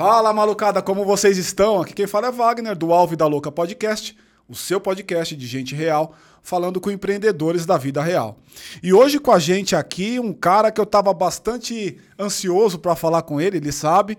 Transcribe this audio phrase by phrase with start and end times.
[0.00, 1.82] Fala malucada, como vocês estão?
[1.82, 4.16] Aqui quem fala é Wagner, do Alve da Louca Podcast,
[4.48, 8.38] o seu podcast de gente real, falando com empreendedores da vida real.
[8.82, 13.20] E hoje com a gente aqui, um cara que eu estava bastante ansioso para falar
[13.20, 14.16] com ele, ele sabe,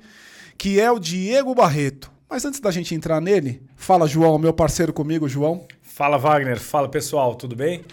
[0.56, 2.12] que é o Diego Barreto.
[2.30, 5.66] Mas antes da gente entrar nele, fala João, meu parceiro comigo, João.
[5.82, 7.84] Fala Wagner, fala pessoal, tudo bem?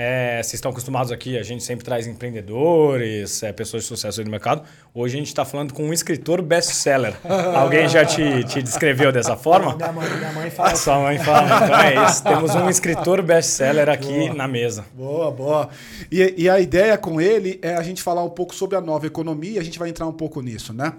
[0.00, 4.24] É, vocês estão acostumados aqui, a gente sempre traz empreendedores, é, pessoas de sucesso aí
[4.24, 4.62] no mercado.
[4.94, 7.16] Hoje a gente está falando com um escritor best-seller.
[7.56, 9.74] Alguém já te, te descreveu dessa forma?
[9.74, 10.76] Minha mãe, minha mãe fala.
[10.76, 11.64] Sua mãe fala.
[11.64, 12.22] Então é isso.
[12.24, 14.34] Temos um escritor best-seller aqui Boa.
[14.34, 14.84] na mesa.
[14.94, 15.68] Boa, boa.
[16.12, 19.04] E, e a ideia com ele é a gente falar um pouco sobre a nova
[19.04, 20.92] economia, a gente vai entrar um pouco nisso, né?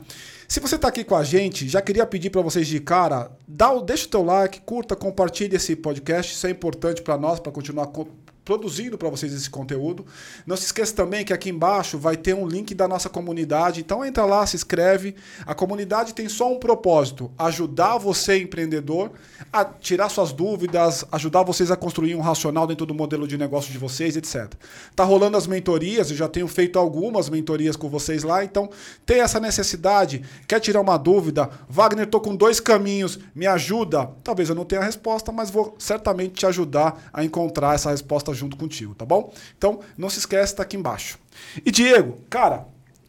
[0.45, 3.71] Se você está aqui com a gente, já queria pedir para vocês de cara, dá,
[3.71, 7.51] o- deixa o teu like, curta, compartilhe esse podcast, isso é importante para nós, para
[7.51, 8.07] continuar co-
[8.49, 10.03] produzindo para vocês esse conteúdo.
[10.43, 14.03] Não se esqueça também que aqui embaixo vai ter um link da nossa comunidade, então
[14.03, 15.13] entra lá, se inscreve.
[15.45, 19.11] A comunidade tem só um propósito, ajudar você, empreendedor,
[19.53, 23.71] a tirar suas dúvidas, ajudar vocês a construir um racional dentro do modelo de negócio
[23.71, 24.51] de vocês, etc.
[24.95, 28.67] Tá rolando as mentorias, eu já tenho feito algumas mentorias com vocês lá, então
[29.05, 34.09] tem essa necessidade, quer tirar uma dúvida, Wagner, tô com dois caminhos, me ajuda?
[34.23, 38.38] Talvez eu não tenha a resposta, mas vou certamente te ajudar a encontrar essa resposta
[38.39, 39.33] junto contigo, tá bom?
[39.57, 41.19] Então, não se esquece, tá aqui embaixo.
[41.65, 42.65] E Diego, cara,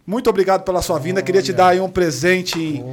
[0.06, 2.84] muito obrigado pela sua vinda, queria te dar aí um presente em,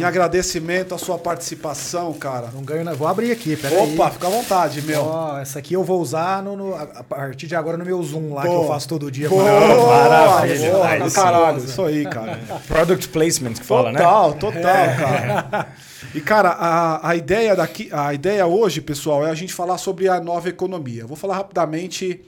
[0.00, 2.50] em agradecimento à sua participação, cara.
[2.52, 2.94] Não ganho, não.
[2.94, 3.78] Vou abrir aqui, peraí.
[3.94, 5.02] Opa, fica à vontade, meu.
[5.04, 8.34] Ó, essa aqui eu vou usar no, no- a partir de agora no meu Zoom
[8.34, 9.28] lá, que eu faço todo dia.
[9.28, 10.26] Boa, Maravilha.
[10.26, 12.40] Maravilha, boa, aí caralho, isso aí, cara.
[12.66, 13.98] Product placement que fala, né?
[13.98, 15.66] Total, total, cara.
[16.14, 20.08] E, cara, a, a, ideia daqui, a ideia hoje, pessoal, é a gente falar sobre
[20.08, 21.02] a nova economia.
[21.02, 22.20] Eu vou falar rapidamente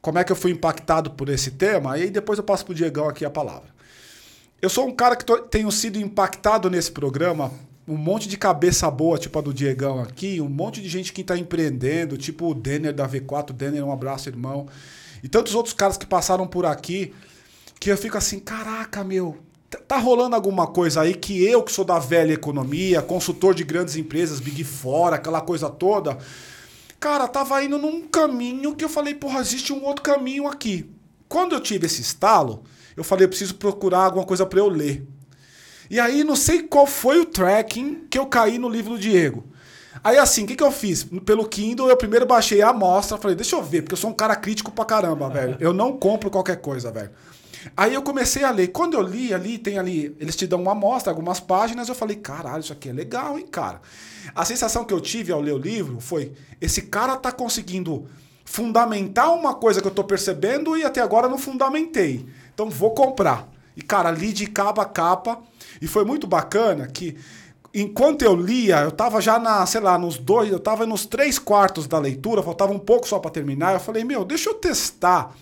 [0.00, 2.74] como é que eu fui impactado por esse tema, e aí depois eu passo pro
[2.74, 3.68] Diegão aqui a palavra.
[4.60, 7.50] Eu sou um cara que tô- tenho sido impactado nesse programa,
[7.88, 11.22] um monte de cabeça boa, tipo a do Diegão aqui, um monte de gente que
[11.22, 14.66] está empreendendo, tipo o Denner da V4, Denner, um abraço, irmão.
[15.22, 17.12] E tantos outros caras que passaram por aqui,
[17.78, 19.38] que eu fico assim, caraca, meu,
[19.68, 23.64] tá- tá rolando alguma coisa aí que eu, que sou da velha economia, consultor de
[23.64, 26.16] grandes empresas, Big Four, aquela coisa toda,
[27.00, 30.88] cara, tava indo num caminho que eu falei, porra, existe um outro caminho aqui.
[31.26, 32.62] Quando eu tive esse estalo,
[32.96, 35.06] eu falei, eu preciso procurar alguma coisa para eu ler.
[35.90, 39.44] E aí, não sei qual foi o tracking que eu caí no livro do Diego.
[40.04, 41.04] Aí, assim, o que, que eu fiz?
[41.24, 44.14] Pelo Kindle, eu primeiro baixei a amostra, falei, deixa eu ver, porque eu sou um
[44.14, 45.56] cara crítico pra caramba, velho.
[45.58, 47.10] Eu não compro qualquer coisa, velho.
[47.76, 48.68] Aí eu comecei a ler.
[48.68, 52.16] Quando eu li ali, tem ali, eles te dão uma amostra, algumas páginas, eu falei,
[52.16, 53.80] caralho, isso aqui é legal, hein, cara.
[54.34, 58.06] A sensação que eu tive ao ler o livro foi, esse cara tá conseguindo
[58.44, 62.26] fundamentar uma coisa que eu tô percebendo e até agora não fundamentei.
[62.52, 63.48] Então vou comprar.
[63.76, 65.38] E, cara, li de capa a capa.
[65.80, 67.16] E foi muito bacana que,
[67.72, 71.38] enquanto eu lia, eu tava já na, sei lá, nos dois, eu tava nos três
[71.38, 73.74] quartos da leitura, faltava um pouco só para terminar.
[73.74, 75.34] Eu falei, meu, deixa eu testar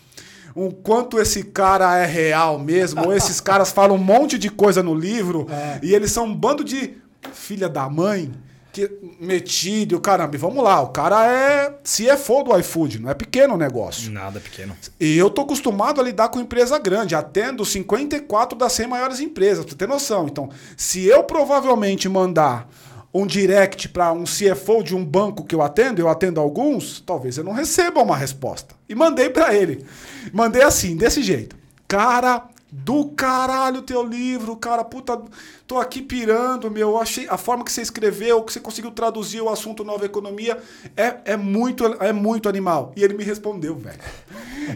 [0.67, 3.05] o quanto esse cara é real mesmo.
[3.05, 5.47] Ou esses caras falam um monte de coisa no livro
[5.83, 6.97] e eles são um bando de
[7.33, 8.33] filha da mãe.
[8.71, 13.57] Que metido, caramba, vamos lá, o cara é CFO do iFood, não é pequeno o
[13.57, 14.11] negócio.
[14.13, 14.77] Nada pequeno.
[15.01, 19.65] E eu tô acostumado a lidar com empresa grande, atendo 54 das 100 maiores empresas,
[19.65, 20.27] pra você ter noção.
[20.27, 22.69] Então, se eu provavelmente mandar
[23.13, 27.39] um direct para um CFO de um banco que eu atendo, eu atendo alguns, talvez
[27.39, 28.75] eu não receba uma resposta.
[28.89, 29.85] E mandei para ele.
[30.33, 31.57] Mandei assim, desse jeito.
[31.87, 35.19] Cara, do caralho teu livro, cara, puta,
[35.67, 39.41] tô aqui pirando, meu, eu achei a forma que você escreveu, que você conseguiu traduzir
[39.41, 40.59] o assunto nova economia
[40.95, 42.93] é, é muito é muito animal.
[42.95, 43.99] E ele me respondeu, velho.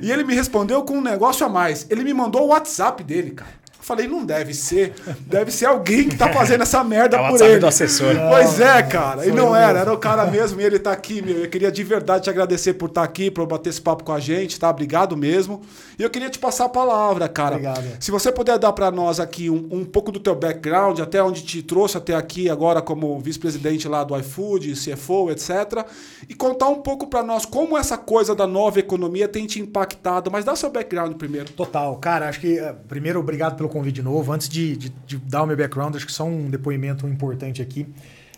[0.01, 1.87] E ele me respondeu com um negócio a mais.
[1.91, 3.62] Ele me mandou o WhatsApp dele, cara.
[3.93, 4.95] Eu falei, não deve ser.
[5.27, 7.59] Deve ser alguém que tá fazendo essa merda É o por ele.
[7.59, 8.15] do assessor.
[8.31, 9.27] Pois é, cara.
[9.27, 11.45] E não era, era o cara mesmo e ele tá aqui, meu.
[11.45, 14.19] Eu queria de verdade te agradecer por estar aqui, por bater esse papo com a
[14.21, 14.71] gente, tá?
[14.71, 15.63] Obrigado mesmo.
[15.99, 17.57] E eu queria te passar a palavra, cara.
[17.57, 17.85] Obrigado.
[18.01, 21.43] Se você puder dar para nós aqui um, um pouco do teu background, até onde
[21.43, 25.85] te trouxe até aqui agora como vice-presidente lá do iFood, CFO, etc.
[26.29, 30.31] E contar um pouco para nós como essa coisa da nova economia tem te impactado.
[30.31, 31.51] Mas dá seu background primeiro.
[31.53, 31.95] Total.
[31.97, 34.31] Cara, acho que, eh, primeiro, obrigado pelo convite de novo.
[34.33, 37.87] Antes de, de- de dar o meu background, acho que só um depoimento importante aqui.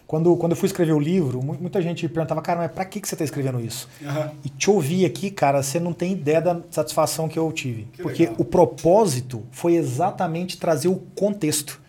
[0.06, 3.00] Quando, quando eu fui escrever o livro, mu- muita gente perguntava, cara, mas pra que,
[3.00, 3.88] que você tá escrevendo isso?
[4.04, 4.30] Aham.
[4.44, 7.88] E te ouvir aqui, cara, você não tem ideia da satisfação que eu tive.
[7.92, 8.36] Que Porque legal.
[8.38, 11.80] o propósito foi exatamente trazer o contexto.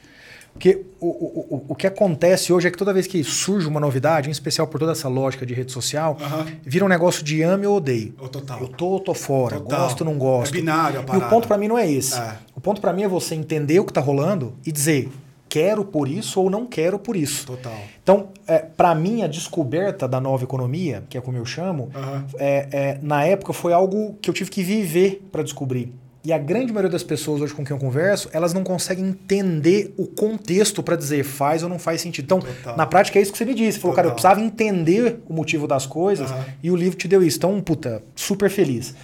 [0.56, 3.80] Porque o, o, o, o que acontece hoje é que toda vez que surge uma
[3.80, 6.46] novidade, em especial por toda essa lógica de rede social, Aham.
[6.64, 8.14] vira um negócio de ame ou odeio.
[8.18, 8.62] Ô, total.
[8.62, 9.80] Eu tô ou tô fora, Total.
[9.82, 10.54] gosto ou não gosto.
[10.56, 11.26] É binário a E o parada.
[11.30, 12.18] ponto pra mim não é esse.
[12.18, 12.36] É.
[12.56, 15.10] O ponto pra mim é você entender o que tá rolando e dizer
[15.50, 17.46] quero por isso ou não quero por isso.
[17.46, 17.78] Total.
[18.02, 22.26] Então, é, para mim, a descoberta da nova economia, que é como eu chamo, Aham.
[22.40, 25.94] é, é, na época foi algo que eu tive que viver para descobrir.
[26.26, 29.94] E a grande maioria das pessoas hoje com quem eu converso, elas não conseguem entender
[29.96, 32.26] o contexto para dizer faz ou não faz sentido.
[32.26, 32.76] Então, Total.
[32.76, 33.74] na prática é isso que você me disse.
[33.74, 34.32] Você falou, cara, eu Total.
[34.34, 36.46] precisava entender o motivo das coisas Aham.
[36.64, 37.38] e o livro te deu isso.
[37.38, 38.96] Então, puta, super feliz.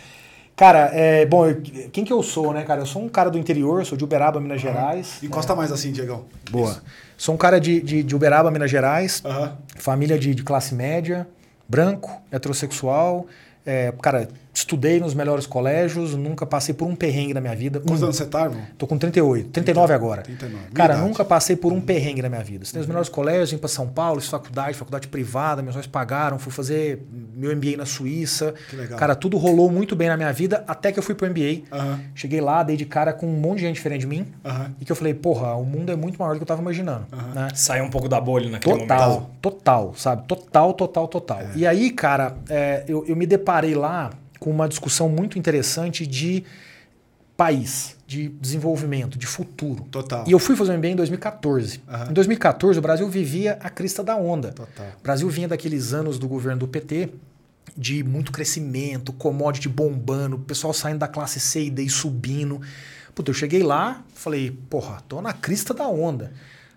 [0.55, 2.81] Cara, é, bom, eu- quem que eu sou, né, cara?
[2.81, 5.17] Eu sou um cara do interior, sou de Uberaba, Minas Gerais.
[5.23, 6.25] Encosta mais assim, Diegão.
[6.51, 6.81] Boa.
[7.17, 9.21] Sou um cara de, de, de Uberaba, Minas Gerais.
[9.23, 9.57] Aham.
[9.77, 11.27] Família de, de classe média,
[11.69, 13.25] branco, heterossexual.
[13.65, 17.79] É, cara, estudei nos melhores colégios, nunca passei por um perrengue na minha vida.
[17.79, 18.05] Quantos Um.
[18.05, 18.61] anos você tá, irmão?
[18.77, 20.21] Tô com 38, 39 agora.
[20.23, 20.57] 39.
[20.57, 21.07] Minha Cara, idade.
[21.07, 22.63] nunca passei por um perrengue na minha vida.
[22.63, 26.37] Estudei nos melhores colégios, vim para São Paulo, fiz faculdade, faculdade privada, meus pais pagaram,
[26.37, 27.01] fui fazer
[27.35, 28.53] meu MBA na Suíça.
[28.69, 28.99] Que legal.
[28.99, 31.63] Cara, tudo rolou muito bem na minha vida, até que eu fui pro MBA.
[31.71, 31.99] Aham.
[32.13, 34.27] Cheguei lá, dei de cara com um monte de gente diferente de mim.
[34.43, 34.71] Aham.
[34.79, 37.05] E que eu falei, porra, o mundo é muito maior do que eu tava imaginando.
[37.33, 37.47] Né?
[37.55, 39.29] Saiu um pouco da bolha naquele Total, momento.
[39.41, 40.27] total, sabe?
[40.27, 41.39] Total, total, total.
[41.55, 44.09] E aí, cara, é, eu, eu me deparei lá
[44.41, 46.43] com uma discussão muito interessante de
[47.37, 49.83] país, de desenvolvimento, de futuro.
[49.91, 50.25] Total.
[50.27, 51.79] E eu fui fazer um MBA em 2014.
[51.87, 52.09] Aham.
[52.09, 54.51] Em 2014, o Brasil vivia a crista da onda.
[54.51, 54.87] Total.
[54.99, 57.09] O Brasil vinha daqueles anos do governo do PT
[57.77, 62.59] de muito crescimento, commodity bombando, o pessoal saindo da classe C e D e subindo.
[63.13, 66.33] Puta, eu cheguei lá, falei, porra, tô na crista da onda.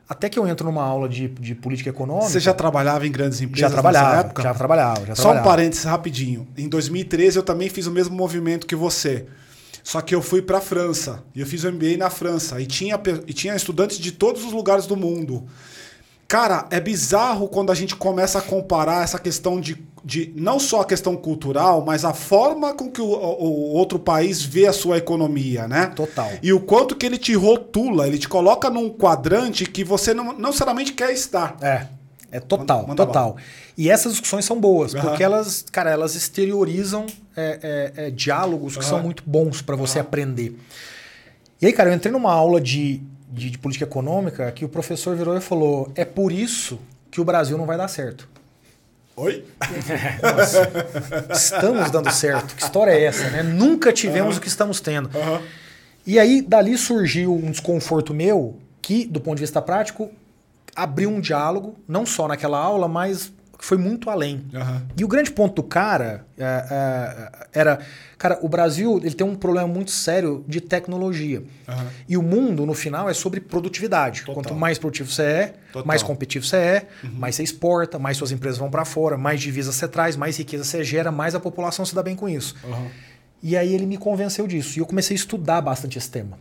[0.08, 2.28] Até que eu entro numa aula de, de política econômica.
[2.28, 4.42] Você já trabalhava em grandes empresas já trabalhava, nessa época?
[4.42, 6.46] já trabalhava, já Só um parênteses rapidinho.
[6.56, 9.26] Em 2013 eu também fiz o mesmo movimento que você.
[9.82, 11.22] Só que eu fui para a França.
[11.34, 12.60] E eu fiz o MBA na França.
[12.60, 15.44] E tinha, e tinha estudantes de todos os lugares do mundo.
[16.26, 20.80] Cara, é bizarro quando a gente começa a comparar essa questão de, de não só
[20.80, 24.96] a questão cultural, mas a forma com que o, o- outro país vê a sua
[24.98, 25.86] economia, né?
[25.94, 26.30] Total.
[26.42, 30.32] E o quanto que ele te rotula, ele te coloca num quadrante que você não,
[30.32, 31.56] não necessariamente quer estar.
[31.60, 31.86] É.
[32.32, 33.36] É total, Manda- total.
[33.78, 35.06] E essas discussões são boas, Aham.
[35.06, 37.06] porque elas, cara, elas exteriorizam
[37.36, 38.88] é, é, é, diálogos que Aham.
[38.88, 40.58] são muito bons para você aprender.
[41.62, 43.00] E aí, cara, eu entrei numa aula de,
[43.30, 46.78] de, de política econômica que o professor virou e falou: é por isso
[47.10, 48.28] que o Brasil não vai dar certo.
[49.16, 49.44] Oi?
[51.32, 52.56] Estamos dando certo.
[52.56, 53.42] Que história é essa, né?
[53.42, 55.08] Nunca tivemos o que estamos tendo.
[55.16, 55.40] Aham.
[56.06, 60.10] E aí, dali surgiu um desconforto meu que, do ponto de vista prático,
[60.76, 63.32] abriu um diálogo, não só naquela aula, mas
[63.64, 64.44] foi muito além.
[64.52, 64.82] Aham.
[64.94, 67.78] E o grande ponto do cara é, é, era,
[68.18, 71.42] cara, o Brasil ele tem um problema muito sério de tecnologia.
[71.66, 71.86] Aham.
[72.06, 74.20] E o mundo, no final, é sobre produtividade.
[74.20, 74.34] Total.
[74.34, 75.80] Quanto mais produtivo você é, Total.
[75.80, 75.88] Uhum.
[75.88, 79.74] mais competitivo você é, mais você exporta, mais suas empresas vão para fora, mais divisas
[79.74, 82.54] você traz, mais riqueza você gera, mais a população se dá bem com isso.
[83.42, 84.78] E aí ele me convenceu disso.
[84.78, 86.38] E eu comecei a estudar bastante esse tema.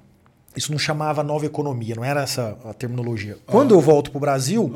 [0.58, 3.38] Isso não chamava nova economia, não era essa a terminologia.
[3.46, 4.74] Quando eu volto para o Brasil,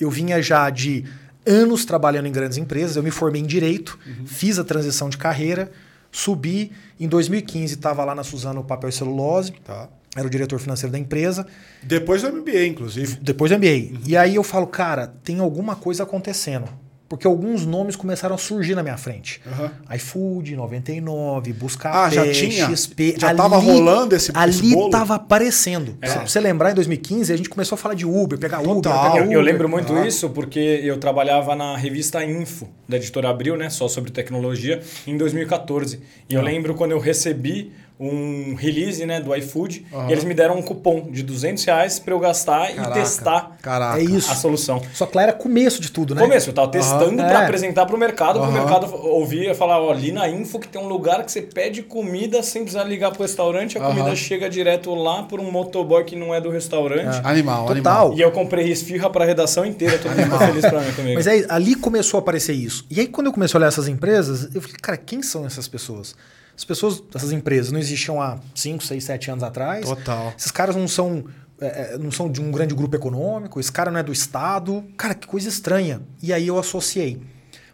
[0.00, 1.04] eu vinha já de
[1.46, 5.70] anos trabalhando em grandes empresas, eu me formei em direito, fiz a transição de carreira,
[6.10, 6.72] subi.
[7.00, 9.88] Em 2015 estava lá na Suzano Papel e Celulose, Tá.
[10.16, 11.46] era o diretor financeiro da empresa,
[11.82, 13.16] Depois do MBA, inclusive.
[13.20, 14.00] depois do MBA.
[14.06, 16.68] E aí eu falo, cara, tem alguma coisa acontecendo.
[17.12, 19.38] Porque alguns nomes começaram a surgir na minha frente.
[19.46, 19.70] Aham.
[19.96, 22.66] iFood, 99, Buscapé, Ah, já tinha?
[22.74, 23.16] XP.
[23.18, 24.88] Já tava rolando esse- Ali esse bolo?
[24.88, 25.94] tava aparecendo.
[26.00, 26.06] É.
[26.08, 29.02] Se você lembrar, em 2015, a gente começou a falar de Uber, pegar Uber, Total.
[29.12, 29.36] pegar Eu, Uber.
[29.36, 30.06] eu lembro muito Ah.
[30.06, 33.68] isso porque eu trabalhava na revista Info, da editora Abril, né?
[33.68, 36.00] Só sobre tecnologia, em 2014.
[36.30, 37.72] E eu lembro quando eu recebi
[38.04, 40.08] um release né, do iFood Aham.
[40.08, 42.90] e eles me deram um cupom de 200 reais para eu gastar Caraca.
[42.98, 43.98] e testar Caraca.
[44.00, 44.30] É isso.
[44.30, 44.82] a solução.
[44.92, 46.20] Só que lá era começo de tudo, né?
[46.22, 47.28] Começo, eu tava testando Aham.
[47.28, 47.44] para É.
[47.44, 50.68] apresentar para o mercado, para o mercado ouvir e falar, ó, ali na Info que
[50.68, 54.48] tem um lugar que você pede comida sem precisar ligar pro restaurante, a comida chega
[54.50, 57.20] direto lá por um motoboy que não é do restaurante.
[57.24, 57.72] Animal, Total.
[57.72, 58.14] animal.
[58.14, 61.14] E eu comprei esfirra para a redação inteira, todo mundo feliz pra mim comigo.
[61.14, 62.84] Mas aí, ali começou a aparecer isso.
[62.90, 65.68] E aí, quando eu comecei a olhar essas empresas, eu falei, cara, quem são essas
[65.68, 66.14] pessoas?
[66.56, 69.86] As pessoas, essas empresas, não existiam há 5, 6, 7 anos atrás.
[69.86, 70.32] Total.
[70.36, 71.24] Esses caras não são,
[71.60, 74.84] é, é, não são de um grande grupo econômico, esse cara não é do Estado.
[74.96, 76.02] Cara, que coisa estranha.
[76.22, 77.20] E aí eu associei.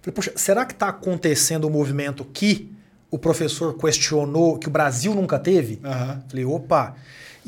[0.00, 2.72] Falei, poxa, será que está acontecendo um movimento que
[3.10, 5.80] o professor questionou, que o Brasil nunca teve?
[5.84, 6.22] Aham.
[6.28, 6.94] Falei, opa.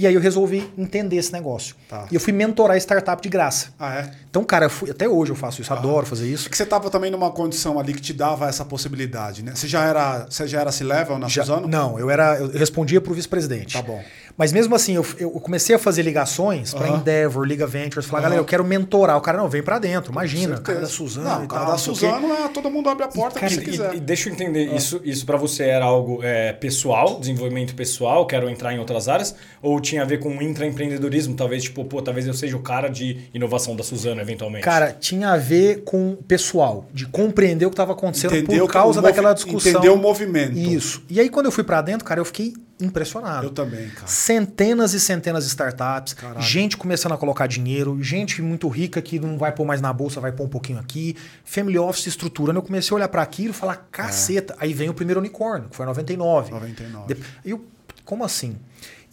[0.00, 1.76] E aí eu resolvi entender esse negócio.
[1.86, 2.06] Tá.
[2.10, 3.68] E eu fui mentorar startup de graça.
[3.78, 4.10] Ah, é?
[4.30, 6.46] Então, cara, fui- até hoje eu faço isso, adoro fazer isso.
[6.46, 9.52] É que você tava também numa condição ali que te dava essa possibilidade, né?
[9.54, 11.68] Você já era, você já era C-level na Já- Suzano?
[11.68, 13.74] não, eu era, eu respondia para o vice-presidente.
[13.74, 14.02] Tá bom.
[14.40, 16.96] Mas mesmo assim, eu, eu comecei a fazer ligações pra Aham.
[16.96, 18.22] Endeavor, Liga Ventures, falar, Aham.
[18.22, 19.18] galera, eu quero mentorar.
[19.18, 20.56] O cara, não, vem pra dentro, imagina.
[20.56, 21.78] O cara da Suzano Não, e o cara tal, da.
[21.78, 23.94] Suzano, é, todo mundo abre a porta cara, que você E, quiser.
[23.96, 24.76] e deixa eu entender, Ah.
[24.76, 29.34] isso, isso para você era algo é, pessoal, desenvolvimento pessoal, quero entrar em outras áreas,
[29.60, 33.28] ou tinha a ver com intraempreendedorismo, talvez, tipo, pô, talvez eu seja o cara de
[33.34, 34.64] inovação da Suzano, eventualmente.
[34.64, 38.72] Cara, tinha a ver com o pessoal, de compreender o que estava acontecendo Entendeu por
[38.72, 39.70] causa daquela discussão.
[39.72, 40.56] entendeu o movimento.
[40.56, 41.02] Isso.
[41.10, 43.46] E aí, quando eu fui pra dentro, cara, eu fiquei impressionado.
[43.46, 44.06] Eu também, cara.
[44.06, 46.40] Centenas e centenas de startups, Caralho.
[46.42, 50.20] gente começando a colocar dinheiro, gente muito rica que não vai pôr mais na bolsa,
[50.20, 52.58] vai pôr um pouquinho aqui, family office estruturando.
[52.58, 54.54] Eu comecei a olhar para aquilo e falar, caceta.
[54.58, 56.50] Aí vem o primeiro unicórnio, que foi em 99.
[56.50, 57.14] 99.
[57.14, 57.64] De- E eu,
[58.04, 58.56] como assim?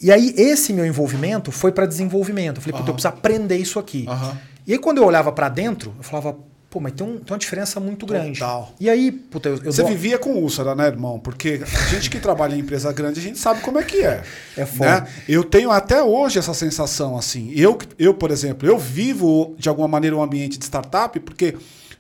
[0.02, 2.58] E aí, esse meu envolvimento foi para desenvolvimento.
[2.58, 4.06] Eu falei, puta, eu preciso aprender isso aqui.
[4.08, 4.38] Aham.
[4.66, 6.38] E aí, quando eu olhava para dentro, eu falava,
[6.70, 8.40] pô, mas tem, um- tem uma diferença muito grande.
[8.40, 8.74] Total.
[8.80, 11.20] E aí, puta, eu, eu Você dou- vivia com úlcera, né, irmão?
[11.20, 14.22] Porque a gente que trabalha em empresa grande, a gente sabe como é que é.
[14.56, 15.02] É foda.
[15.02, 15.08] né?
[15.28, 17.52] Eu tenho até hoje essa sensação, assim.
[17.56, 21.56] Eu, eu, por exemplo, eu vivo de alguma maneira um ambiente de startup, porque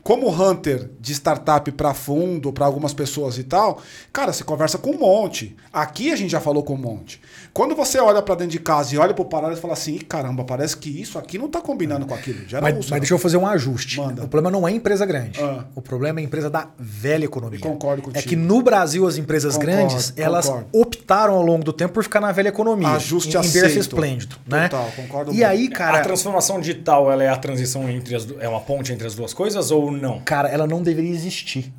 [0.08, 3.82] como hunter de startup para fundo, para algumas pessoas e tal,
[4.14, 5.54] cara, você conversa com um monte.
[5.74, 7.20] Aqui a gente já falou com um monte.
[7.54, 10.00] Quando você olha para dentro de casa e olha pro paralelo e fala assim, "Ih,
[10.00, 12.48] caramba, parece que isso aqui não tá combinando com aquilo.
[12.48, 12.92] Já era Mas, úlcera.
[12.92, 13.98] mas deixa eu fazer um ajuste.
[14.00, 14.24] Manda.
[14.24, 15.42] O problema não é empresa grande.
[15.44, 15.66] Ah.
[15.76, 17.60] O problema é a empresa da velha economia.
[17.60, 18.30] Concordo É contigo.
[18.30, 20.68] que no Brasil as empresas Concordo, grandes, elas concordo.
[20.72, 22.88] optaram ao longo do tempo por ficar na velha economia.
[22.92, 23.78] Ajuste em, em berço aceito.
[23.82, 24.38] esplêndido.
[24.48, 24.70] Né?
[24.70, 25.46] Total, concordo E muito.
[25.48, 29.06] aí, a cara, transformação digital, ela é a transição entre as é uma ponte entre
[29.06, 30.22] as duas coisas ou não?
[30.22, 31.74] cara, ela não deveria existir.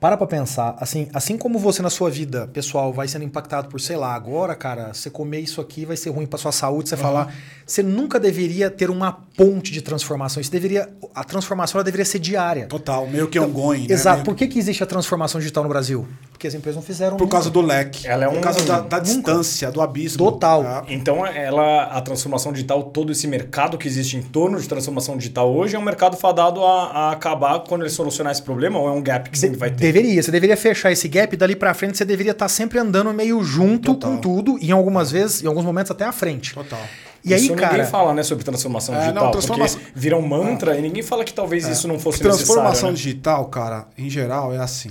[0.00, 3.80] Para pra pensar, assim, assim como você na sua vida pessoal vai sendo impactado por,
[3.80, 6.96] sei lá, agora, cara, você comer isso aqui vai ser ruim pra sua saúde, você
[6.96, 10.42] falar, você nunca deveria ter uma ponte de transformação.
[10.42, 12.66] Isso deveria, a transformação ela deveria ser diária.
[12.66, 13.94] Total, meio que ongoing, né?
[13.94, 14.16] Exato.
[14.16, 16.06] Meio- Por que, que existe a transformação digital no Brasil?
[16.34, 17.16] Porque as empresas não fizeram.
[17.16, 18.06] Por causa do leque.
[18.08, 20.18] Ela é um- Por causa da, da distância, do abismo.
[20.18, 20.62] Total.
[20.66, 25.16] Ah, Então, ela, a transformação digital, todo esse mercado que existe em torno de transformação
[25.16, 28.88] digital hoje é um mercado fadado a, a acabar quando ele solucionar esse problema ou
[28.88, 29.76] é um gap que sempre vai ter?
[29.76, 30.20] Deveria.
[30.22, 33.42] Você deveria fechar esse gap e dali pra frente você deveria estar sempre andando meio
[33.44, 34.10] junto Total.
[34.10, 36.52] com tudo e em algumas vezes, em alguns momentos até à frente.
[36.52, 36.80] Total.
[37.24, 40.14] E aí, isso cara, ninguém fala, né, sobre transformação É, digital, não, transformação- porque vira
[40.16, 42.96] um mantra e ninguém fala que talvez isso não fosse Transformação necessário, né?
[42.96, 44.90] digital, cara, em geral é assim.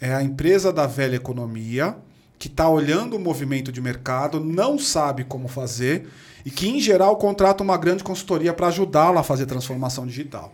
[0.00, 1.96] É a empresa da velha economia
[2.38, 6.08] que está olhando o movimento de mercado, não sabe como fazer
[6.44, 10.52] e que, em geral, contrata uma grande consultoria para ajudá-la a fazer transformação digital.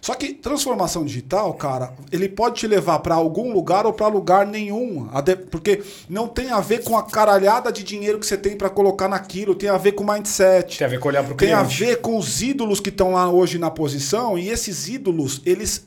[0.00, 4.46] Só que transformação digital, cara, ele pode te levar para algum lugar ou para lugar
[4.46, 5.08] nenhum.
[5.50, 9.08] Porque não tem a ver com a caralhada de dinheiro que você tem para colocar
[9.08, 10.78] naquilo, tem a ver com mindset.
[10.78, 11.84] Tem a ver com olhar para o Tem a cliente.
[11.84, 15.86] ver com os ídolos que estão lá hoje na posição e esses ídolos, eles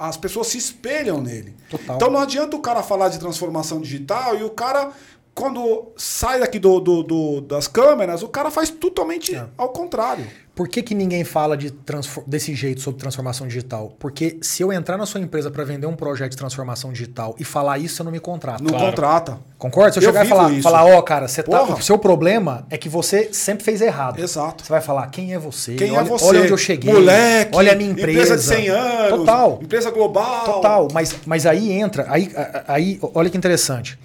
[0.00, 1.54] as pessoas se espelham nele.
[1.70, 1.96] Total.
[1.96, 4.90] Então não adianta o cara falar de transformação digital e o cara
[5.34, 9.44] quando sai daqui do, do- do- das câmeras, o cara faz totalmente É.
[9.56, 10.26] ao contrário.
[10.54, 11.72] Por que, que ninguém fala de
[12.26, 13.96] desse jeito sobre transformação digital?
[13.98, 17.44] Porque se eu entrar na sua empresa para vender um projeto de transformação digital e
[17.44, 18.62] falar isso, você não me contrata.
[18.62, 18.84] Não Claro.
[18.84, 19.38] contrata.
[19.56, 19.92] Concorda?
[19.92, 20.62] Se eu, Eu chegar e falar, isso.
[20.62, 24.18] falar, ó, cara, você tá, o seu problema é que você sempre fez errado.
[24.20, 24.62] Exato.
[24.62, 25.74] Você vai falar, quem é você?
[25.76, 26.24] Quem olha, é você?
[26.26, 26.92] Olha onde eu cheguei.
[26.92, 28.10] Moleque, olha a minha empresa.
[28.34, 29.18] Empresa de 100 anos.
[29.20, 29.58] Total.
[29.62, 30.44] Empresa global.
[30.44, 30.88] Total.
[30.92, 32.30] Mas, mas aí entra, aí,
[32.68, 33.98] aí, olha que interessante.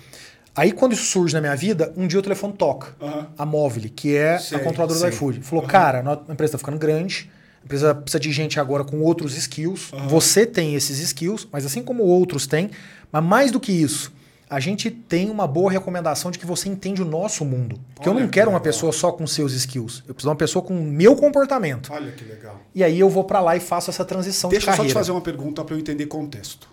[0.58, 2.96] Aí quando isso surge na minha vida, um dia o telefone toca.
[3.02, 3.28] Aham.
[3.38, 5.10] A Móvel, que é Sei, a controladora sei.
[5.12, 5.42] do iFood.
[5.42, 7.30] Falou, cara, no- a empresa está ficando grande,
[7.62, 9.92] a empresa precisa de gente agora com outros skills.
[10.08, 12.72] Você tem esses skills, mas assim como outros têm.
[13.12, 14.12] Mas mais do que isso,
[14.50, 17.80] a gente tem uma boa recomendação de que você entende o nosso mundo.
[17.94, 18.64] Porque eu Olha não que quero uma legal.
[18.64, 20.04] pessoa só com seus skills.
[20.08, 21.92] Eu preciso de uma pessoa com o meu comportamento.
[21.94, 22.60] Olha que legal.
[22.74, 24.90] E aí eu vou para lá e faço essa transição Deixa de eu só carreira.
[24.90, 26.68] te fazer uma pergunta para eu entender contexto.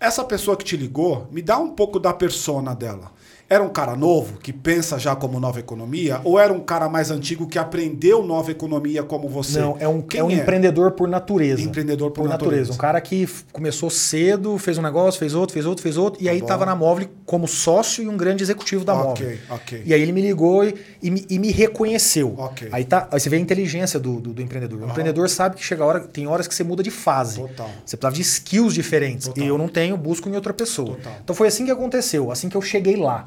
[0.00, 3.10] Essa pessoa que te ligou, me dá um pouco da persona dela.
[3.50, 6.20] Era um cara novo, que pensa já como nova economia?
[6.22, 9.58] Ou era um cara mais antigo que aprendeu nova economia como você?
[9.58, 11.62] Não, é um, Quem é um empreendedor por natureza.
[11.62, 12.50] Empreendedor por por natureza.
[12.50, 12.72] natureza.
[12.74, 16.28] Um cara que começou cedo, fez um negócio, fez outro, fez outro, fez outro, e
[16.28, 16.44] aí bom.
[16.44, 19.38] estava na Móvel como sócio e um grande executivo da Ok, Móvel.
[19.48, 19.82] ok.
[19.86, 22.34] E aí ele me ligou e, e me, e me reconheceu.
[22.36, 22.68] Ok.
[22.70, 24.82] Aí, tá, aí você vê a inteligência do, do, do empreendedor.
[24.82, 27.40] O empreendedor sabe que chega a hora, tem horas que você muda de fase.
[27.40, 27.70] Total.
[27.86, 29.26] Você precisava de skills diferentes.
[29.28, 29.42] Total.
[29.42, 30.96] E eu não tenho, busco em outra pessoa.
[30.96, 31.14] Total.
[31.24, 33.26] Então foi assim que aconteceu, assim que eu cheguei lá.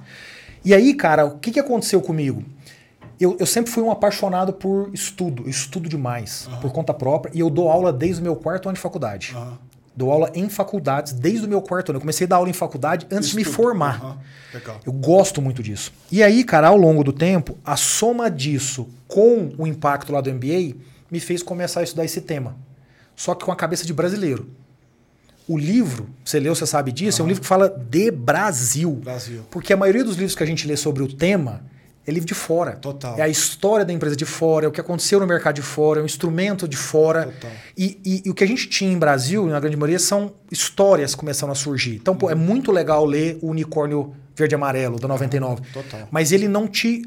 [0.64, 2.44] E aí, cara, o que, que aconteceu comigo?
[3.20, 7.40] Eu, eu sempre fui um apaixonado por estudo, eu estudo demais, por conta própria, e
[7.40, 9.34] eu dou aula desde o meu quarto ano de faculdade.
[9.36, 9.58] Aham.
[9.94, 11.98] Dou aula em faculdades desde o meu quarto ano.
[11.98, 13.56] Eu comecei a dar aula em faculdade antes de me Estudo.
[13.56, 14.02] formar.
[14.02, 14.18] Aham,
[14.54, 14.80] Legal.
[14.86, 15.92] Eu gosto muito disso.
[16.10, 20.34] E aí, cara, ao longo do tempo, a soma disso com o impacto lá do
[20.34, 20.76] MBA
[21.12, 22.56] me fez começar a estudar esse tema.
[23.16, 24.50] Só que com a cabeça de brasileiro.
[25.52, 28.92] O livro, você leu, você sabe disso, é um livro que fala de Brasil.
[29.04, 29.42] Brasil.
[29.52, 31.64] Porque a maioria dos livros que a gente lê sobre o tema,
[32.08, 32.72] É livro de fora.
[32.78, 33.16] Total.
[33.20, 36.00] É a história da empresa de fora, é o que aconteceu no mercado de fora,
[36.00, 37.26] é um instrumento de fora.
[37.26, 37.52] Total.
[37.78, 41.14] E, e- e o que a gente tinha em Brasil, na grande maioria, são histórias
[41.14, 41.98] começando a surgir.
[42.02, 45.62] Então, pô, é muito legal ler o Unicórnio Verde e Amarelo, da 99.
[45.72, 46.08] Total.
[46.10, 47.04] Mas ele não te,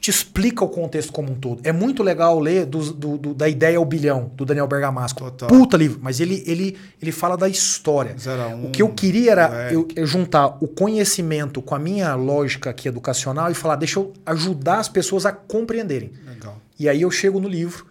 [0.00, 1.60] te explica o contexto como um todo.
[1.62, 5.22] É muito legal ler do- do- do- da ideia ao bilhão, do Daniel Bergamasco.
[5.22, 5.48] Total.
[5.48, 6.00] Puta livro.
[6.02, 8.16] Mas ele, ele, ele fala da história.
[8.56, 12.70] Um, o que eu queria era eu, eu juntar o conhecimento com a minha lógica
[12.70, 16.12] aqui educacional e falar, deixa eu ajudar as pessoas a compreenderem.
[16.26, 16.56] Legal.
[16.78, 17.84] E aí eu chego no livro,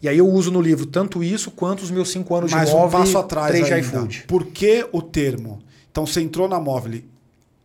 [0.00, 2.74] e aí eu uso no livro tanto isso quanto os meus cinco anos Mais de
[2.74, 3.86] um móvel passo atrás três de ainda.
[3.88, 4.24] iFood.
[4.28, 5.58] Por que o termo?
[5.90, 7.00] Então você entrou na Móvel.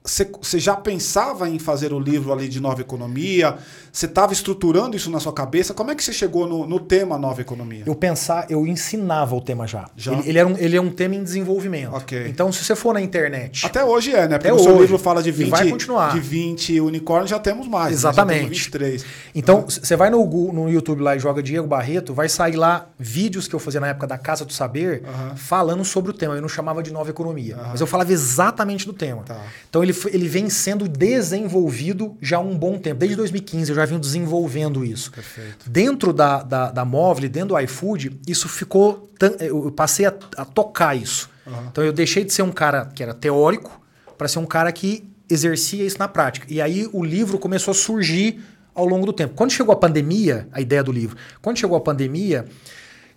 [0.04, 3.58] Você, já pensava em fazer o livro ali de nova economia?
[3.94, 5.76] Você estava estruturando isso na sua cabeça?
[5.76, 7.84] Como é que você chegou no, no tema nova economia?
[7.86, 9.88] Eu pensar, eu ensinava o tema já.
[9.96, 10.14] Já?
[10.14, 11.94] Ele, ele, era um, ele é um tema em desenvolvimento.
[11.94, 12.26] Ok.
[12.28, 13.64] Então, se você for na internet.
[13.64, 14.40] Até hoje é, né?
[14.40, 14.82] Porque Até o seu hoje.
[14.82, 16.14] livro fala de E 20, vai continuar.
[16.14, 17.92] de 20 unicórnios, já temos mais.
[17.92, 17.94] né?
[17.94, 18.40] Exatamente.
[18.40, 19.06] temos 23.
[19.36, 23.48] Então, você vai no, no YouTube lá e joga Diego Barreto, vai sair lá vídeos
[23.48, 25.36] que eu fazia na época da Casa do Saber Aham.
[25.36, 26.34] falando sobre o tema.
[26.34, 29.22] Eu não chamava de nova economia, mas eu falava exatamente do tema.
[29.24, 29.40] Tá.
[29.70, 33.00] Então, ele, foi- ele vem sendo desenvolvido já há um bom tempo.
[33.00, 35.12] Desde 2015 eu já venho desenvolvendo isso.
[35.12, 35.70] Perfeito.
[35.70, 39.10] Dentro da, da, da Móvel, dentro do iFood, isso ficou.
[39.40, 41.30] Eu passei a, a tocar isso.
[41.48, 41.68] Aham.
[41.72, 43.80] Então eu deixei de ser um cara que era teórico
[44.18, 46.46] para ser um cara que exercia isso na prática.
[46.50, 48.40] E aí o livro começou a surgir
[48.76, 49.34] ao longo do tempo.
[49.36, 52.46] Quando chegou a pandemia, a ideia do livro, quando chegou a pandemia,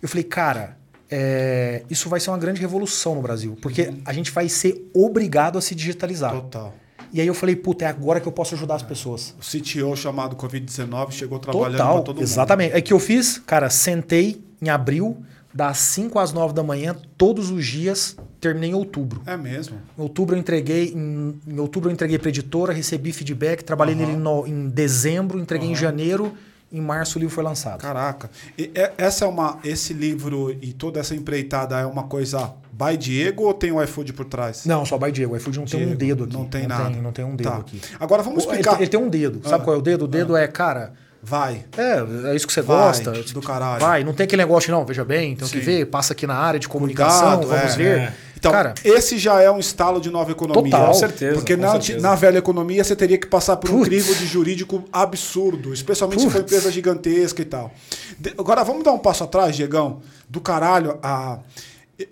[0.01, 0.77] eu falei, cara,
[1.17, 5.57] é, isso vai ser uma grande revolução no Brasil, porque a gente vai ser obrigado
[5.57, 6.33] a se digitalizar.
[6.33, 6.73] Total.
[7.13, 9.33] E aí eu falei, puta, é agora que eu posso ajudar as pessoas.
[9.39, 12.23] O CTO chamado Covid-19 chegou trabalhando Total, para todo mundo.
[12.23, 12.73] exatamente.
[12.75, 15.17] É que eu fiz, cara, sentei em abril,
[15.53, 19.21] das 5 às 9 da manhã, todos os dias, terminei em outubro.
[19.25, 19.77] É mesmo.
[19.97, 24.05] Em outubro eu entreguei, em, em outubro eu entreguei para editora, recebi feedback, trabalhei Aham.
[24.07, 26.33] nele no- em dezembro, entreguei em janeiro,
[26.77, 27.79] em março o livro foi lançado.
[27.81, 28.29] Caraca.
[28.57, 32.97] E é- essa é uma, esse livro e toda essa empreitada é uma coisa by
[32.97, 34.65] Diego ou tem o iFood por trás?
[34.65, 35.33] Não, só by Diego.
[35.33, 36.33] O iFood não tem um Diego, dedo aqui.
[36.33, 36.89] Não tem nada.
[36.89, 37.57] não tem um dedo Tá.
[37.57, 37.81] aqui.
[37.99, 38.81] Agora vamos O- ele, explicar.
[38.81, 39.41] ele tem um dedo.
[39.47, 39.63] Sabe Ah.
[39.65, 40.05] qual é o dedo?
[40.05, 40.93] O dedo é, cara.
[41.27, 41.65] Vai.
[41.75, 43.11] É, é isso que você Vai, gosta.
[43.11, 43.81] do caralho.
[43.81, 45.53] Vai, não tem aquele negócio, não, veja bem, tem Sim.
[45.57, 47.97] que ver, passa aqui na área de comunicação, Cuidado, vamos é, ver.
[47.99, 48.13] é.
[48.47, 50.71] Então, Cara, esse já é um estalo de nova economia.
[50.71, 50.87] Total.
[50.87, 51.33] Com certeza.
[51.35, 51.99] Porque com na, certeza.
[51.99, 53.87] na velha economia você teria que passar por um Putz.
[53.87, 56.51] crivo de jurídico absurdo, especialmente se for Putz.
[56.53, 57.71] empresa gigantesca e tal.
[58.19, 60.99] De- agora vamos dar um passo atrás, Diegão, do caralho.
[61.01, 61.39] A,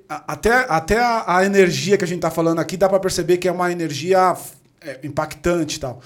[0.10, 3.38] a- até até a, a energia que a gente tá falando aqui dá para perceber
[3.38, 4.36] que é uma energia
[4.82, 6.02] é, impactante e tal.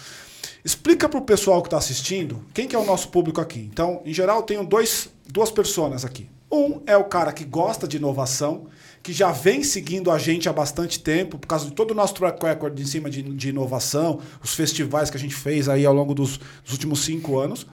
[0.66, 3.70] Explica pro pessoal que está assistindo quem que é o nosso público aqui.
[3.72, 6.30] Então, em geral, eu tenho dois, duas personas aqui.
[6.52, 8.66] Um é o cara que gosta de inovação,
[9.08, 12.14] que já vem seguindo a gente há bastante tempo, por causa de todo o nosso
[12.16, 15.94] track record em cima de, de inovação, os festivais que a gente fez aí ao
[15.94, 17.66] longo dos, dos últimos cinco anos.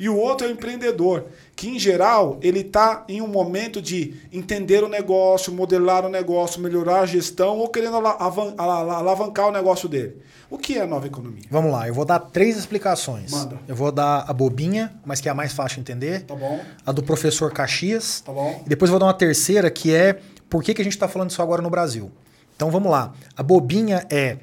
[0.00, 4.14] E o outro é o empreendedor, que em geral ele está em um momento de
[4.32, 9.46] entender o negócio, modelar o negócio, melhorar a gestão ou querendo ala- avan- ala- alavancar
[9.46, 10.16] o negócio dele.
[10.50, 11.44] O que é a nova economia?
[11.48, 13.30] Vamos lá, eu vou dar três explicações.
[13.30, 13.60] Manda.
[13.68, 16.22] Eu vou dar a bobinha, mas que é a mais fácil de entender.
[16.24, 16.58] Tá bom?
[16.84, 18.20] A do professor Caxias.
[18.22, 18.60] Tá bom?
[18.66, 20.18] E depois eu vou dar uma terceira, que é
[20.50, 22.10] por que, que a gente está falando isso agora no Brasil.
[22.56, 23.14] Então vamos lá.
[23.36, 24.38] A bobinha é.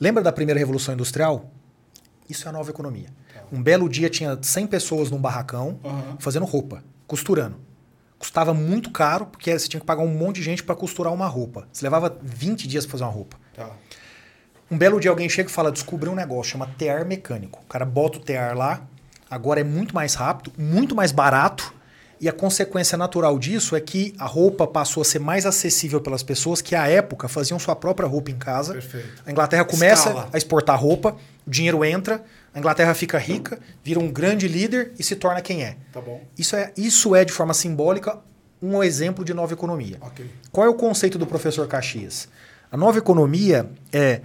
[0.00, 1.50] Lembra da primeira revolução industrial?
[2.30, 3.08] Isso é a nova economia.
[3.52, 6.16] Um belo dia tinha 100 pessoas num barracão Aham.
[6.20, 7.56] fazendo roupa, costurando.
[8.18, 11.26] Custava muito caro, porque você tinha que pagar um monte de gente para costurar uma
[11.26, 11.66] roupa.
[11.72, 13.36] Você levava 20 dias para fazer uma roupa.
[13.54, 13.70] Tá.
[14.70, 17.60] Um belo dia alguém chega e fala: descobri um negócio, chama tear mecânico.
[17.64, 18.86] O cara bota o tear lá,
[19.30, 21.72] agora é muito mais rápido, muito mais barato,
[22.20, 26.22] e a consequência natural disso é que a roupa passou a ser mais acessível pelas
[26.22, 28.72] pessoas que, à época, faziam sua própria roupa em casa.
[28.72, 29.22] Perfeito.
[29.24, 30.28] A Inglaterra começa Escala.
[30.32, 35.02] a exportar roupa, o dinheiro entra, a Inglaterra fica rica, vira um grande líder e
[35.04, 35.76] se torna quem é.
[35.92, 36.20] Tá bom.
[36.36, 38.18] Isso é, isso é de forma simbólica,
[38.60, 39.96] um exemplo de nova economia.
[40.00, 40.26] Ok.
[40.50, 42.28] Qual é o conceito do professor Caxias?
[42.72, 44.22] A nova economia é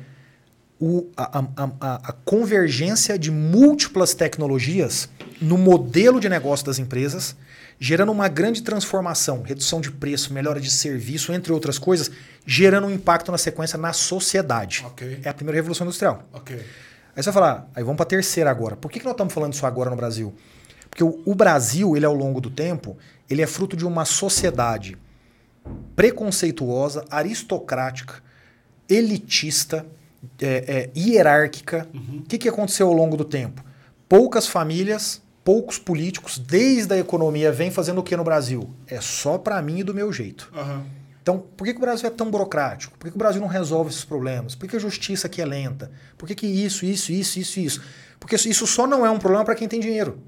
[0.82, 5.08] o- a, a- a- a convergência de múltiplas tecnologias
[5.39, 7.36] no modelo de negócio das empresas,
[7.83, 12.09] gerando uma grande transformação, redução de preço, melhora de serviço, entre outras coisas,
[12.45, 14.85] gerando um impacto na sequência na sociedade.
[14.85, 15.19] Ok.
[15.21, 16.23] É a primeira revolução industrial.
[16.31, 16.55] Ok.
[16.55, 18.77] Aí você vai falar, aí vamos para a terceira agora.
[18.77, 20.33] Por que, que nós estamos falando isso agora no Brasil?
[20.89, 22.97] Porque o, o Brasil, ele ao longo do tempo,
[23.29, 24.97] ele é fruto de uma sociedade
[25.93, 28.23] preconceituosa, aristocrática,
[28.87, 29.85] elitista,
[30.41, 31.85] é, é, hierárquica.
[31.93, 33.61] O que, que aconteceu ao longo do tempo?
[34.07, 38.69] Poucas famílias, poucos políticos, desde a economia, vem fazendo o que no Brasil?
[38.88, 40.49] É só para mim e do meu jeito.
[40.56, 40.86] Aham.
[41.21, 42.97] Então, por que, que o Brasil é tão burocrático?
[42.97, 44.56] Por que, que o Brasil não resolve esses problemas?
[44.56, 45.89] Por que a justiça aqui é lenta?
[46.17, 47.82] Por que, que isso, isso, isso, isso, isso?
[48.19, 50.19] Porque isso só não é um problema para quem tem dinheiro.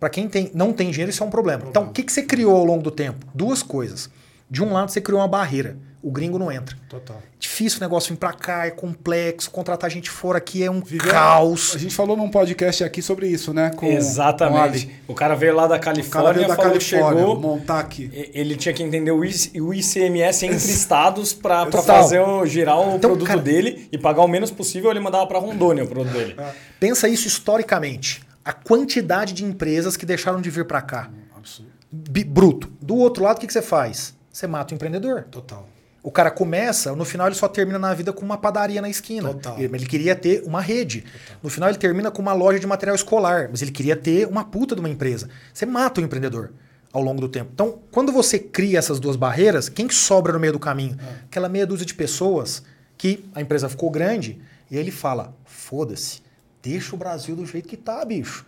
[0.00, 1.60] Para quem tem, não tem dinheiro, isso é um problema.
[1.60, 1.70] problema.
[1.82, 3.24] Então, o que, que você criou ao longo do tempo?
[3.32, 4.10] Duas coisas.
[4.50, 5.76] De um lado, você criou uma barreira.
[6.04, 6.76] O gringo não entra.
[6.86, 7.16] Total.
[7.38, 9.50] Difícil o negócio vir pra cá, é complexo.
[9.50, 11.72] Contratar gente fora aqui é um Viver, caos.
[11.74, 13.70] A gente falou num podcast aqui sobre isso, né?
[13.74, 14.86] Com, Exatamente.
[15.06, 17.80] Com o cara veio lá da Califórnia, o cara veio da falou, Califórnia, chegou, montar
[17.80, 18.10] aqui.
[18.34, 23.26] Ele tinha que entender o ICMS entre estados para fazer o, girar o então, produto
[23.26, 24.90] cara, dele e pagar o menos possível.
[24.90, 26.34] Ele mandava para Rondônia o produto dele.
[26.36, 26.52] É.
[26.78, 28.20] Pensa isso historicamente.
[28.44, 31.10] A quantidade de empresas que deixaram de vir para cá.
[31.34, 31.70] Absurdo.
[31.90, 32.70] Bruto.
[32.78, 34.14] Do outro lado, o que, que você faz?
[34.30, 35.22] Você mata o empreendedor.
[35.30, 35.66] Total.
[36.04, 39.30] O cara começa, no final ele só termina na vida com uma padaria na esquina.
[39.30, 39.58] Total.
[39.58, 41.00] Ele, queria ter uma rede.
[41.00, 41.38] Total.
[41.42, 44.44] No final ele termina com uma loja de material escolar, mas ele queria ter uma
[44.44, 45.30] puta de uma empresa.
[45.52, 46.52] Você mata o empreendedor
[46.92, 47.50] ao longo do tempo.
[47.54, 50.98] Então, quando você cria essas duas barreiras, quem que sobra no meio do caminho?
[51.00, 51.24] É.
[51.24, 52.62] Aquela meia dúzia de pessoas
[52.98, 54.38] que a empresa ficou grande
[54.70, 56.20] e aí ele fala: foda-se,
[56.62, 58.44] deixa o Brasil do jeito que tá, bicho.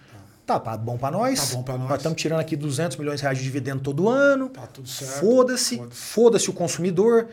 [0.47, 1.51] Tá, tá bom para nós.
[1.51, 1.89] Tá bom para nós.
[1.89, 4.49] Nós estamos tirando aqui 200 milhões de reais de dividendo todo ano.
[4.49, 5.21] Tá tudo certo.
[5.21, 7.29] Foda-se, foda-se o consumidor.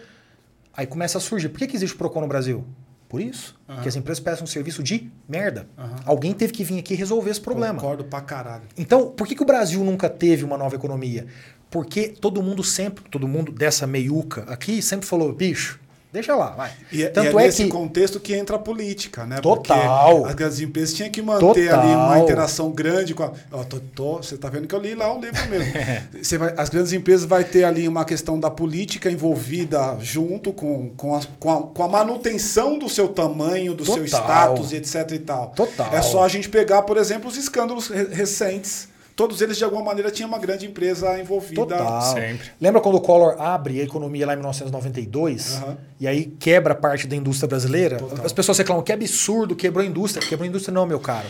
[0.76, 1.50] Aí começa a surgir.
[1.50, 2.66] Por que, que existe o PROCON no Brasil?
[3.08, 3.56] Por isso.
[3.68, 3.76] Uhum.
[3.76, 5.68] Porque as empresas prestam um serviço de merda.
[5.78, 5.96] Uhum.
[6.04, 7.76] Alguém teve que vir aqui resolver esse problema.
[7.80, 8.64] Concordo pra caralho.
[8.76, 11.28] Então, por que, que o Brasil nunca teve uma nova economia?
[11.70, 15.80] Porque todo mundo sempre, todo mundo dessa meiuca aqui, sempre falou, bicho,
[16.14, 16.72] Deixa lá, vai.
[16.92, 17.70] E, é, Tanto e é, é nesse que...
[17.72, 19.42] contexto que entra a política, né?
[19.42, 20.18] Total.
[20.18, 21.80] Porque as grandes empresas tinham que manter Total.
[21.82, 23.32] ali uma interação grande com a.
[23.68, 25.74] Tô, tô, você está vendo que eu li lá o livro mesmo.
[26.22, 30.92] você vai, as grandes empresas vai ter ali uma questão da política envolvida junto com,
[30.92, 33.96] com, a, com, a, com a manutenção do seu tamanho, do Total.
[33.96, 35.48] seu status etc e tal.
[35.56, 35.96] Total.
[35.96, 40.12] É só a gente pegar, por exemplo, os escândalos recentes todos eles de alguma maneira
[40.12, 41.56] tinham uma grande empresa envolvida.
[41.56, 42.02] Total.
[42.02, 42.52] Sempre.
[42.60, 45.78] Lembra quando o Collor abre a economia lá em 1992 uhum.
[46.00, 47.98] e aí quebra parte da indústria brasileira?
[47.98, 48.26] Total.
[48.26, 50.26] As pessoas reclamam que absurdo, quebrou a indústria.
[50.28, 51.28] Quebrou a indústria não, meu caro.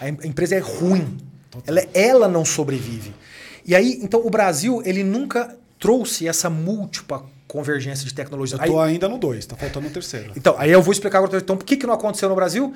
[0.00, 1.16] A empresa é ruim.
[1.66, 3.14] Ela, ela não sobrevive.
[3.66, 8.56] E aí, então, o Brasil, ele nunca trouxe essa múltipla convergência de tecnologia.
[8.56, 10.32] Eu tô aí, ainda no 2, tá faltando o terceiro.
[10.36, 11.38] Então, aí eu vou explicar agora.
[11.38, 12.74] Então, por que, que não aconteceu no Brasil?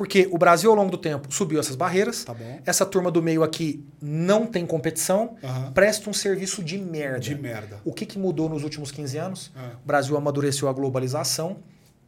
[0.00, 2.24] Porque o Brasil, ao longo do tempo, subiu essas barreiras.
[2.24, 2.34] Tá
[2.64, 5.72] Essa turma do meio aqui não tem competição, uhum.
[5.72, 7.20] presta um serviço de merda.
[7.20, 7.82] De merda.
[7.84, 9.52] O que, que mudou nos últimos 15 anos?
[9.54, 9.62] Uhum.
[9.84, 11.58] O Brasil amadureceu a globalização,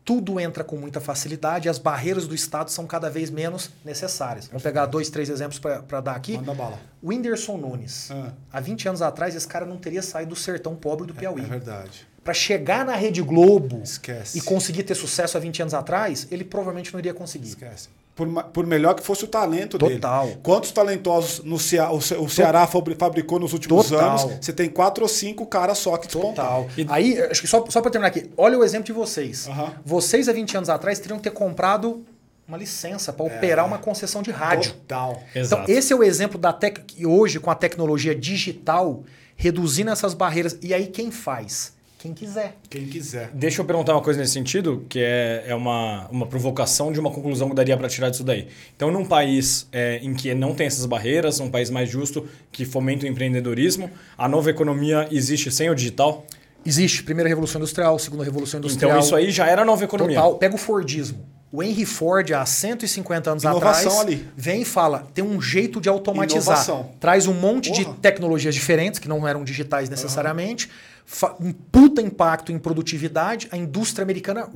[0.02, 4.46] tudo entra com muita facilidade as barreiras do Estado são cada vez menos necessárias.
[4.46, 6.38] Vamos pegar dois, três exemplos para dar aqui.
[6.38, 6.81] Manda bala.
[7.02, 8.09] O Whindersson Nunes.
[8.09, 8.31] Uhum.
[8.50, 11.42] Há 20 anos atrás, esse cara não teria saído do sertão pobre do Piauí.
[11.42, 14.38] É, é verdade para chegar na Rede Globo Esquece.
[14.38, 17.48] e conseguir ter sucesso há 20 anos atrás, ele provavelmente não iria conseguir.
[17.48, 17.88] Esquece.
[18.14, 20.26] Por, por melhor que fosse o talento Total.
[20.26, 20.38] dele.
[20.42, 24.11] Quantos talentosos no Cea, o, o Ceará fabricou nos últimos Total.
[24.11, 24.38] anos?
[24.40, 26.68] Você tem quatro ou cinco caras só que Total.
[26.76, 29.46] E aí, acho que só, só para terminar aqui, olha o exemplo de vocês.
[29.46, 29.70] Uhum.
[29.85, 32.04] Vocês, há 20 anos atrás, teriam que ter comprado
[32.46, 33.37] uma licença para é.
[33.37, 34.72] operar uma concessão de rádio.
[34.74, 35.22] Total.
[35.30, 35.70] Então, Exato.
[35.70, 36.80] esse é o exemplo da tec...
[37.04, 39.02] hoje, com a tecnologia digital,
[39.35, 40.58] reduzindo essas barreiras.
[40.61, 41.72] E aí, quem faz?
[42.02, 42.56] Quem quiser.
[42.68, 43.30] Quem quiser.
[43.32, 47.12] Deixa eu perguntar uma coisa nesse sentido, que é, é uma, uma provocação de uma
[47.12, 48.48] conclusão que daria para tirar disso daí.
[48.74, 52.64] Então, num país é, em que não tem essas barreiras, um país mais justo, que
[52.64, 53.88] fomenta o empreendedorismo,
[54.18, 56.26] a nova economia existe sem o digital?
[56.66, 57.04] Existe.
[57.04, 58.90] Primeira Revolução Industrial, Segunda Revolução então, Industrial.
[58.90, 60.16] Então, isso aí já era nova economia.
[60.16, 60.34] Total.
[60.38, 61.24] Pega o Fordismo.
[61.52, 64.26] O Henry Ford, há 150 anos Inovação atrás, ali.
[64.36, 66.56] vem e fala: tem um jeito de automatizar.
[66.56, 66.90] Inovação.
[66.98, 67.84] Traz um monte Porra.
[67.84, 70.66] de tecnologias diferentes, que não eram digitais necessariamente.
[70.66, 70.91] Uhum
[71.40, 74.48] um puta impacto em produtividade, a indústria americana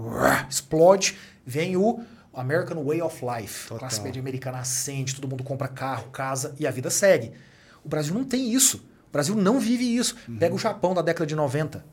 [0.49, 2.01] explode, vem o
[2.35, 3.65] American Way of Life.
[3.65, 3.79] Total.
[3.79, 7.33] Classe média americana ascende, todo mundo compra carro, casa e a vida segue.
[7.85, 8.79] O Brasil não tem isso.
[9.09, 10.15] O Brasil não vive isso.
[10.29, 10.37] Uhum.
[10.37, 11.85] Pega o Japão da década de 90.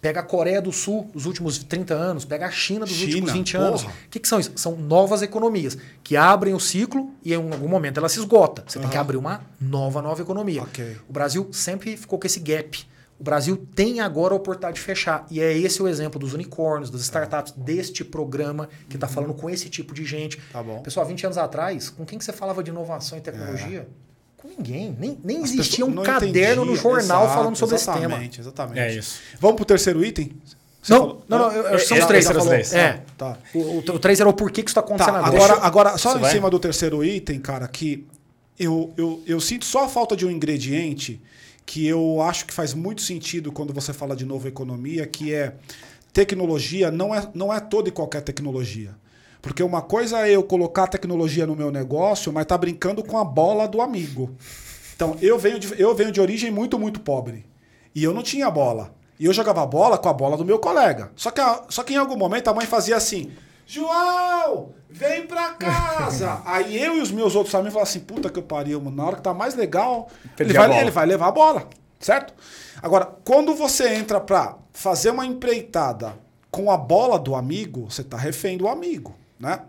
[0.00, 3.32] Pega a Coreia do Sul dos últimos 30 anos, pega a China dos China, últimos
[3.32, 3.64] 20 porra.
[3.64, 3.82] anos.
[3.84, 4.52] O que, que, são isso?
[4.56, 8.64] São novas economias que abrem o ciclo e em algum momento ela se esgota.
[8.66, 8.82] Você uhum.
[8.82, 10.62] tem que abrir uma nova, nova economia.
[10.64, 10.98] Okay.
[11.08, 12.86] O Brasil sempre ficou com esse gap.
[13.18, 15.24] O Brasil tem agora a oportunidade de fechar.
[15.30, 17.62] E é esse o exemplo dos unicórnios, das startups, tá.
[17.62, 19.12] deste programa que está uhum.
[19.12, 20.38] falando com esse tipo de gente.
[20.52, 20.80] Tá bom.
[20.80, 23.88] Pessoal, 20 anos atrás, com quem que você falava de inovação e tecnologia?
[24.00, 24.04] É.
[24.36, 24.96] Com ninguém.
[24.98, 27.98] Nem, nem existia um caderno no jornal Exato, falando sobre esse tema.
[28.00, 28.78] Exatamente, exatamente.
[28.80, 29.20] É isso.
[29.40, 30.32] Vamos para o terceiro item?
[30.88, 32.28] não, não, não, eu, são os três.
[32.28, 32.74] Os três.
[32.74, 33.02] É.
[33.16, 33.38] Tá.
[33.54, 35.54] O, o, o, três era o porquê que isso está acontecendo tá, agora.
[35.62, 36.32] Agora, só Você em vai?
[36.32, 38.06] cima do terceiro item, cara, que
[38.58, 41.22] eu, eu, eu sinto só a falta de um ingrediente
[41.66, 45.54] que eu acho que faz muito sentido quando você fala de nova economia, que é
[46.12, 48.94] tecnologia não é, não é toda e qualquer tecnologia.
[49.42, 53.24] Porque uma coisa é eu colocar tecnologia no meu negócio, mas tá brincando com a
[53.24, 54.30] bola do amigo.
[54.96, 57.44] Então, eu venho de, eu venho de origem muito, muito pobre.
[57.94, 58.94] E eu não tinha bola.
[59.18, 61.12] E eu jogava bola com a bola do meu colega.
[61.14, 63.32] Só que, a- só que em algum momento a mãe fazia assim:
[63.66, 66.42] João, vem pra casa.
[66.46, 68.96] Aí eu e os meus outros amigos falavam assim: puta que eu pariu, mano.
[68.96, 72.34] Na hora que tá mais legal, ele vai, ele vai levar a bola, certo?
[72.82, 76.14] Agora, quando você entra pra fazer uma empreitada
[76.50, 79.60] com a bola do amigo, você tá refém do amigo, né?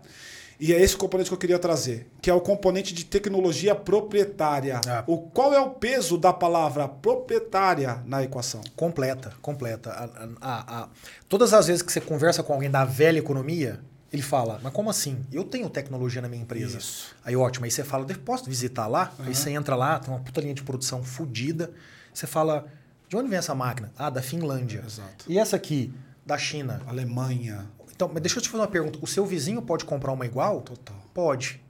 [0.58, 3.74] E é esse o componente que eu queria trazer, que é o componente de tecnologia
[3.74, 4.80] proprietária.
[4.86, 5.04] Ah.
[5.06, 8.60] O, qual é o peso da palavra proprietária na equação?
[8.74, 9.90] Completa, completa.
[9.90, 10.88] A- a- a-
[11.28, 13.80] Todas as vezes que você conversa com alguém da velha economia,
[14.12, 15.18] ele fala, mas como assim?
[15.32, 16.78] Eu tenho tecnologia na minha empresa.
[16.78, 17.14] Isso.
[17.24, 19.12] Aí ótimo, aí você fala, "Eu posso visitar lá?
[19.18, 21.70] Aí você entra lá, tem uma puta linha de produção fodida.
[22.14, 22.64] Você fala,
[23.08, 23.92] de onde vem essa máquina?
[23.98, 24.82] Ah, da Finlândia.
[24.86, 25.26] Exato.
[25.28, 25.92] E essa aqui?
[26.24, 26.80] Da China.
[26.86, 27.66] Alemanha.
[27.96, 28.98] Então, mas deixa eu te fazer uma pergunta.
[29.00, 30.60] O seu vizinho pode comprar uma igual?
[30.60, 30.96] Total.
[31.14, 31.60] Pode.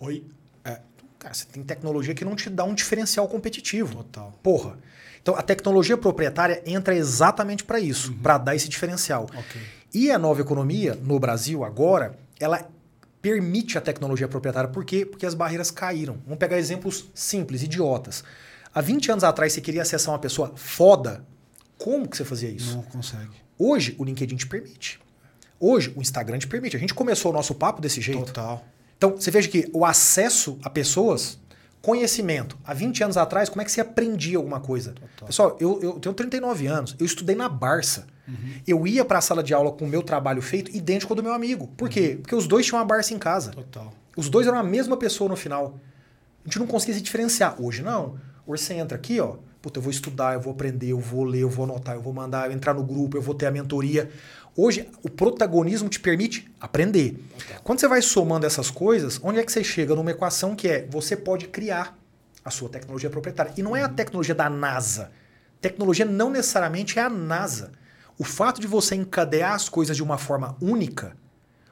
[0.00, 0.24] Oi?
[0.64, 0.80] É,
[1.18, 3.94] Cara, você tem tecnologia que não te dá um diferencial competitivo.
[3.96, 4.38] total.
[4.42, 4.76] Porra.
[5.22, 9.24] Então a tecnologia proprietária entra exatamente para isso, para dar esse diferencial.
[9.32, 9.60] Ok.
[9.94, 12.68] E a nova economia no Brasil agora, ela
[13.22, 14.68] permite a tecnologia proprietária.
[14.68, 15.06] Por quê?
[15.06, 16.18] Porque as barreiras caíram.
[16.24, 18.24] Vamos pegar exemplos simples, idiotas.
[18.74, 21.24] Há 20 anos atrás você queria acessar uma pessoa foda,
[21.76, 22.76] como que você fazia isso?
[22.76, 23.30] Não consegue.
[23.58, 25.00] Hoje o LinkedIn te permite.
[25.60, 26.76] Hoje o Instagram te permite.
[26.76, 28.26] A gente começou o nosso papo desse jeito.
[28.26, 28.64] Total.
[28.96, 31.38] Então, você veja que o acesso a pessoas,
[31.80, 32.58] conhecimento.
[32.64, 34.94] Há 20 anos atrás, como é que você aprendia alguma coisa?
[35.24, 38.06] Pessoal, eu, eu tenho 39 anos, eu estudei na Barça.
[38.66, 41.22] Eu ia para a sala de aula com o meu trabalho feito idêntico ao do
[41.22, 41.68] meu amigo.
[41.78, 42.18] Por quê?
[42.20, 43.52] Porque os dois tinham uma Barça em casa.
[43.52, 43.90] Total.
[44.16, 45.80] Os dois eram a mesma pessoa no final.
[46.44, 47.54] A gente não conseguia se diferenciar.
[47.58, 48.18] Hoje não.
[48.46, 49.36] Hoje você entra aqui, ó.
[49.62, 52.12] Puta, eu vou estudar, eu vou aprender, eu vou ler, eu vou anotar, eu vou
[52.12, 54.10] mandar, eu entrar no grupo, eu vou ter a mentoria.
[54.60, 57.16] Hoje, o protagonismo te permite aprender.
[57.62, 60.84] Quando você vai somando essas coisas, onde é que você chega numa equação que é
[60.90, 61.96] você pode criar
[62.44, 63.52] a sua tecnologia proprietária.
[63.56, 65.12] E não é a tecnologia da NASA.
[65.60, 67.70] Tecnologia não necessariamente é a NASA.
[68.18, 71.16] O fato de você encadear as coisas de uma forma única,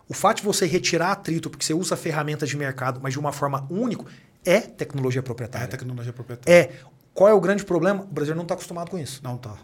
[0.09, 3.33] o fato de você retirar atrito porque você usa ferramentas de mercado, mas de uma
[3.33, 4.05] forma única,
[4.45, 5.67] é tecnologia É proprietária.
[5.67, 6.57] tecnologia proprietária.
[6.57, 6.71] É.
[7.13, 8.05] Qual é o grande problema?
[8.05, 9.21] O Brasil não está acostumado com isso.
[9.25, 9.57] Não tá.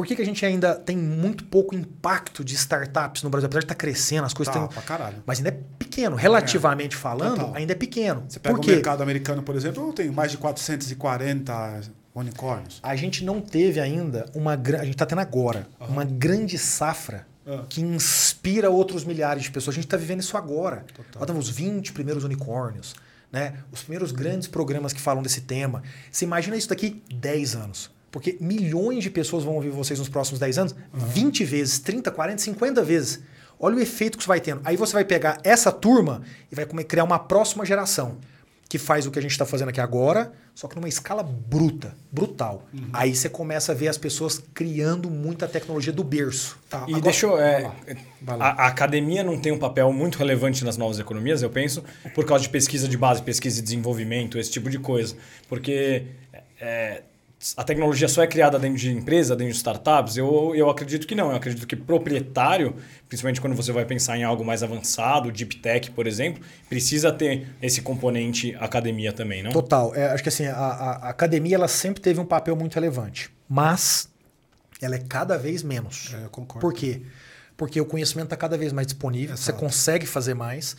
[0.00, 3.44] Por que, que a gente ainda tem muito pouco impacto de startups no Brasil?
[3.48, 5.22] Apesar de estar crescendo, as coisas Tá, pra caralho.
[5.26, 6.16] Mas ainda é pequeno.
[6.16, 7.54] Relativamente falando, Total.
[7.54, 8.24] ainda é pequeno.
[8.26, 11.82] Você pega Por o mercado americano, por exemplo, eu tenho mais de 440
[12.14, 12.80] unicórnios.
[12.82, 14.80] A gente não teve ainda uma grande.
[14.80, 17.64] A gente está tendo agora uma grande safra Ah.
[17.68, 19.74] que inspira outros milhares de pessoas.
[19.74, 20.84] A gente está vivendo isso agora.
[20.94, 21.20] Total.
[21.20, 22.94] Nós temos os 20 primeiros unicórnios,
[23.30, 23.54] né?
[23.70, 25.82] os primeiros grandes programas que falam desse tema.
[26.10, 27.90] Você imagina isso daqui 10 anos.
[28.10, 32.38] Porque milhões de pessoas vão ouvir vocês nos próximos 10 anos, 20 vezes, 30, 40,
[32.42, 33.20] 50 vezes.
[33.58, 34.60] Olha o efeito que isso vai tendo.
[34.64, 38.16] Aí você vai pegar essa turma e vai criar uma próxima geração
[38.68, 41.92] que faz o que a gente está fazendo aqui agora, só que numa escala bruta,
[42.10, 42.68] brutal.
[42.92, 46.56] Aí você começa a ver as pessoas criando muita tecnologia do berço.
[46.70, 47.36] Tá, E agora- deixa eu.
[47.36, 47.68] é,
[48.28, 51.82] a, a academia não tem um papel muito relevante nas novas economias, eu penso,
[52.14, 55.16] por causa de pesquisa de base, pesquisa e desenvolvimento, esse tipo de coisa.
[55.48, 56.04] Porque
[56.60, 57.02] é,
[57.56, 60.16] a tecnologia só é criada dentro de empresa, dentro de startups?
[60.16, 61.30] Eu, eu acredito que não.
[61.30, 62.76] Eu acredito que proprietário,
[63.08, 67.46] principalmente quando você vai pensar em algo mais avançado, deep tech, por exemplo, precisa ter
[67.62, 69.50] esse componente academia também, não?
[69.52, 69.94] Total.
[69.94, 73.30] É, acho que assim, a, a- a academia ela sempre teve um papel muito relevante.
[73.48, 74.08] Mas
[74.80, 76.14] ela é cada vez menos.
[76.14, 76.60] É, eu concordo.
[76.60, 77.02] Por quê?
[77.56, 79.58] Porque o conhecimento está cada vez mais disponível, você Exato.
[79.64, 80.76] consegue fazer mais.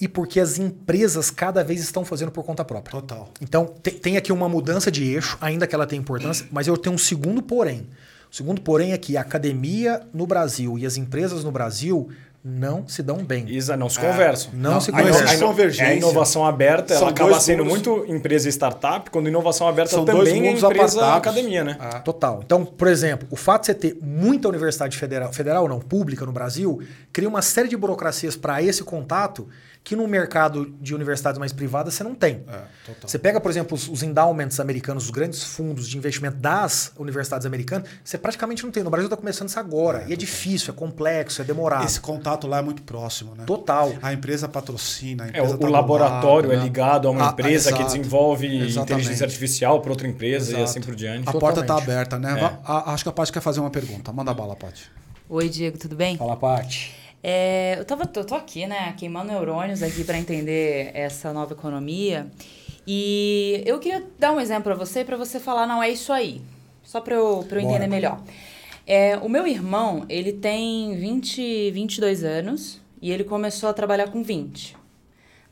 [0.00, 2.92] E porque as empresas cada vez estão fazendo por conta própria.
[3.00, 3.28] Total.
[3.40, 6.76] Então, te- tem aqui uma mudança de eixo, ainda que ela tenha importância, mas eu
[6.76, 7.86] tenho um segundo porém.
[8.32, 12.08] O segundo porém é que a academia no Brasil e as empresas no Brasil
[12.42, 13.46] não se dão bem.
[13.50, 14.50] Isa, não se conversam.
[14.54, 15.28] não se A ino- conversam.
[15.50, 19.10] a ino- é a inovação aberta, São ela acaba sendo mundos- muito empresa e startup,
[19.10, 20.98] quando inovação aberta São também é empresa apartados.
[21.18, 21.76] academia, né?
[21.78, 22.40] Ah, Total.
[22.42, 26.32] Então, por exemplo, o fato de você ter muita universidade federal, federal não, pública no
[26.32, 26.80] Brasil,
[27.12, 29.46] cria uma série de burocracias para esse contato
[29.82, 32.44] que no mercado de universidades mais privadas você não tem.
[32.46, 33.08] é, total.
[33.08, 37.46] Você pega, por exemplo, os, os endowments americanos, os grandes fundos de investimento das universidades
[37.46, 38.82] americanas, você praticamente não tem.
[38.82, 40.04] No Brasil está começando isso agora.
[40.06, 41.84] e é difícil, é complexo, é demorado.
[41.86, 43.44] Esse contato lá é muito próximo, né?
[43.46, 43.92] Total.
[44.02, 46.62] A empresa patrocina, a É, empresa o, tá o laboratório lado, é né?
[46.62, 47.84] ligado a uma Ah, empresa que exato.
[47.98, 48.78] desenvolve Exatamente.
[48.92, 50.64] inteligência artificial para outra empresa e Exato.
[50.64, 51.26] assim por diante.
[51.28, 51.90] A porta tá Totalmente.
[51.90, 52.38] aberta, né?
[52.38, 52.58] É.
[52.64, 54.12] A- acho que a Paty quer fazer uma pergunta.
[54.12, 54.90] Manda bala, Paty.
[55.28, 56.16] Oi, Diego, tudo bem?
[56.18, 56.94] Fala, Paty.
[57.22, 62.30] É, eu tava, tô, tô aqui, né, queimando neurônios aqui para entender essa nova economia.
[62.86, 66.40] E eu queria dar um exemplo para você, para você falar, não, é isso aí.
[66.82, 67.74] Só para eu, pra eu Bora.
[67.76, 68.22] entender melhor.
[68.86, 74.22] É, o meu irmão, ele tem 20, 22 anos e ele começou a trabalhar com
[74.22, 74.76] 20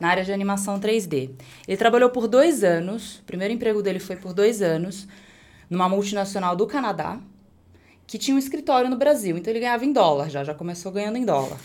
[0.01, 1.31] na área de animação 3D.
[1.67, 5.09] Ele trabalhou por dois anos, o primeiro emprego dele foi por dois anos,
[5.69, 7.19] numa multinacional do Canadá.
[8.09, 9.37] Que tinha um escritório no Brasil.
[9.37, 11.59] Então ele ganhava em dólar já, já começou ganhando em dólar.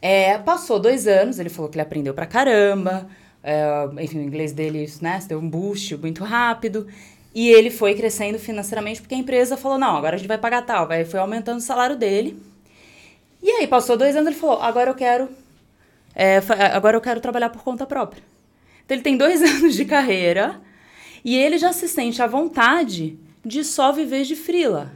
[0.00, 3.08] É, passou dois anos, ele falou que ele aprendeu pra caramba.
[3.42, 6.86] é, enfim, o inglês dele né, deu um boost muito rápido.
[7.34, 10.62] E ele foi crescendo financeiramente porque a empresa falou: não, agora a gente vai pagar
[10.62, 10.86] tal.
[10.86, 12.40] Vai, foi aumentando o salário dele.
[13.42, 15.28] E aí, passou dois anos, ele falou: agora eu quero.
[16.14, 16.38] é,
[16.74, 18.22] agora eu quero trabalhar por conta própria.
[18.84, 20.60] Então ele tem dois anos de carreira
[21.24, 24.92] e ele já se sente à vontade de só viver de frila,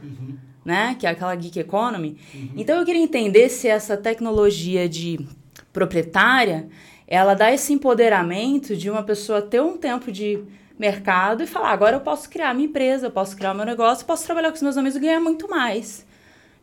[0.65, 0.95] né?
[0.97, 2.17] Que é aquela geek economy.
[2.55, 5.25] Então eu queria entender se essa tecnologia de
[5.71, 6.67] proprietária,
[7.07, 10.43] ela dá esse empoderamento de uma pessoa ter um tempo de
[10.77, 14.07] mercado e falar, agora eu posso criar minha empresa, eu posso criar meu negócio, eu
[14.07, 16.05] posso trabalhar com os meus amigos e ganhar muito mais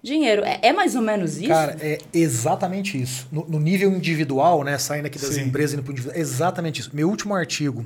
[0.03, 0.43] dinheiro.
[0.45, 1.49] É, é mais ou menos isso?
[1.49, 3.29] Cara, é exatamente isso.
[3.31, 4.79] No, no nível individual, né?
[4.79, 5.43] Saindo aqui das Sim.
[5.43, 6.17] empresas e indo pro individual.
[6.17, 6.91] é Exatamente isso.
[6.93, 7.85] Meu último artigo,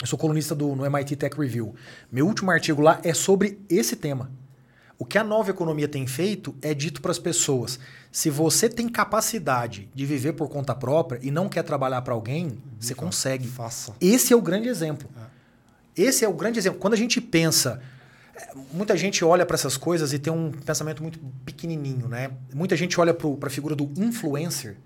[0.00, 1.74] eu sou colunista do, no MIT Tech Review.
[2.10, 4.30] Meu último artigo lá é sobre esse tema.
[5.02, 7.76] O que a nova economia tem feito é dito para as pessoas:
[8.12, 12.56] se você tem capacidade de viver por conta própria e não quer trabalhar para alguém,
[12.78, 13.48] você consegue.
[13.48, 13.94] Faça.
[14.00, 15.10] Esse é o grande exemplo.
[15.96, 16.78] Esse é o grande exemplo.
[16.78, 17.82] Quando a gente pensa.
[18.36, 22.30] é, Muita gente olha para essas coisas e tem um pensamento muito pequenininho, né?
[22.54, 24.76] Muita gente olha para a figura do influencer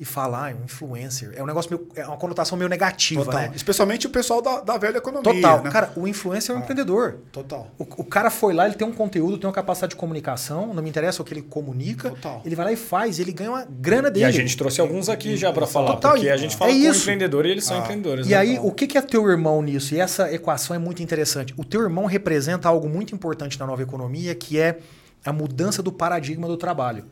[0.00, 1.32] e fala, ah, é um influencer.
[1.34, 3.40] É um negócio meio, é uma conotação meio negativa, Total.
[3.40, 3.52] né?
[3.54, 5.34] Especialmente o pessoal da, da velha economia.
[5.34, 5.62] Total.
[5.62, 5.70] né?
[5.70, 7.18] Cara, o influencer é um empreendedor.
[7.32, 7.68] Total.
[7.76, 10.82] O, o cara foi lá, ele tem um conteúdo, tem uma capacidade de comunicação, não
[10.82, 12.10] me interessa o que ele comunica.
[12.10, 12.42] Total.
[12.44, 14.26] Ele vai lá e faz, ele ganha uma grana dele.
[14.26, 16.70] E a gente trouxe alguns aqui já pra falar, Total, porque a gente é fala
[16.70, 17.00] com isso.
[17.00, 18.26] empreendedor e eles são empreendedores.
[18.26, 18.36] E né?
[18.36, 19.96] aí, o que que é teu irmão nisso?
[19.96, 21.52] E essa equação é muito interessante.
[21.56, 24.78] O teu irmão representa algo muito importante na nova economia, que é
[25.24, 27.04] a mudança do paradigma do trabalho.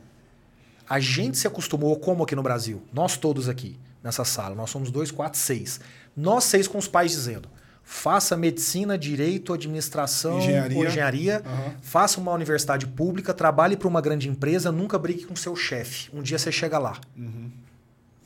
[0.88, 4.90] A gente se acostumou, como aqui no Brasil, nós todos aqui nessa sala, nós somos
[4.90, 5.80] dois, quatro, seis.
[6.16, 7.48] Nós seis com os pais dizendo:
[7.82, 10.86] faça medicina, direito, administração, Engenharia.
[10.88, 11.74] engenharia, Aham.
[11.82, 16.08] faça uma universidade pública, trabalhe para uma grande empresa, nunca brigue com seu chefe.
[16.14, 17.00] Um dia você chega lá.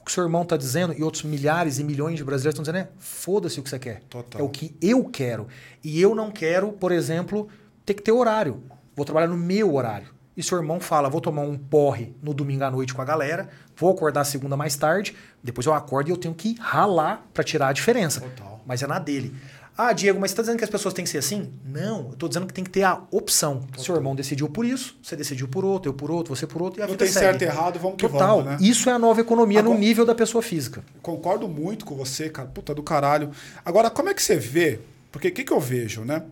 [0.00, 2.86] O que seu irmão está dizendo e outros milhares e milhões de brasileiros estão dizendo
[2.86, 4.02] é: foda-se o que você quer.
[4.08, 4.40] Total.
[4.40, 5.46] É o que eu quero.
[5.82, 7.48] E eu não quero, por exemplo,
[7.86, 8.62] ter que ter horário.
[8.94, 10.08] Vou trabalhar no meu horário.
[10.36, 13.48] E seu irmão fala: vou tomar um porre no domingo à noite com a galera,
[13.76, 17.68] vou acordar segunda mais tarde, depois eu acordo e eu tenho que ralar para tirar
[17.68, 18.20] a diferença.
[18.20, 18.60] Total.
[18.66, 19.34] Mas é na dele.
[19.76, 21.50] Ah, Diego, mas você está dizendo que as pessoas têm que ser assim?
[21.64, 23.62] Não, eu estou dizendo que tem que ter a opção.
[23.78, 26.80] Seu irmão decidiu por isso, você decidiu por outro, eu por outro, você por outro,
[26.80, 27.24] e a Não vida tem segue.
[27.26, 28.42] certo e errado, vamos que Total.
[28.42, 28.58] vamos, né?
[28.60, 30.84] Isso é a nova economia Agora- no nível da pessoa física.
[31.00, 32.48] Concordo muito com você, cara.
[32.48, 33.30] Puta do caralho.
[33.64, 34.80] Agora, como é que você vê?
[35.10, 36.24] Porque o que, que eu vejo, né?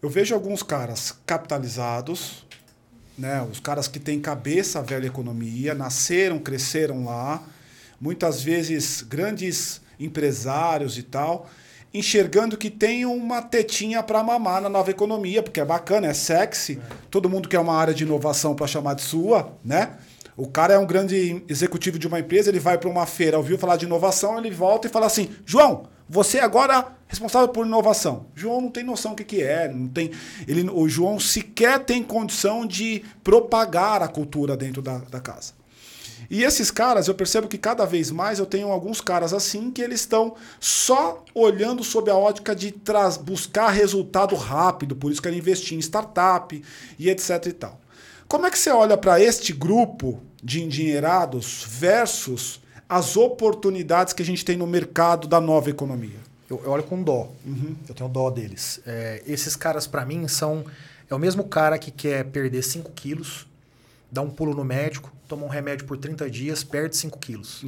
[0.00, 2.46] Eu vejo alguns caras capitalizados,
[3.16, 3.46] né?
[3.50, 7.42] Os caras que têm cabeça à velha economia, nasceram, cresceram lá,
[8.00, 11.48] muitas vezes grandes empresários e tal,
[11.94, 16.80] enxergando que tem uma tetinha para mamar na nova economia, porque é bacana, é sexy,
[17.10, 19.96] todo mundo quer uma área de inovação para chamar de sua, né?
[20.34, 23.58] O cara é um grande executivo de uma empresa, ele vai para uma feira, ouviu
[23.58, 28.26] falar de inovação, ele volta e fala assim: João, você agora responsável por inovação.
[28.34, 30.10] João não tem noção do que, é, não tem.
[30.48, 35.52] Ele, o João sequer tem condição de propagar a cultura dentro da, da casa.
[36.30, 39.82] E esses caras, eu percebo que cada vez mais eu tenho alguns caras assim que
[39.82, 45.38] eles estão só olhando sob a ótica de traz, buscar resultado rápido, por isso querem
[45.38, 46.62] investir em startup
[46.98, 47.78] e etc e tal.
[48.26, 52.61] Como é que você olha para este grupo de endinheirados versus
[52.96, 56.18] as oportunidades que a gente tem no mercado da nova economia?
[56.48, 57.32] Eu, eu olho com dó.
[57.88, 58.80] Eu tenho dó deles.
[58.86, 60.64] É, esses caras, para mim, são.
[61.08, 63.46] É o mesmo cara que quer perder 5 quilos,
[64.10, 67.64] dá um pulo no médico, toma um remédio por 30 dias, perde 5 quilos.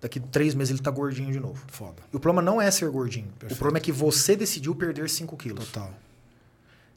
[0.00, 1.64] Daqui três meses ele tá gordinho de novo.
[1.68, 2.02] Foda.
[2.12, 3.28] E o problema não é ser gordinho.
[3.38, 3.54] Perfeito.
[3.54, 5.66] O problema é que você decidiu perder 5 quilos.
[5.66, 5.90] Total.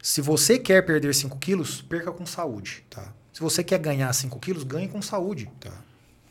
[0.01, 2.83] Se você quer perder 5 quilos, perca com saúde.
[2.89, 3.13] Tá.
[3.31, 5.49] Se você quer ganhar 5 quilos, ganhe com saúde.
[5.59, 5.73] Tá.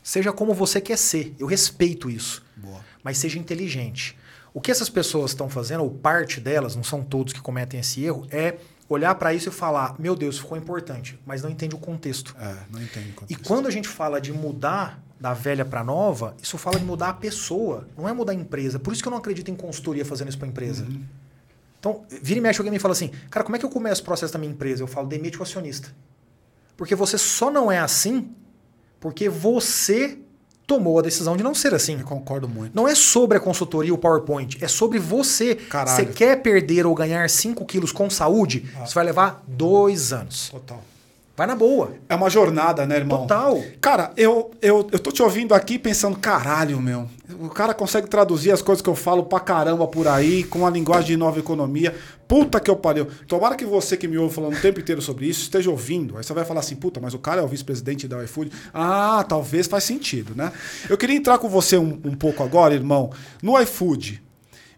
[0.06, 1.34] Seja como você quer ser.
[1.36, 2.40] Eu respeito isso.
[2.56, 2.78] Boa.
[3.02, 4.16] Mas seja inteligente.
[4.54, 8.04] O que essas pessoas estão fazendo, ou parte delas, não são todos que cometem esse
[8.04, 8.56] erro, é
[8.88, 12.36] olhar para isso e falar: meu Deus, ficou importante, mas não entende o contexto.
[12.38, 13.24] É, não entendo.
[13.28, 17.08] E quando a gente fala de mudar da velha para nova, isso fala de mudar
[17.08, 18.78] a pessoa, não é mudar a empresa.
[18.78, 20.86] Por isso que eu não acredito em consultoria fazendo isso para empresa.
[21.80, 24.04] Então, vira e mexe alguém me fala assim: cara, como é que eu começo o
[24.04, 24.84] processo da minha empresa?
[24.84, 25.92] Eu falo: demite o acionista.
[26.76, 28.32] Porque você só não é assim
[29.00, 30.18] porque você
[30.66, 31.98] tomou a decisão de não ser assim.
[31.98, 32.74] Eu concordo muito.
[32.74, 35.54] Não é sobre a consultoria o PowerPoint, é sobre você.
[35.54, 35.96] Caralho.
[35.96, 38.68] Você quer perder ou ganhar 5 quilos com saúde?
[38.84, 40.48] Isso vai levar dois anos.
[40.50, 40.82] Total.
[41.36, 41.92] Vai na boa.
[42.08, 43.26] É uma jornada, né, irmão?
[43.26, 43.62] Total.
[43.78, 47.06] Cara, eu, eu, eu tô te ouvindo aqui pensando, caralho, meu.
[47.38, 50.70] O cara consegue traduzir as coisas que eu falo pra caramba por aí, com a
[50.70, 51.94] linguagem de nova economia.
[52.26, 53.08] Puta que eu pariu.
[53.28, 56.16] Tomara que você que me ouve falando o tempo inteiro sobre isso esteja ouvindo.
[56.16, 58.50] Aí você vai falar assim, puta, mas o cara é o vice-presidente da iFood.
[58.72, 60.50] Ah, talvez faz sentido, né?
[60.88, 63.10] Eu queria entrar com você um, um pouco agora, irmão,
[63.42, 64.22] no iFood.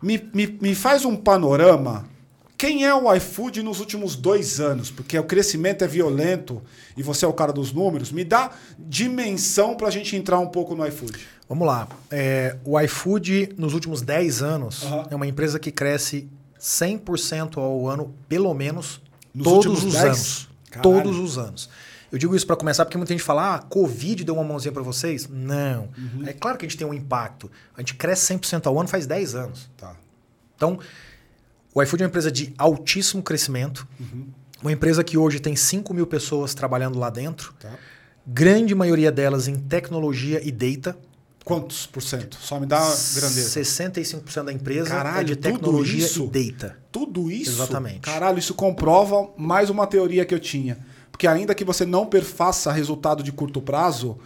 [0.02, 2.17] Me, me, me faz um panorama
[2.59, 4.90] quem é o iFood nos últimos dois anos?
[4.90, 6.61] Porque o crescimento é violento
[6.96, 8.11] e você é o cara dos números.
[8.11, 11.16] Me dá dimensão para a gente entrar um pouco no iFood.
[11.48, 11.86] Vamos lá.
[12.11, 15.06] É, o iFood, nos últimos 10 anos, Aham.
[15.09, 16.28] é uma empresa que cresce
[16.61, 19.00] 100% ao ano, pelo menos,
[19.32, 20.04] Nos todos os 10?
[20.04, 20.48] anos.
[20.68, 20.82] Caralho.
[20.82, 21.70] Todos os anos.
[22.11, 24.82] Eu digo isso para começar porque muita gente fala, ah, Covid deu uma mãozinha para
[24.82, 25.28] vocês?
[25.30, 25.90] Não.
[25.96, 26.26] Uhum.
[26.26, 27.48] É claro que a gente tem um impacto.
[27.76, 29.70] A gente cresce 100% ao ano faz 10 anos.
[29.76, 29.94] Tá.
[30.56, 30.80] Então,
[31.79, 33.87] o iFood é uma empresa de altíssimo crescimento.
[34.01, 34.26] Uhum.
[34.61, 37.55] Uma empresa que hoje tem 5 mil pessoas trabalhando lá dentro.
[37.61, 37.70] tá.
[38.26, 40.99] Grande maioria delas em tecnologia e data.
[41.45, 42.37] Quantos por cento?
[42.39, 43.61] Só me dá grandeza.
[43.61, 46.31] 65% da empresa Caralho, é de tecnologia isso?
[46.35, 46.76] e data.
[46.93, 47.53] Tudo isso?
[47.53, 48.01] Exatamente.
[48.01, 50.79] Caralho, isso comprova mais uma teoria que eu tinha.
[51.11, 54.18] Porque ainda que você não perfaça resultado de curto prazo,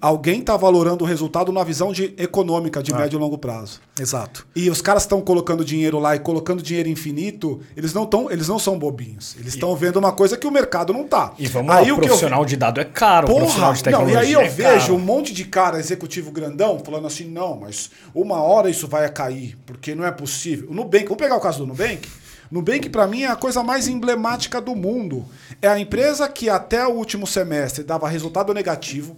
[0.00, 2.98] alguém está valorando o resultado na visão de econômica de Ah.
[2.98, 3.80] médio e longo prazo.
[4.00, 4.46] Exato.
[4.54, 8.48] E os caras estão colocando dinheiro lá e colocando dinheiro infinito, eles não tão, eles
[8.48, 9.36] não são bobinhos.
[9.38, 11.32] Eles estão vendo uma coisa que o mercado não tá.
[11.38, 13.90] E vamos aí lá, o que eu profissional de dado é caro, profissional Porra, de
[13.90, 14.94] não, tecnologia e aí eu é vejo caro.
[14.94, 19.56] um monte de cara executivo grandão falando assim, não, mas uma hora isso vai cair,
[19.66, 20.68] porque não é possível.
[20.70, 22.08] O Nubank, vamos pegar o caso do Nubank?
[22.50, 25.24] Nubank, para mim, é a coisa mais emblemática do mundo.
[25.60, 29.16] É a empresa que até o último semestre dava resultado negativo,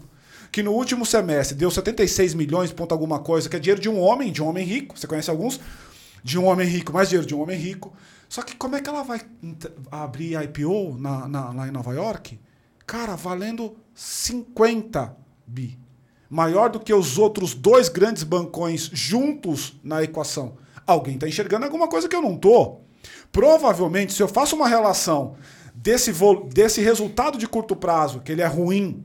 [0.51, 4.01] que no último semestre deu 76 milhões, ponto alguma coisa, que é dinheiro de um
[4.01, 4.99] homem, de um homem rico.
[4.99, 5.61] Você conhece alguns?
[6.23, 7.93] De um homem rico, mais dinheiro de um homem rico.
[8.29, 9.21] Só que como é que ela vai
[9.91, 12.39] abrir IPO na, na- lá em Nova York?
[12.87, 15.79] Cara, valendo 50 bi.
[16.29, 20.57] Maior do que os outros dois grandes bancões juntos na equação.
[20.87, 22.81] Alguém está enxergando alguma coisa que eu não tô.
[23.33, 25.37] Provavelmente, se eu faço uma relação
[25.75, 26.13] desse,
[26.53, 29.05] desse resultado de curto prazo, que ele é ruim,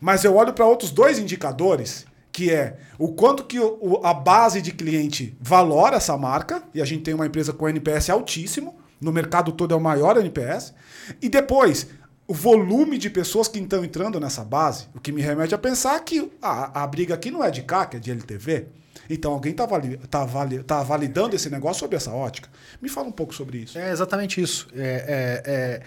[0.00, 4.62] mas eu olho para outros dois indicadores, que é o quanto que o- a base
[4.62, 9.12] de cliente valora essa marca, e a gente tem uma empresa com NPS altíssimo, no
[9.12, 10.72] mercado todo é o maior NPS,
[11.20, 11.88] e depois
[12.28, 15.98] o volume de pessoas que estão entrando nessa base, o que me remete a pensar
[16.04, 18.66] que a, a briga aqui não é de CAC, é de LTV.
[19.08, 22.48] Então alguém está vali tá vali tá validando esse negócio sob essa ótica.
[22.80, 23.76] Me fala um pouco sobre isso.
[23.76, 24.68] É exatamente isso.
[24.72, 25.82] É, é- é-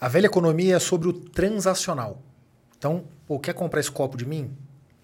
[0.00, 2.22] a velha economia é sobre o transacional.
[2.78, 4.50] Então, pô, quer comprar esse copo de mim?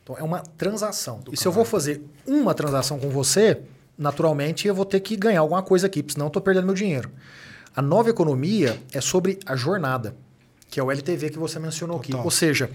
[0.03, 1.20] Então, é uma transação.
[1.33, 3.61] e se eu vou fazer uma transação com você,
[3.99, 6.75] naturalmente eu vou ter que ganhar alguma coisa aqui, porque senão eu estou perdendo meu
[6.75, 7.11] dinheiro.
[7.75, 10.14] A nova economia é sobre a jornada,
[10.70, 12.12] que é o LTV que você mencionou aqui.
[12.12, 12.25] Total.
[12.25, 12.70] Ou seja,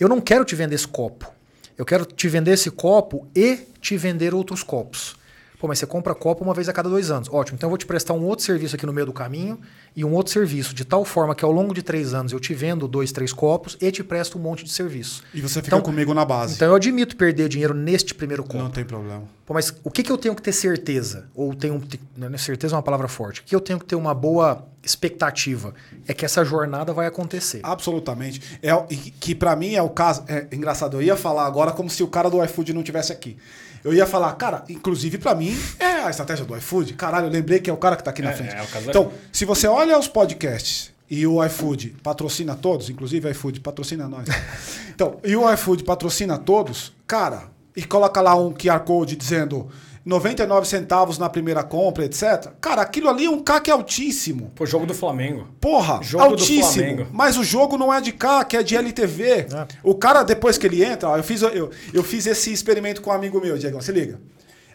[0.00, 1.30] eu não quero te vender esse copo.
[1.76, 5.16] Eu quero te vender esse copo e te vender outros copos.
[5.62, 7.28] Pô, mas você compra copo uma vez a cada dois anos.
[7.30, 9.60] Ótimo, então eu vou te prestar um outro serviço aqui no meio do caminho
[9.94, 12.52] e um outro serviço, de tal forma que ao longo de três anos eu te
[12.52, 15.22] vendo dois, três copos e te presto um monte de serviço.
[15.32, 16.56] E você fica Então- comigo na base.
[16.56, 18.58] Então eu admito perder dinheiro neste primeiro copo.
[18.58, 19.22] não tem problema.
[19.46, 21.26] Pô, mas o que, que eu tenho que ter certeza?
[21.32, 21.80] Ou tenho.
[22.16, 23.40] Não, certeza é uma palavra forte.
[23.40, 25.74] O que eu tenho que ter uma boa expectativa?
[26.08, 27.60] É que essa jornada vai acontecer.
[27.62, 28.58] Absolutamente.
[28.60, 28.72] É,
[29.20, 30.24] que pra mim é o caso.
[30.26, 33.36] É engraçado, eu ia falar agora como se o cara do iFood não tivesse aqui.
[33.84, 36.94] Eu ia falar, cara, inclusive pra mim é a estratégia do iFood.
[36.94, 38.54] Caralho, eu lembrei que é o cara que tá aqui na É, frente.
[38.54, 43.60] é então, se você olha os podcasts e o iFood patrocina todos, inclusive o iFood
[43.60, 44.26] patrocina nós.
[44.94, 47.44] então, e o iFood patrocina todos, cara,
[47.76, 49.68] e coloca lá um QR Code dizendo
[50.04, 52.52] 99 centavos na primeira compra, etc.
[52.60, 54.50] Cara, aquilo ali é um CAC altíssimo.
[54.54, 55.48] Pô, jogo do Flamengo.
[55.60, 56.72] Porra, Jogo do altíssimo.
[56.72, 57.06] Flamengo.
[57.12, 59.30] Mas o jogo não é de que é de LTV.
[59.30, 59.46] É.
[59.82, 63.10] O cara, depois que ele entra, ó, eu fiz, eu, eu fiz esse experimento com
[63.10, 64.20] um amigo meu, Diego, se liga.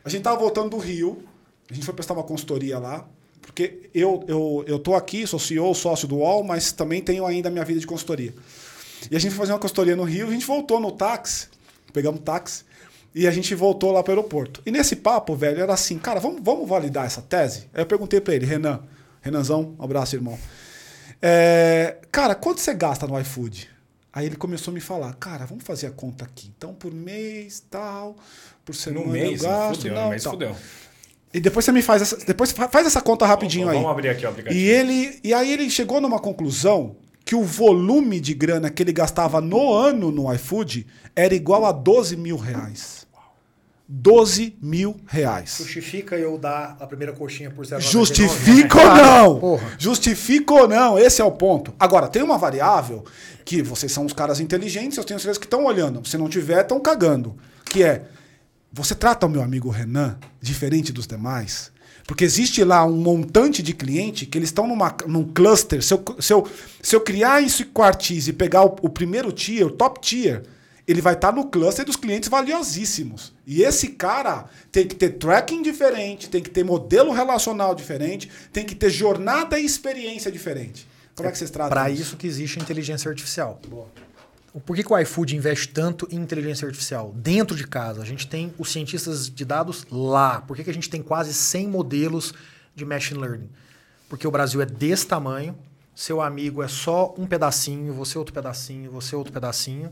[0.03, 1.21] A gente tava voltando do Rio,
[1.69, 3.05] a gente foi prestar uma consultoria lá,
[3.41, 7.49] porque eu, eu, eu tô aqui, sou CEO, sócio do UOL, mas também tenho ainda
[7.49, 8.33] a minha vida de consultoria.
[9.11, 11.47] E a gente foi fazer uma consultoria no Rio, a gente voltou no táxi,
[11.91, 12.63] pegamos táxi,
[13.15, 14.61] e a gente voltou lá para o aeroporto.
[14.65, 17.67] E nesse papo, velho, era assim, cara, vamos, vamos validar essa tese?
[17.73, 18.81] Aí eu perguntei para ele, Renan,
[19.21, 20.37] Renanzão, um abraço, irmão.
[21.21, 23.69] É, cara, quanto você gasta no iFood?
[24.13, 26.51] Aí ele começou a me falar, cara, vamos fazer a conta aqui.
[26.57, 28.15] Então, por mês, tal,
[28.65, 30.33] por semana No mês, eu gasto, fudeu, não, no mês tal.
[30.33, 30.55] fudeu.
[31.33, 33.83] E depois você me faz essa, depois fa- faz essa conta rapidinho Vamos- aí.
[33.83, 34.59] vamos abrir aqui o aplicativo.
[34.59, 36.95] E ele, e aí ele chegou numa conclusão
[37.27, 41.73] que o volume de grana que ele gastava no ano no iFood era igual a
[41.73, 43.05] 12 mil reais.
[43.85, 45.57] 12 mil reais.
[45.57, 47.81] Justifica eu dar a primeira coxinha por 0,99?
[47.81, 49.39] Justifica ou não?
[49.41, 49.75] Porra.
[49.77, 50.97] Justifica ou não?
[50.97, 51.73] Esse é o ponto.
[51.77, 53.03] Agora, tem uma variável
[53.43, 56.07] que vocês são os caras inteligentes, eu tenho certeza que estão olhando.
[56.07, 57.35] Se não tiver, estão cagando.
[57.65, 58.05] Que é,
[58.71, 61.73] você trata o meu amigo Renan diferente dos demais?
[62.07, 65.83] Porque existe lá um montante de cliente que eles estão numa, num cluster.
[65.83, 66.47] Se eu, se, eu,
[66.81, 70.41] se eu criar isso em quartis e pegar o, o primeiro tier, o top tier,
[70.87, 73.33] ele vai estar no cluster dos clientes valiosíssimos.
[73.45, 78.65] E esse cara tem que ter tracking diferente, tem que ter modelo relacional diferente, tem
[78.65, 80.87] que ter jornada e experiência diferente.
[81.13, 83.59] Como é, que vocês tratam Para isso que existe a inteligência artificial.
[84.65, 87.13] Por que, que o iFood investe tanto em inteligência artificial?
[87.15, 90.41] Dentro de casa, a gente tem os cientistas de dados lá.
[90.41, 92.33] Por que, que a gente tem quase 100 modelos
[92.75, 93.49] de machine learning?
[94.09, 95.55] Porque o Brasil é desse tamanho,
[95.93, 99.91] seu amigo é só um pedacinho, você outro pedacinho, você outro pedacinho.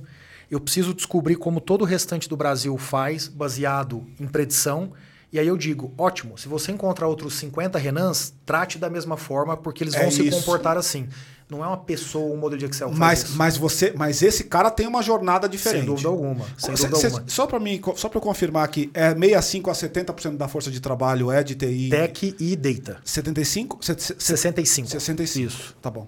[0.49, 4.93] Eu preciso descobrir como todo o restante do Brasil faz, baseado em predição.
[5.36, 9.58] E aí eu digo, ótimo, se você encontrar outros 50 Renans, trate da mesma forma,
[9.58, 10.38] porque eles É vão se isso.
[10.38, 11.10] comportar assim.
[11.50, 12.90] Não é uma pessoa, um modelo de Excel.
[12.90, 15.80] que Mas, mas você, mas esse cara tem uma jornada diferente.
[15.82, 16.46] Sem dúvida alguma.
[16.58, 17.24] Sem Cê- dúvida cê- alguma.
[17.28, 20.80] Só para mim, só para eu confirmar aqui, é 65 a 70% da força de
[20.80, 21.90] trabalho é de TI.
[21.90, 23.02] Tech e Data.
[23.04, 23.78] 75?
[23.86, 24.88] Se- se- 65.
[24.90, 25.48] 65.
[25.48, 25.76] Isso.
[25.82, 26.08] Tá bom.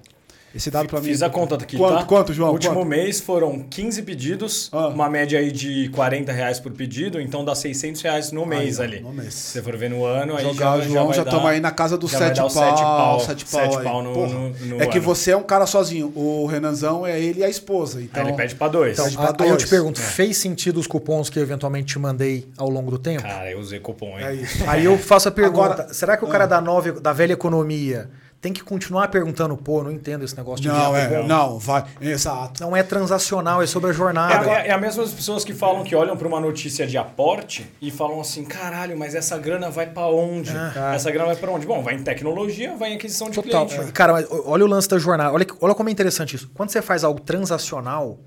[0.58, 1.06] Esse dado para mim.
[1.08, 2.04] Fiz a conta aqui, quanto, tá?
[2.06, 2.48] Quanto, João?
[2.50, 2.88] No último Quanto?
[2.88, 4.88] mês foram 15 pedidos, Ah.
[4.88, 8.84] uma média aí de 40 reais por pedido, então dá 600 reais no mês ó,
[8.84, 9.00] ali.
[9.00, 9.36] no mês.
[9.36, 11.70] Se você for ver no ano, aí Jogar já, o João, já estamos aí na
[11.72, 12.50] casa dos já vai 7 dar pau.
[12.50, 13.84] o sete pau, 7 pau, sete aí.
[13.84, 15.06] pau no- no- no é que ano.
[15.06, 16.12] você é um cara sozinho.
[16.16, 18.02] O Renanzão é ele e a esposa.
[18.02, 18.94] Então, Aí ele pede pra dois.
[18.94, 19.64] Então, Pede pra aí eu dois.
[19.64, 23.22] te pergunto, fez sentido os cupons que eu eventualmente te mandei ao longo do tempo?
[23.22, 24.26] Cara, eu usei cupom, hein?
[24.26, 24.64] é isso.
[24.68, 28.10] Aí eu faço a pergunta: Agora- será que o cara da, nova, da velha economia
[28.48, 31.08] tem que continuar perguntando, pô, não entendo esse negócio de Não, é.
[31.08, 31.28] cupom?
[31.28, 31.84] Não, vai.
[32.00, 32.62] Exato.
[32.64, 34.50] Não é transacional, é sobre a É, jornada.
[34.50, 37.92] é, é a mesma pessoas que falam que olham pra uma notícia de aporte e
[37.92, 40.52] falam assim: caralho, mas essa grana vai pra onde?
[40.96, 41.66] Essa grana vai pra onde?
[41.68, 43.66] Bom, vai em tecnologia, vai em aquisição de Total.
[43.68, 43.92] cliente.
[43.92, 45.34] Cara, mas olha o lance da jornada.
[45.34, 46.50] Olha, olha como é interessante isso.
[46.54, 48.18] Quando você faz algo transacional,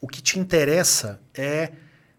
[0.00, 1.70] o que te interessa é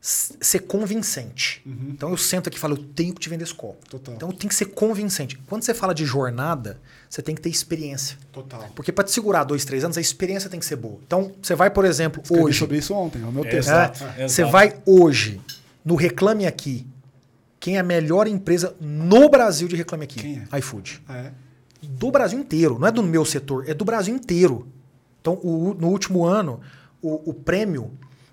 [0.01, 1.61] ser convincente.
[1.65, 3.85] Então eu sento aqui e falo, eu tenho que te vender esse copo.
[3.89, 4.15] Total.
[4.15, 5.37] Então tem que ser convincente.
[5.47, 6.79] Quando você fala de jornada,
[7.09, 8.17] você tem que ter experiência.
[8.31, 8.69] Total.
[8.75, 10.99] Porque para te segurar dois, três anos, a experiência tem que ser boa.
[11.05, 12.59] Então, você vai, por exemplo, Escrevi hoje.
[12.59, 13.57] sobre isso ontem, é o meu texto.
[13.69, 14.03] Exato.
[14.03, 14.29] É, exato.
[14.29, 15.41] Você vai hoje
[15.83, 16.87] no Reclame Aqui.
[17.59, 20.19] Quem é a melhor empresa no Brasil de Reclame Aqui?
[20.21, 21.01] Quem iFood.
[21.09, 21.31] É.
[21.83, 22.79] Do Brasil inteiro.
[22.79, 24.65] Não é do meu setor, é do Brasil inteiro.
[25.19, 26.61] Então, o- no último ano,
[27.01, 27.91] o, o prêmio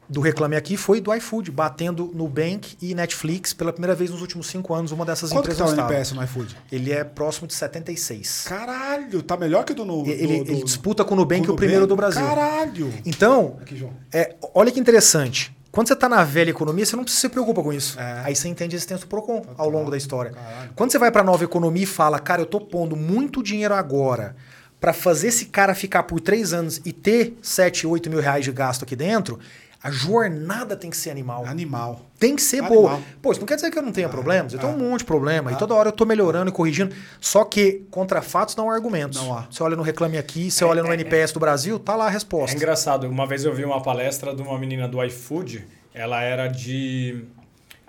[0.09, 4.46] do Reclame Aqui foi do iFood, batendo Nubank e Netflix pela primeira vez nos últimos
[4.46, 4.92] cinco anos.
[4.92, 5.86] Uma dessas Quanto empresas tá o.
[5.86, 6.57] NPS no iFood?
[6.70, 8.44] Ele é próximo de 76.
[8.46, 10.07] Caralho, tá melhor que o do no.
[10.07, 11.88] Ele, ele disputa com o Nubank com o primeiro Nubank?
[11.88, 12.26] do Brasil.
[12.26, 12.94] Caralho.
[13.04, 15.57] Então, Aqui, é, olha que interessante.
[15.76, 18.00] Quando você está na velha economia, você não precisa se preocupa com isso.
[18.00, 18.22] É.
[18.24, 20.30] Aí você entende a existência do PROCON ao longo da história.
[20.30, 20.70] Caralho.
[20.74, 23.74] Quando você vai para a nova economia e fala, cara, eu tô pondo muito dinheiro
[23.74, 24.34] agora
[24.80, 28.52] para fazer esse cara ficar por três anos e ter 7, 8 mil reais de
[28.52, 29.38] gasto aqui dentro,
[29.87, 31.45] a jornada tem que ser animal.
[31.47, 32.01] Animal.
[32.18, 32.82] Tem que ser Animal.
[32.82, 33.01] boa.
[33.22, 34.53] Pô, isso não quer dizer que eu não tenha problemas.
[34.53, 34.76] Eu tenho ah.
[34.76, 35.53] um monte de problema.
[35.53, 36.95] E toda hora eu tô melhorando e corrigindo.
[37.20, 39.18] Só que contra fatos não há argumentos.
[39.20, 39.47] Não há.
[39.51, 42.12] Você olha no Reclame Aqui, você olha no NPS do Brasil, tá lá a É
[42.12, 42.57] resposta.
[42.57, 47.24] engraçado, uma vez eu vi uma palestra de uma menina do iFood, ela era de.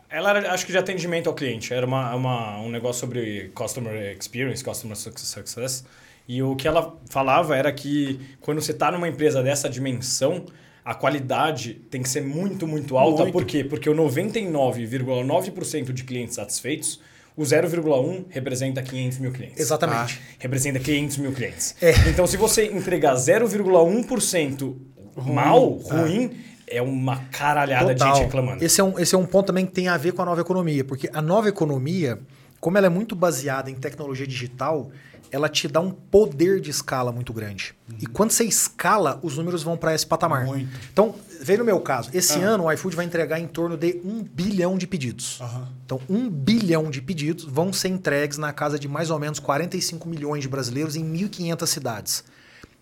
[0.10, 4.16] Ela era, acho que de atendimento ao cliente, era uma, uma- um negócio sobre customer
[4.18, 5.84] experience, customer success.
[6.28, 10.46] E o que ela falava era que quando você está numa empresa dessa dimensão,
[10.88, 13.24] a qualidade tem que ser muito, muito alta.
[13.24, 13.34] Muito.
[13.34, 13.62] Por quê?
[13.62, 17.02] Porque o 99,9% de clientes satisfeitos,
[17.36, 20.18] o 0,1 representa 500 mil clientes Exatamente.
[20.40, 21.76] representa 500 mil clientes.
[21.82, 21.92] É.
[22.10, 24.78] Então, se você entregar 0,1%
[25.26, 26.32] mal, ruim,
[26.66, 28.16] é uma caralhada de Total.
[28.16, 28.64] gente reclamando.
[28.64, 30.40] Esse é, um, esse é um ponto também que tem a ver com a nova
[30.40, 32.18] economia, porque a nova economia,
[32.62, 34.90] como ela é muito baseada em tecnologia digital,
[35.32, 37.74] ela te dá um poder de escala muito grande.
[38.00, 40.46] E quando você escala, os números vão para esse patamar.
[40.46, 40.70] Muito.
[40.92, 42.10] Então, vem no meu caso.
[42.14, 45.40] Esse ano o iFood vai entregar em torno de um bilhão de pedidos.
[45.42, 45.68] Aham.
[45.86, 50.08] Então, um bilhão de pedidos vão ser entregues na casa de mais ou menos 45
[50.08, 52.24] milhões de brasileiros em 1.500 cidades.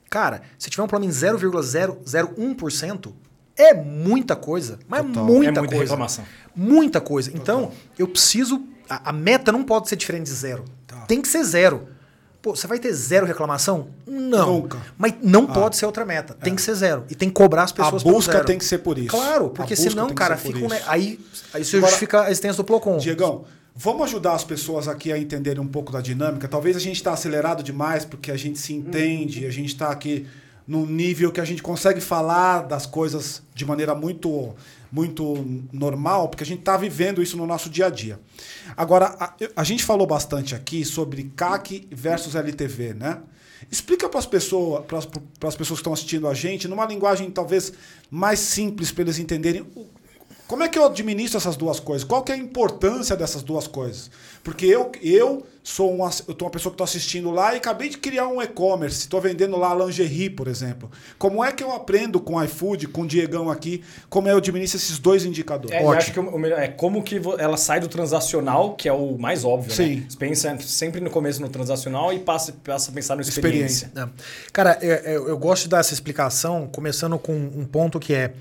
[0.09, 3.13] Cara, se tiver um plano em 0,001%,
[3.57, 4.79] é muita coisa.
[4.87, 5.25] Mas Total.
[5.25, 5.83] muita, É muita coisa.
[5.83, 6.25] reclamação.
[6.55, 7.31] Muita coisa.
[7.33, 8.63] Então, eu preciso.
[8.89, 10.65] A, a meta não pode ser diferente de zero.
[10.85, 10.97] Tá.
[11.01, 11.87] Tem que ser zero.
[12.45, 13.87] Pô, você vai ter zero reclamação?
[14.05, 14.59] Não.
[14.61, 14.77] Nunca.
[14.99, 16.35] Mas não pode ser outra meta.
[16.35, 17.03] Tem que ser zero.
[17.09, 19.07] E tem que cobrar as A pessoas pelo busca tem que ser por isso.
[19.07, 21.19] Claro, A porque senão, cara, fica um, aí,
[21.51, 22.99] aí isso Agora- justifica a existência do Procon.
[22.99, 26.47] Diegão, vamos ajudar as pessoas aqui a entenderem um pouco da dinâmica.
[26.47, 30.27] Talvez a gente está acelerado demais porque a gente se entende, a gente está aqui
[30.67, 34.55] num nível que a gente consegue falar das coisas de maneira muito
[34.91, 38.17] muito normal, porque a gente está vivendo isso no nosso dia a dia.
[38.77, 43.21] Agora, a, a gente falou bastante aqui sobre CAC versus LTV, né?
[43.69, 44.99] Explica para as pessoas, para
[45.49, 47.73] as pessoas que estão assistindo a gente, numa linguagem talvez
[48.09, 49.65] mais simples para eles entenderem
[50.47, 52.03] como é que eu administro essas duas coisas?
[52.03, 54.11] Qual que é a importância dessas duas coisas?
[54.43, 57.89] Porque eu, eu sou uma, eu tô uma pessoa que estou assistindo lá e acabei
[57.89, 60.91] de criar um e-commerce, estou vendendo lá lingerie, por exemplo.
[61.17, 64.77] Como é que eu aprendo com o iFood, com o Diegão aqui, como eu administro
[64.77, 65.75] esses dois indicadores?
[65.75, 68.93] É, eu acho que o melhor é como que ela sai do transacional, que é
[68.93, 69.95] o mais óbvio, Sim.
[69.95, 70.05] né?
[70.07, 73.87] Você pensa sempre no começo no transacional e passa, passa a pensar no experiência.
[73.87, 74.13] experiência.
[74.15, 74.51] É.
[74.53, 78.33] Cara, eu, eu gosto de dar essa explicação, começando com um ponto que é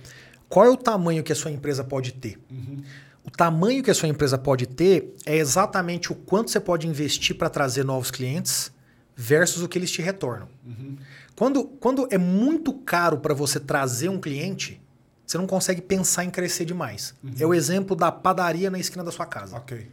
[0.54, 2.38] qual é o tamanho que a sua empresa pode ter?
[2.48, 2.80] Uhum.
[3.24, 7.36] O tamanho que a sua empresa pode ter é exatamente o quanto você pode investir
[7.36, 8.70] para trazer novos clientes
[9.16, 10.46] versus o que eles te retornam.
[10.64, 10.96] Uhum.
[11.34, 14.80] Quando, quando é muito caro para você trazer um cliente,
[15.26, 17.16] você não consegue pensar em crescer demais.
[17.24, 17.32] Uhum.
[17.36, 19.56] É o exemplo da padaria na esquina da sua casa.
[19.56, 19.88] Okay.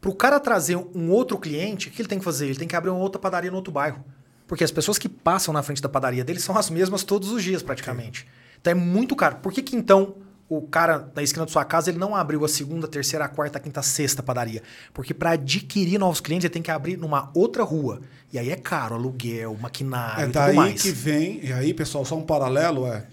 [0.00, 2.46] Para o cara trazer um outro cliente, o que ele tem que fazer?
[2.46, 4.04] Ele tem que abrir uma outra padaria no outro bairro.
[4.46, 7.42] Porque as pessoas que passam na frente da padaria dele são as mesmas todos os
[7.42, 8.20] dias, praticamente.
[8.20, 8.45] Okay.
[8.66, 9.36] Então é muito caro.
[9.36, 10.16] Por que, que então
[10.48, 13.58] o cara da esquina da sua casa ele não abriu a segunda, terceira, a quarta,
[13.58, 14.60] a quinta, sexta padaria?
[14.92, 18.00] Porque para adquirir novos clientes ele tem que abrir numa outra rua.
[18.32, 20.82] E aí é caro, aluguel, maquinário é e daí tudo mais.
[20.82, 23.06] que vem, e aí pessoal, só um paralelo é,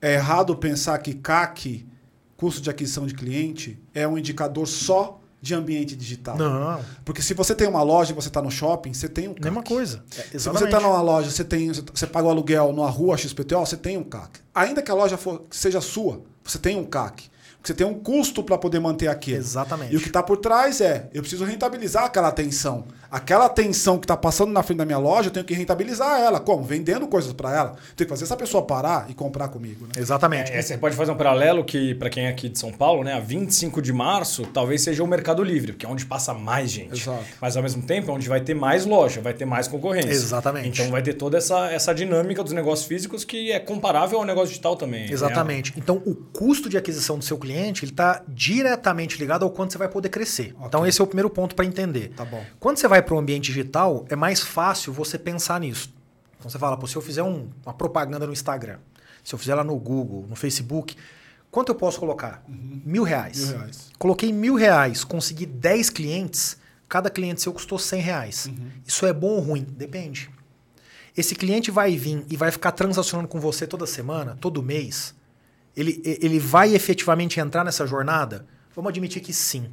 [0.00, 1.86] é errado pensar que CAC,
[2.34, 6.38] custo de aquisição de cliente, é um indicador só de ambiente digital.
[6.38, 6.80] Não.
[7.04, 9.44] Porque se você tem uma loja e você está no shopping, você tem um CAC.
[9.44, 10.02] Mesma coisa.
[10.16, 13.60] É, se você está numa loja, você tem, você paga o aluguel numa rua XPTO,
[13.60, 14.40] você tem um CAC.
[14.54, 17.28] Ainda que a loja for, seja sua, você tem um CAC.
[17.64, 19.38] Você tem um custo para poder manter aquilo.
[19.38, 19.94] Exatamente.
[19.94, 22.84] E o que está por trás é, eu preciso rentabilizar aquela atenção.
[23.10, 26.40] Aquela atenção que está passando na frente da minha loja, eu tenho que rentabilizar ela.
[26.40, 26.62] Como?
[26.62, 27.70] Vendendo coisas para ela.
[27.70, 29.86] Eu tenho que fazer essa pessoa parar e comprar comigo.
[29.86, 29.92] Né?
[29.96, 30.52] Exatamente.
[30.52, 33.14] É, você pode fazer um paralelo que, para quem é aqui de São Paulo, né,
[33.14, 37.00] a 25 de março talvez seja o Mercado Livre, porque é onde passa mais gente.
[37.00, 37.24] Exato.
[37.40, 40.10] Mas ao mesmo tempo é onde vai ter mais loja, vai ter mais concorrência.
[40.10, 40.68] Exatamente.
[40.68, 44.48] Então vai ter toda essa, essa dinâmica dos negócios físicos que é comparável ao negócio
[44.48, 45.10] digital também.
[45.10, 45.70] Exatamente.
[45.70, 45.78] Né?
[45.82, 49.78] Então o custo de aquisição do seu cliente ele está diretamente ligado ao quanto você
[49.78, 50.54] vai poder crescer.
[50.54, 50.66] Okay.
[50.66, 52.12] Então esse é o primeiro ponto para entender.
[52.16, 52.44] Tá bom.
[52.58, 55.92] Quando você vai para o ambiente digital, é mais fácil você pensar nisso.
[56.38, 58.78] Então você fala, se eu fizer um, uma propaganda no Instagram,
[59.22, 60.96] se eu fizer lá no Google, no Facebook,
[61.50, 62.42] quanto eu posso colocar?
[62.48, 62.82] Uhum.
[62.84, 63.48] Mil reais.
[63.48, 63.90] Mil reais.
[63.98, 68.46] Coloquei mil reais, consegui 10 clientes, cada cliente seu custou 100 reais.
[68.46, 68.70] Uhum.
[68.86, 69.62] Isso é bom ou ruim?
[69.62, 70.30] Depende.
[71.16, 75.14] Esse cliente vai vir e vai ficar transacionando com você toda semana, todo mês
[75.76, 78.46] ele, ele vai efetivamente entrar nessa jornada?
[78.74, 79.70] Vamos admitir que sim.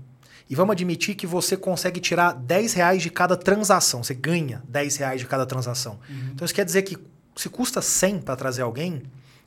[0.50, 4.04] E vamos admitir que você consegue tirar 10 reais de cada transação.
[4.04, 6.00] Você ganha 10 reais de cada transação.
[6.10, 6.32] Uhum.
[6.34, 6.98] Então isso quer dizer que
[7.36, 9.04] se custa 100 para trazer alguém,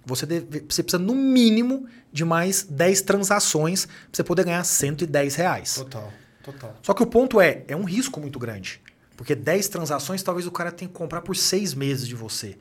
[0.07, 5.35] você, deve, você precisa no mínimo de mais 10 transações para você poder ganhar 110
[5.35, 5.75] reais.
[5.75, 6.77] Total, total.
[6.83, 8.81] Só que o ponto é, é um risco muito grande.
[9.17, 12.57] Porque 10 transações talvez o cara tenha que comprar por 6 meses de você.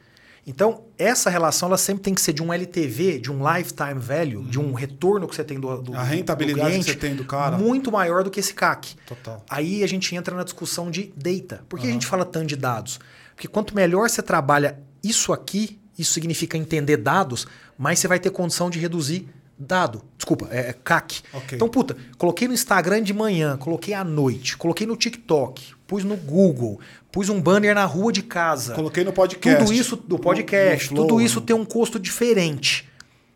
[0.46, 4.39] Então, essa relação ela sempre tem que ser de um LTV, de um lifetime value,
[4.39, 4.44] uhum.
[4.44, 7.16] de um retorno que você tem do, do A rentabilidade do cliente, que você tem
[7.16, 7.58] do cara.
[7.58, 8.96] Muito maior do que esse CAC.
[9.06, 9.44] Total.
[9.50, 11.64] Aí a gente entra na discussão de data.
[11.70, 11.91] Por que Uhum.
[11.91, 13.00] a gente fala tanto de dados?
[13.36, 18.30] Porque quanto melhor você trabalha isso aqui, isso significa entender dados, mais você vai ter
[18.30, 19.28] condição de reduzir
[19.58, 20.04] dado.
[20.18, 21.22] Desculpa, é, é CAC.
[21.34, 21.56] Ok.
[21.56, 26.16] Então, puta, coloquei no Instagram de manhã, coloquei à noite, coloquei no TikTok, pus no
[26.16, 26.80] Google,
[27.12, 28.74] pus um banner na rua de casa.
[28.74, 29.60] Coloquei no podcast.
[29.66, 32.90] Tudo isso do podcast, No- no tudo isso no- tem um custo diferente.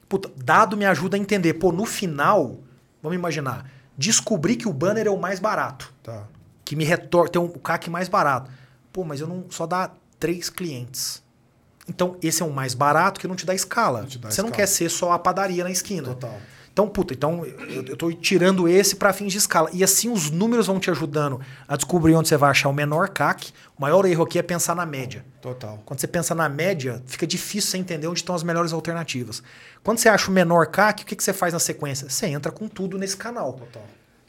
[0.10, 1.56] Puta, dado me ajuda a entender.
[1.56, 2.58] Pô, no final,
[3.04, 6.24] vamos imaginar, descobri que o banner é o mais barato, Tá.
[6.64, 8.50] que me retorna, tem um o CAC mais barato.
[8.94, 11.22] Pô, mas eu não só dá três clientes.
[11.90, 14.02] Então, esse é um mais barato que não te dá escala.
[14.02, 14.62] Não te dá Você não escala.
[14.64, 16.08] quer ser só a padaria na esquina.
[16.10, 16.38] Total.
[16.78, 19.68] Então, puta, então eu, eu tô tirando esse para fins de escala.
[19.74, 23.10] E assim os números vão te ajudando a descobrir onde você vai achar o menor
[23.10, 23.52] CAC.
[23.76, 25.26] O maior erro aqui é pensar na média.
[25.42, 25.82] Total.
[25.84, 29.42] Quando você pensa na média, fica difícil você entender onde estão as melhores alternativas.
[29.84, 32.12] Quando você acha o menor CAC, o que, que você faz na sequência?
[32.12, 33.54] Você entra com tudo nesse canal.
[33.54, 33.84] Total.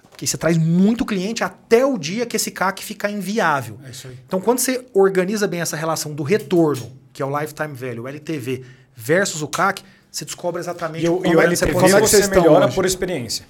[0.09, 3.79] Porque você traz muito cliente até o dia que esse CAC ficar inviável.
[3.85, 4.19] É isso aí.
[4.27, 8.09] Então, quando você organiza bem essa relação do retorno, que é o lifetime value, o
[8.09, 8.65] LTV,
[8.97, 9.85] versus o CAC,
[10.19, 12.75] você descobre exatamente E o, e o é LTV é você estão melhora hoje?
[12.75, 13.47] por experiência.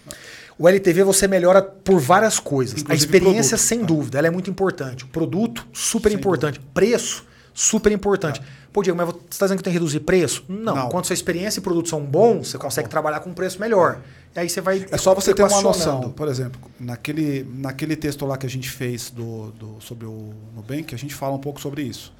[0.58, 2.80] O LTV você melhora por várias coisas.
[2.80, 3.68] Inclusive a experiência, produto.
[3.68, 5.04] sem dúvida, ela é muito importante.
[5.04, 6.60] O produto, super importante.
[6.74, 8.42] Preço, super importante.
[8.72, 10.44] Pô, Diego, mas você está dizendo que tem que reduzir preço?
[10.48, 10.74] Não.
[10.74, 10.88] Não.
[10.88, 14.00] Quando sua experiência e produto são bons, você consegue trabalhar com um preço melhor.
[14.34, 14.84] E aí você vai.
[14.90, 16.10] É só você ter uma noção.
[16.10, 20.94] Por exemplo, naquele, naquele texto lá que a gente fez do, do, sobre o Nubank,
[20.94, 22.12] a gente fala um pouco sobre isso.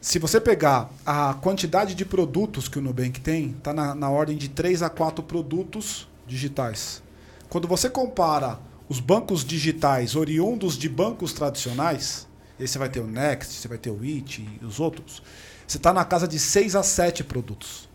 [0.00, 4.36] Se você pegar a quantidade de produtos que o Nubank tem, está na, na ordem
[4.36, 7.02] de 3 a 4 produtos digitais.
[7.48, 8.58] Quando você compara
[8.88, 12.26] os bancos digitais oriundos de bancos tradicionais,
[12.58, 15.22] aí você vai ter o Next, você vai ter o It e os outros,
[15.66, 17.88] você está na casa de 6 a 7 produtos.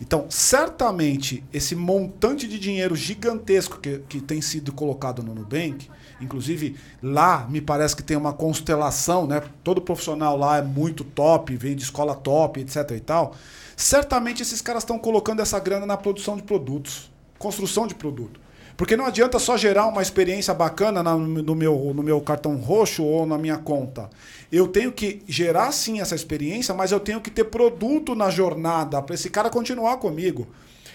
[0.00, 5.88] Então, certamente, esse montante de dinheiro gigantesco que, que tem sido colocado no Nubank,
[6.24, 9.42] inclusive lá me parece que tem uma constelação, né?
[9.62, 13.34] Todo profissional lá é muito top, vem de escola top, etc e tal.
[13.76, 18.40] Certamente esses caras estão colocando essa grana na produção de produtos, construção de produto.
[18.76, 23.26] Porque não adianta só gerar uma experiência bacana no meu, no meu cartão roxo ou
[23.26, 24.08] na minha conta.
[24.50, 29.00] Eu tenho que gerar sim essa experiência, mas eu tenho que ter produto na jornada
[29.02, 30.48] para esse cara continuar comigo.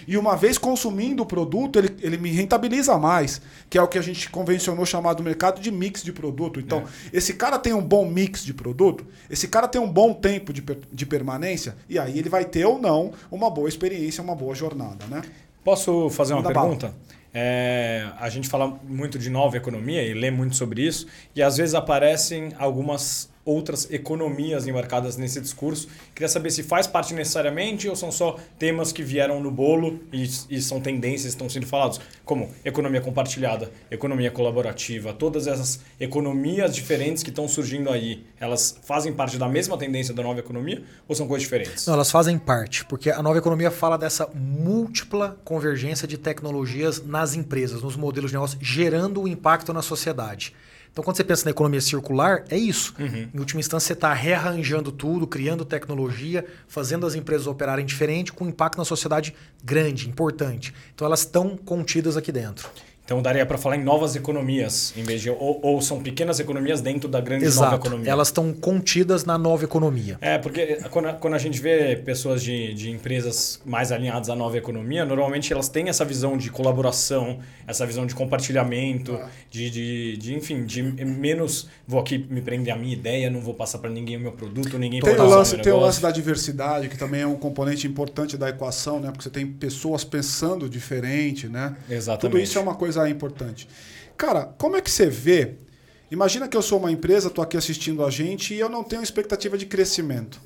[0.08, 3.98] E uma vez consumindo o produto, ele, ele me rentabiliza mais, que é o que
[3.98, 6.60] a gente convencionou chamar do mercado de mix de produto.
[6.60, 7.18] Então, é.
[7.18, 10.64] esse cara tem um bom mix de produto, esse cara tem um bom tempo de,
[10.92, 15.06] de permanência, e aí ele vai ter ou não uma boa experiência, uma boa jornada.
[15.08, 15.22] Né?
[15.64, 16.88] Posso fazer uma pergunta?
[16.88, 17.08] Bala.
[17.34, 21.06] É, a gente fala muito de nova economia e lê muito sobre isso,
[21.36, 25.88] e às vezes aparecem algumas outras economias embarcadas nesse discurso.
[26.14, 30.24] Queria saber se faz parte necessariamente ou são só temas que vieram no bolo e,
[30.50, 36.76] e são tendências que estão sendo falados, como economia compartilhada, economia colaborativa, todas essas economias
[36.76, 41.16] diferentes que estão surgindo aí, elas fazem parte da mesma tendência da nova economia ou
[41.16, 41.88] são coisas diferentes?
[41.88, 47.34] Não, elas fazem parte, porque a nova economia fala dessa múltipla convergência de tecnologias nas
[47.34, 50.54] empresas, nos modelos de negócio, gerando um impacto na sociedade.
[50.98, 52.92] Então, quando você pensa na economia circular, é isso.
[52.98, 53.30] Uhum.
[53.32, 58.48] Em última instância, você está rearranjando tudo, criando tecnologia, fazendo as empresas operarem diferente, com
[58.48, 59.32] impacto na sociedade
[59.64, 60.74] grande, importante.
[60.96, 62.68] Então, elas estão contidas aqui dentro.
[63.08, 66.82] Então daria para falar em novas economias, em vez de ou, ou, são pequenas economias
[66.82, 67.72] dentro da grande Exato.
[67.72, 68.12] nova economia.
[68.12, 70.18] Elas estão contidas na nova economia.
[70.20, 74.36] É, porque quando a, quando a gente vê pessoas de, de empresas mais alinhadas à
[74.36, 79.30] nova economia, normalmente elas têm essa visão de colaboração, essa visão de compartilhamento, ah.
[79.50, 83.54] de, de, de, enfim, de menos vou aqui me prender a minha ideia, não vou
[83.54, 86.90] passar para ninguém o meu produto, ninguém tem o lance, Tem o lance da diversidade,
[86.90, 89.12] que também é um componente importante da equação, né?
[89.12, 91.78] Porque você tem pessoas pensando diferente, né?
[91.90, 92.20] Exatamente.
[92.20, 93.68] Tudo isso é uma coisa coisa importante.
[94.16, 95.56] Cara, como é que você vê?
[96.10, 99.04] Imagina que eu sou uma empresa, estou aqui assistindo a gente e eu não tenho
[99.04, 100.40] expectativa de crescimento.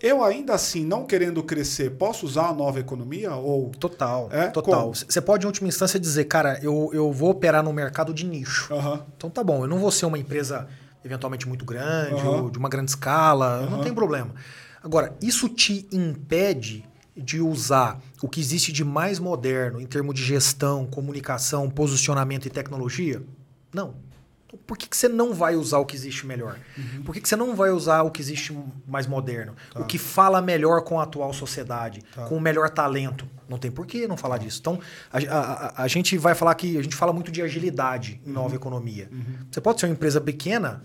[0.00, 3.34] Eu ainda assim, não querendo crescer, posso usar a nova economia?
[3.34, 3.70] Ou...
[3.70, 4.48] Total, é?
[4.48, 4.92] total.
[4.94, 8.72] Você pode, em última instância, dizer, cara, eu, eu vou operar no mercado de nicho.
[8.72, 9.00] Uhum.
[9.16, 10.68] Então tá bom, eu não vou ser uma empresa
[11.04, 12.44] eventualmente muito grande uhum.
[12.44, 13.70] ou de uma grande escala, uhum.
[13.70, 14.34] não tem problema.
[14.82, 16.84] Agora, isso te impede
[17.16, 22.50] de usar o que existe de mais moderno em termos de gestão, comunicação, posicionamento e
[22.50, 23.22] tecnologia?
[23.72, 23.94] Não.
[24.46, 26.58] Então, por que, que você não vai usar o que existe melhor?
[26.76, 27.02] Uhum.
[27.02, 28.56] Por que, que você não vai usar o que existe
[28.86, 29.54] mais moderno?
[29.72, 29.80] Tá.
[29.80, 32.26] O que fala melhor com a atual sociedade, tá.
[32.26, 33.28] com o melhor talento?
[33.48, 34.58] Não tem por que não falar disso.
[34.60, 34.78] Então,
[35.12, 38.34] a, a, a, gente vai falar que a gente fala muito de agilidade em uhum.
[38.34, 39.08] nova economia.
[39.10, 39.46] Uhum.
[39.50, 40.84] Você pode ser uma empresa pequena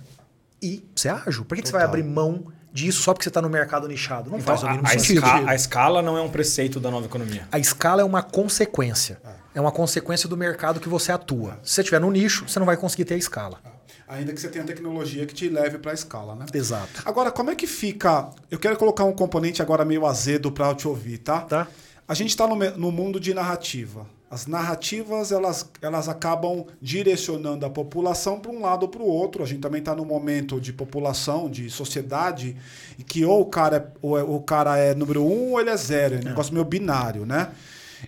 [0.61, 1.45] e ser ágil.
[1.45, 4.29] Por que, que você vai abrir mão disso só porque você está no mercado nichado.
[4.29, 5.25] Não então, faz o mínimo a, sentido.
[5.25, 7.47] Esca a escala não é um preceito da nova economia.
[7.51, 9.19] A escala é uma consequência.
[9.23, 11.59] É, é uma consequência do mercado que você atua.
[11.63, 13.59] Se você estiver no nicho, você não vai conseguir ter a escala.
[14.07, 16.45] Ainda que você tenha tecnologia que te leve para a escala, né?
[16.53, 17.01] Exato.
[17.05, 18.29] Agora, como é que fica...
[18.49, 21.41] Eu quero colocar um componente agora meio azedo para te ouvir, tá?
[21.41, 21.67] Tá.
[22.05, 24.05] A gente está no, no mundo de narrativa.
[24.31, 29.43] As narrativas elas, elas acabam direcionando a população para um lado ou para o outro.
[29.43, 32.55] A gente também está num momento de população, de sociedade,
[32.97, 35.69] e que ou o cara é, ou é, o cara é número um ou ele
[35.69, 36.15] é zero.
[36.15, 36.23] É um é.
[36.23, 37.51] negócio meio binário, né?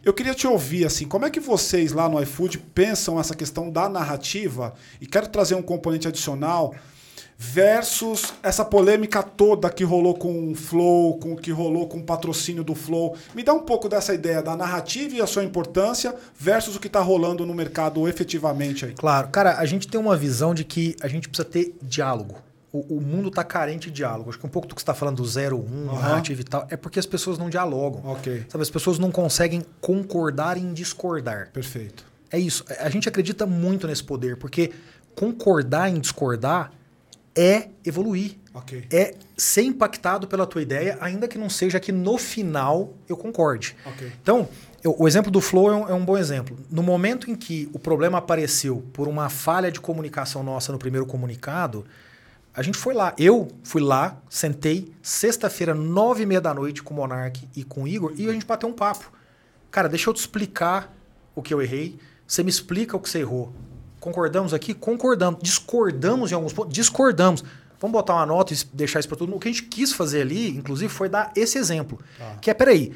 [0.01, 3.69] Eu queria te ouvir assim, como é que vocês lá no iFood pensam essa questão
[3.69, 4.73] da narrativa?
[5.01, 6.73] E quero trazer um componente adicional
[7.51, 12.03] versus essa polêmica toda que rolou com o Flow, com o que rolou com o
[12.03, 13.17] patrocínio do Flow.
[13.35, 16.87] Me dá um pouco dessa ideia da narrativa e a sua importância versus o que
[16.87, 18.93] está rolando no mercado efetivamente aí.
[18.93, 22.37] Claro, cara, a gente tem uma visão de que a gente precisa ter diálogo.
[22.71, 24.29] O, o mundo está carente de diálogo.
[24.29, 25.95] Acho que um pouco do que você está falando do zero, um, uhum.
[25.95, 28.01] narrativa e tal, é porque as pessoas não dialogam.
[28.05, 28.45] Ok.
[28.49, 31.51] Sabe, as pessoas não conseguem concordar em discordar.
[31.51, 32.05] Perfeito.
[32.31, 32.65] É isso.
[32.79, 34.71] A gente acredita muito nesse poder, porque
[35.13, 36.71] concordar em discordar
[37.35, 38.37] é evoluir.
[38.53, 38.85] Okay.
[38.91, 43.75] É ser impactado pela tua ideia, ainda que não seja que no final eu concorde.
[43.85, 44.11] Okay.
[44.21, 44.47] Então,
[44.83, 46.57] eu, o exemplo do Flow é um, é um, bom exemplo.
[46.69, 51.05] No momento em que o problema apareceu por uma falha de comunicação nossa no primeiro
[51.05, 51.83] comunicado,
[52.53, 53.15] a gente foi lá.
[53.17, 57.83] Eu fui lá, sentei, sexta-feira, nove e meia da noite, com o Monark e com
[57.83, 59.11] o Igor, e a gente bateu um papo.
[59.71, 60.93] Cara, deixa eu te explicar
[61.33, 61.97] o que eu errei.
[62.27, 63.51] Você me explica o que você errou.
[64.03, 64.73] Concordamos aqui?
[64.73, 65.39] Concordamos.
[65.41, 66.73] Discordamos em alguns pontos?
[66.73, 67.41] Discordamos.
[67.79, 69.37] Vamos botar uma nota e deixar isso para todo mundo.
[69.37, 71.97] O que a gente quis fazer ali, inclusive, foi dar esse exemplo.
[72.17, 72.37] Tá.
[72.41, 72.91] Que é, peraí,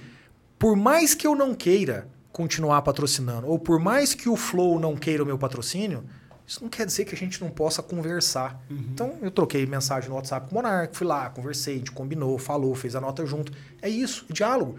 [0.60, 4.98] por mais que eu não queira continuar patrocinando, ou por mais que o Flow não
[4.98, 6.04] queira o meu patrocínio,
[6.46, 8.62] isso não quer dizer que a gente não possa conversar.
[8.70, 12.38] Então, eu troquei mensagem no WhatsApp com o Monark, fui lá, conversei, a gente combinou,
[12.38, 13.54] falou, fez a nota junto.
[13.82, 14.78] É isso, diálogo.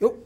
[0.00, 0.24] Eu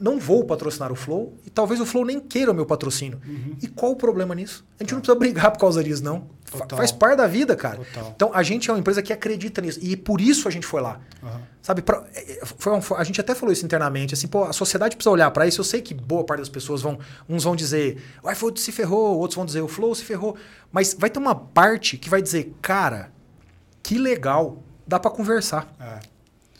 [0.00, 3.20] não vou patrocinar o Flow e talvez o Flow nem queira o meu patrocínio.
[3.60, 4.64] E qual o problema nisso?
[4.78, 6.26] A gente não precisa brigar por causa disso, não.
[6.50, 6.76] Total.
[6.76, 7.76] Faz parte da vida, cara.
[7.78, 8.12] Total.
[8.14, 9.78] Então, a gente é uma empresa que acredita nisso.
[9.82, 11.00] E por isso a gente foi lá.
[11.22, 11.40] Aham.
[11.62, 14.52] Sabe, pra- é, é, foi um- a gente até falou isso internamente, assim, pô, a
[14.52, 15.60] sociedade precisa olhar para isso.
[15.60, 19.16] Eu sei que boa parte das pessoas vão, uns vão dizer, o iFood se ferrou,
[19.18, 20.36] outros vão dizer, o Flow se ferrou,
[20.70, 23.10] mas vai ter uma parte que vai dizer, cara,
[23.82, 25.72] que legal, dá para conversar.
[25.80, 26.00] É.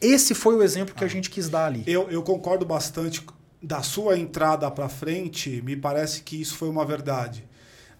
[0.02, 1.82] Esse foi o exemplo que a gente quis dar ali.
[1.86, 3.24] Eu, eu concordo bastante
[3.62, 7.44] da sua entrada para frente, me parece que isso foi uma verdade.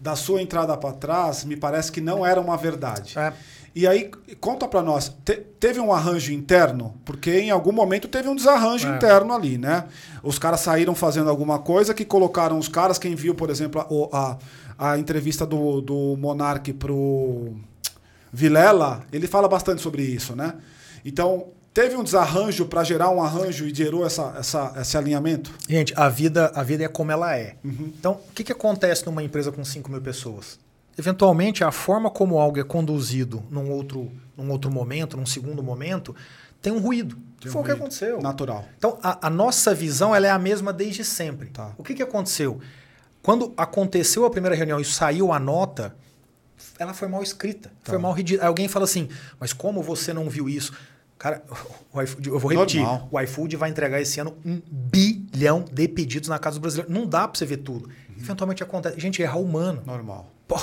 [0.01, 3.17] Da sua entrada para trás, me parece que não era uma verdade.
[3.17, 3.33] É.
[3.75, 6.95] E aí, conta para nós, te- teve um arranjo interno?
[7.05, 8.97] Porque em algum momento teve um desarranjo É.
[8.97, 9.85] interno ali, né?
[10.23, 13.81] Os caras saíram fazendo alguma coisa que colocaram os caras, quem viu, por exemplo,
[14.13, 14.37] a,
[14.77, 17.55] a, a entrevista do, do Monark pro
[18.33, 20.55] Vilela, ele fala bastante sobre isso, né?
[21.05, 25.53] Então, teve um desarranjo para gerar um arranjo e gerou essa, essa, esse alinhamento?
[25.69, 27.57] Gente, a vida, a vida é como ela é.
[27.65, 30.59] Então, o que, que acontece numa empresa com 5 mil pessoas?
[30.99, 36.15] Eventualmente, a forma como algo é conduzido num outro, num outro momento, num segundo momento,
[36.61, 37.17] tem um ruído.
[37.41, 38.21] Tem um Foi o que aconteceu.
[38.21, 38.65] Natural.
[38.77, 41.49] Então, a, a nossa visão ela é a mesma desde sempre.
[41.49, 41.73] Tá.
[41.79, 42.61] O que, que aconteceu?
[43.23, 45.95] Quando aconteceu a primeira reunião e saiu a nota,
[46.79, 47.71] ela foi mal escrita.
[47.83, 47.93] Tá.
[47.93, 48.47] Foi mal redigida.
[48.47, 49.09] Alguém fala assim,
[49.41, 50.73] mas como você não viu isso?
[51.23, 51.41] Cara,
[51.93, 52.81] o iFood, eu vou repetir.
[52.81, 53.09] Normal.
[53.13, 56.93] O iFood vai entregar esse ano um bilhão de pedidos na casa dos brasileiros.
[56.93, 57.89] Não dá pra você ver tudo.
[58.19, 58.99] Eventualmente acontece.
[58.99, 59.85] Gente, errar humano.
[59.87, 60.33] Normal.
[60.49, 60.59] Pô,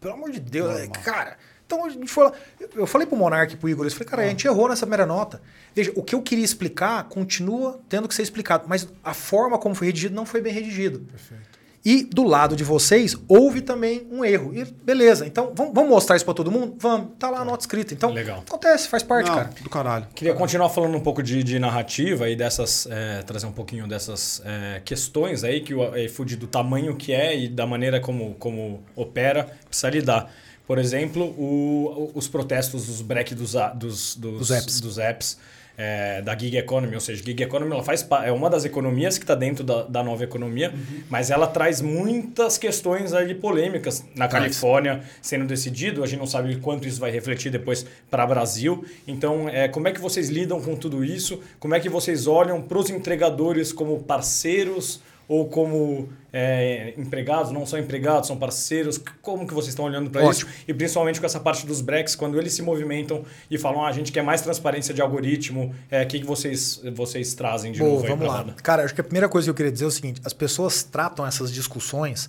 [0.00, 1.02] pelo amor de Deus, Normal.
[1.02, 1.36] cara.
[1.66, 2.32] Então a gente foi lá.
[2.76, 5.04] Eu- falei pro Monark e pro Igor, eu falei, cara, a gente errou nessa primeira
[5.04, 5.42] nota.
[5.74, 9.74] Veja, o que eu queria explicar continua tendo que ser explicado, mas a forma como
[9.74, 11.00] foi redigido não foi bem redigido.
[11.00, 11.58] Perfeito.
[11.84, 14.54] E do lado de vocês, houve também um erro.
[14.54, 16.74] E beleza, então vamos, vamos mostrar isso para todo mundo?
[16.78, 17.92] Vamos, tá lá a nota escrita.
[17.92, 18.42] Então, Legal.
[18.46, 19.50] acontece, faz parte, Não, cara.
[19.62, 20.06] do caralho.
[20.14, 22.86] Queria continuar falando um pouco de, de narrativa e dessas.
[22.90, 27.38] é, trazer um pouquinho dessas é, questões aí que o iFood, do tamanho que é
[27.38, 30.32] e da maneira como, como opera, precisa lidar.
[30.66, 34.80] Por exemplo, o- os protestos dos break dos, dos, dos, Dos apps.
[34.80, 35.38] dos apps,
[35.76, 39.24] é, da gig economy, ou seja, gig economy ela faz é uma das economias que
[39.24, 40.72] está dentro da, da nova economia,
[41.08, 46.02] mas ela traz muitas questões ali polêmicas na Califórnia sendo decidido.
[46.02, 48.84] A gente não sabe quanto isso vai refletir depois para o Brasil.
[49.06, 51.40] Então, é, como é que vocês lidam com tudo isso?
[51.58, 57.50] Como é que vocês olham para os entregadores como parceiros ou como é, empregados?
[57.50, 59.00] Não são empregados, são parceiros.
[59.22, 60.46] Como que vocês estão olhando para isso?
[60.66, 63.92] E principalmente com essa parte dos breaks, quando eles se movimentam e falam, ah, a
[63.92, 67.92] gente quer mais transparência de algoritmo, é, o que, que vocês, vocês trazem de Boa,
[67.92, 68.36] novo aí vamos lá.
[68.38, 68.54] roda?
[68.62, 70.82] Cara, acho que a primeira coisa que eu queria dizer é o seguinte: as pessoas
[70.82, 72.28] tratam essas discussões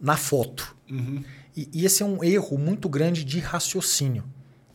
[0.00, 0.76] na foto.
[1.56, 4.24] E, e esse é um erro muito grande de raciocínio.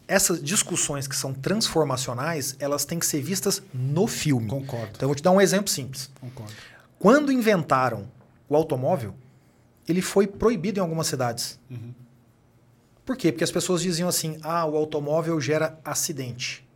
[0.07, 4.47] Essas discussões que são transformacionais, elas têm que ser vistas no filme.
[4.47, 4.89] Concordo.
[4.91, 6.11] Então eu vou te dar um exemplo simples.
[6.21, 6.53] Concordo.
[7.05, 8.11] Quando inventaram
[8.49, 9.13] o automóvel,
[9.87, 11.59] ele foi proibido em algumas cidades.
[13.05, 13.31] Por quê?
[13.31, 16.67] Porque as pessoas diziam assim: ah, o automóvel gera acidente,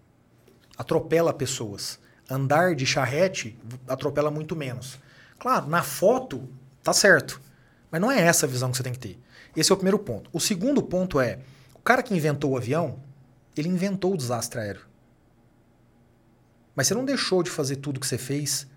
[0.78, 2.00] atropela pessoas.
[2.30, 3.58] Andar de charrete
[3.88, 5.00] atropela muito menos.
[5.40, 6.48] Claro, na foto
[6.84, 7.42] tá certo,
[7.90, 9.20] mas não é essa a visão que você tem que ter.
[9.58, 10.30] Esse é o primeiro ponto.
[10.32, 11.40] O segundo ponto é:
[11.74, 13.00] o cara que inventou o avião,
[13.58, 14.86] ele inventou o desastre aéreo.
[16.76, 18.68] Mas você não deixou de fazer tudo que você fez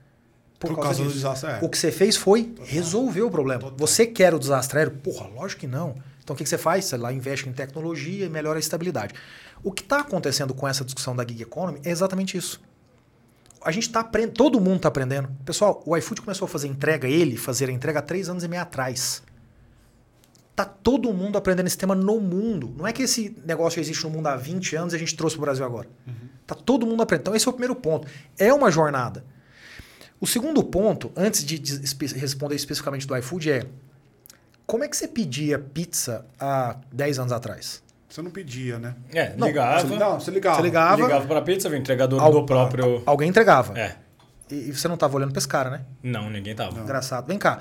[0.63, 1.67] por, Por causa, causa do desastre aéreo.
[1.67, 3.75] O que você fez foi resolver o problema.
[3.77, 4.93] Você quer o desastre aéreo?
[4.93, 5.97] Porra, lógico que não.
[6.23, 6.85] Então o que que você faz?
[6.85, 9.13] Você lá investe em tecnologia e melhora a estabilidade.
[9.65, 12.61] O que está acontecendo com essa discussão da gig economy é exatamente isso.
[13.61, 15.31] A gente está aprendendo, todo mundo está aprendendo.
[15.45, 18.49] Pessoal, o iFood começou a fazer entrega, ele fazer a entrega há três anos e
[18.49, 19.21] meio atrás.
[20.55, 22.73] Tá todo mundo aprendendo esse tema no mundo.
[22.77, 25.35] Não é que esse negócio existe no mundo há 20 anos e a gente trouxe
[25.35, 25.89] para o Brasil agora.
[26.47, 27.23] Tá todo mundo aprendendo.
[27.23, 28.07] Então esse é o primeiro ponto.
[28.39, 29.25] É uma jornada.
[30.23, 31.57] O segundo ponto, antes de,
[32.17, 33.67] responder especificamente do iFood, é
[34.65, 37.83] como é que você pedia pizza há 10 anos atrás?
[38.09, 38.95] Você não pedia, né?
[39.13, 40.57] É, Não, ligava, Você, não, você ligava.
[40.57, 43.03] Você ligava, ligava para a pizza, o entregador Al- do próprio...
[43.05, 43.77] alguém entregava.
[43.77, 43.97] É,
[44.49, 45.81] E, e você não estava olhando para esse cara, né?
[46.03, 46.79] não, ninguém tava.
[46.81, 47.27] Engraçado.
[47.27, 47.59] Vem cá.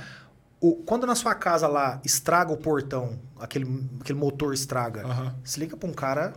[0.59, 5.35] O- quando na sua casa lá estraga o portão, aquele, aquele motor estraga, Aham.
[5.43, 6.33] se liga para um cara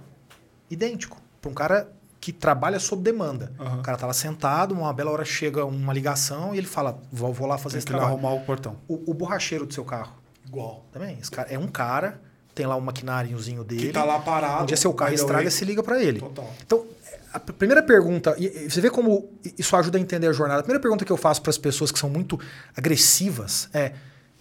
[0.70, 1.20] idêntico.
[1.42, 1.88] Para um cara
[2.24, 3.52] que trabalha sob demanda.
[3.60, 3.80] Aham.
[3.80, 7.34] O cara tá lá sentado, uma bela hora chega uma ligação e ele fala: vou,
[7.34, 8.12] vou lá fazer Tem esse trabalho.
[8.12, 8.76] arrumar o portão.
[8.88, 10.14] O, o borracheiro do seu carro
[10.46, 10.86] Igual.
[10.90, 11.18] também.
[11.20, 12.18] Esse cara, é um cara
[12.54, 13.88] tem lá um maquináriozinho dele.
[13.88, 14.62] Que tá lá parado.
[14.62, 16.18] Um dia seu carro estraga, se liga para ele.
[16.20, 16.50] Total.
[16.64, 16.86] Então,
[17.30, 20.60] a primeira pergunta, e você vê como isso ajuda a entender a jornada.
[20.60, 22.40] A primeira pergunta que eu faço para as pessoas que são muito
[22.74, 23.92] agressivas é: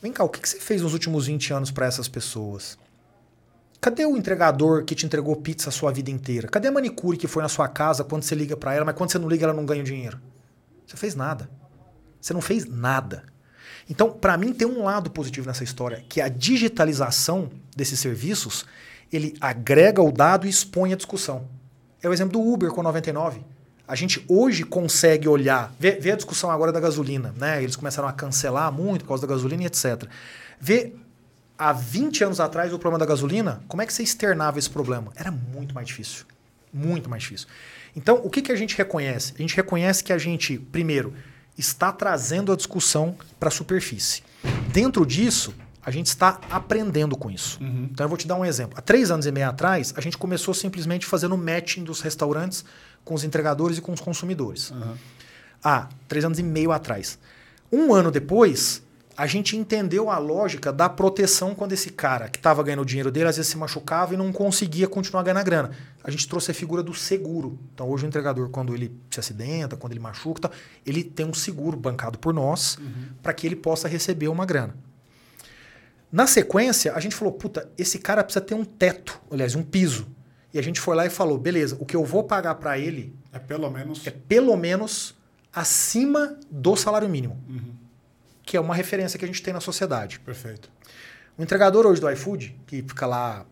[0.01, 2.77] vem cá, o que que você fez nos últimos 20 anos para essas pessoas?
[3.83, 6.47] Cadê o entregador que te entregou pizza a sua vida inteira?
[6.47, 9.11] Cadê a manicure que foi na sua casa quando você liga para ela, mas quando
[9.11, 10.21] você não liga ela não ganha dinheiro?
[10.87, 11.49] Você fez nada.
[12.21, 13.23] Você não fez nada.
[13.89, 18.65] Então, para mim tem um lado positivo nessa história, que a digitalização desses serviços,
[19.11, 21.45] ele agrega o dado e expõe a discussão.
[22.01, 23.41] É o exemplo do Uber com a 99.
[23.85, 27.61] A gente hoje consegue olhar, vê a discussão agora da gasolina, né?
[27.61, 30.07] Eles começaram a cancelar muito por causa da gasolina e etc.
[30.57, 30.95] Vê
[31.63, 35.13] há 20 anos atrás o problema da gasolina, como é que você externava esse problema?
[35.15, 36.25] Era muito mais difícil.
[36.73, 37.47] Muito mais difícil.
[37.95, 39.33] Então, o que, que a gente reconhece?
[39.37, 41.13] A gente reconhece que a gente, primeiro,
[41.57, 44.23] está trazendo a discussão para a superfície.
[44.73, 45.53] Dentro disso,
[45.85, 47.59] a gente está aprendendo com isso.
[47.91, 48.77] Então, eu vou te dar um exemplo.
[48.77, 52.65] Há três anos e meio atrás, a gente começou simplesmente fazendo matching dos restaurantes
[53.05, 54.73] com os entregadores e com os consumidores.
[55.63, 57.17] Há três anos e meio atrás.
[57.71, 58.82] Um ano depois,
[59.15, 63.11] a gente entendeu a lógica da proteção quando esse cara que estava ganhando o dinheiro
[63.11, 65.71] dele, às vezes se machucava e não conseguia continuar ganhando a grana.
[66.03, 67.59] A gente trouxe a figura do seguro.
[67.73, 70.49] Então, hoje o entregador, quando ele se acidenta, quando ele machuca,
[70.85, 72.77] ele tem um seguro bancado por nós
[73.21, 74.75] para que ele possa receber uma grana.
[76.11, 80.07] Na sequência, a gente falou, puta, esse cara precisa ter um teto, aliás, um piso.
[80.53, 83.15] E a gente foi lá e falou, beleza, o que eu vou pagar para ele
[83.31, 84.05] É pelo menos.
[84.05, 85.15] é pelo menos
[85.51, 87.39] acima do salário mínimo,
[88.43, 90.19] que é uma referência que a gente tem na sociedade.
[90.19, 90.69] Perfeito.
[91.37, 93.45] O entregador hoje do iFood, que fica lá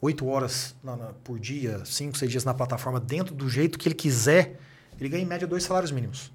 [0.00, 3.88] 8 horas na- na- por dia, 5, 6 dias na plataforma, dentro do jeito que
[3.88, 4.58] ele quiser,
[4.98, 6.32] ele ganha em média dois salários mínimos.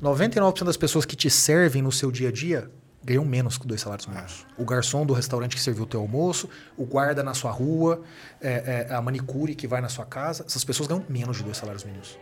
[0.00, 2.70] 99% das pessoas que te servem no seu dia a dia
[3.04, 4.46] ganham menos que dois salários mínimos.
[4.56, 8.02] O garçom do restaurante que serviu o teu almoço, o guarda na sua rua,
[8.40, 11.56] é, é, a manicure que vai na sua casa, essas pessoas ganham menos de dois
[11.56, 12.16] salários mínimos.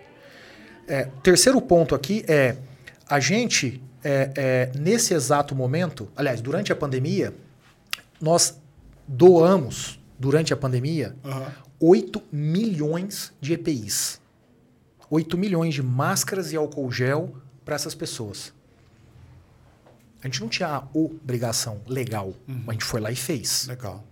[0.88, 2.56] É, terceiro ponto aqui é
[3.10, 7.34] a gente, é, é, nesse exato momento, aliás, durante a pandemia,
[8.20, 8.56] nós
[9.06, 11.52] doamos, durante a pandemia, Aham.
[11.80, 14.20] 8 milhões de EPIs.
[15.10, 17.34] 8 milhões de máscaras e álcool gel
[17.64, 18.52] para essas pessoas.
[20.22, 23.66] A gente não tinha a obrigação legal, mas a gente foi lá e fez.
[23.66, 24.04] Legal.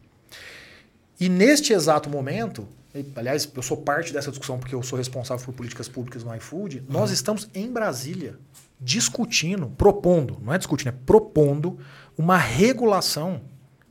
[1.20, 2.66] E neste exato momento,
[3.14, 6.82] aliás, eu sou parte dessa discussão porque eu sou responsável por políticas públicas no iFood,
[6.88, 8.36] nós estamos em Brasília
[8.80, 11.78] discutindo, propondo, não é discutindo, é propondo
[12.16, 13.40] uma regulação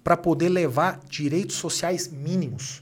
[0.04, 2.82] para poder levar direitos sociais mínimos.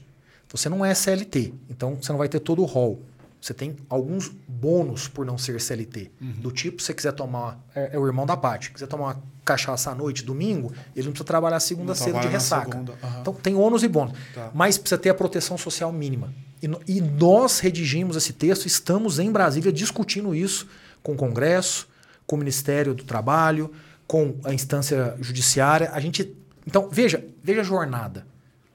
[0.50, 3.02] Você não é CLT, então você não vai ter todo o rol.
[3.40, 6.10] Você tem alguns bônus por não ser CLT.
[6.38, 7.60] Do tipo, se você quiser tomar.
[7.74, 8.72] É, é o irmão da Paty.
[8.72, 12.78] Quiser tomar uma cachaça à noite, domingo, ele não precisa trabalhar segunda cedo de ressaca.
[12.78, 13.20] aham.
[13.20, 14.18] Então tem ônus e bônus.
[14.34, 14.50] Tá.
[14.52, 16.34] Mas precisa ter a proteção social mínima.
[16.60, 20.66] E, e nós redigimos esse texto, estamos em Brasília discutindo isso
[21.02, 21.86] com o Congresso,
[22.26, 23.72] com o Ministério do Trabalho,
[24.06, 25.90] com a instância judiciária.
[25.92, 26.36] A gente.
[26.66, 28.26] Então, veja, veja a jornada.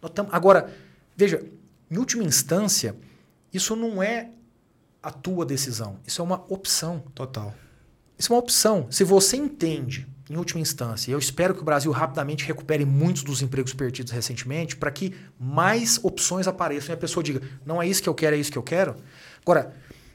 [0.02, 0.74] Nós tamo- agora,
[1.16, 1.44] veja,
[1.90, 2.96] em última instância,
[3.54, 4.30] isso não é
[5.04, 5.98] a tua decisão.
[6.06, 7.04] Isso é uma opção.
[7.14, 7.54] Total.
[8.18, 8.88] Isso é uma opção.
[8.90, 13.24] Se você entende, em última instância, e eu espero que o Brasil rapidamente recupere muitos
[13.24, 17.88] dos empregos perdidos recentemente, para que mais opções apareçam e a pessoa diga: não é
[17.88, 18.96] isso que eu quero, é isso que eu quero.
[19.42, 19.74] Agora,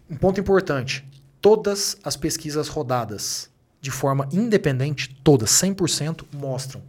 [0.09, 1.05] um ponto importante:
[1.47, 3.49] todas as pesquisas rodadas
[3.81, 6.83] de forma independente, todas, 100%, mostram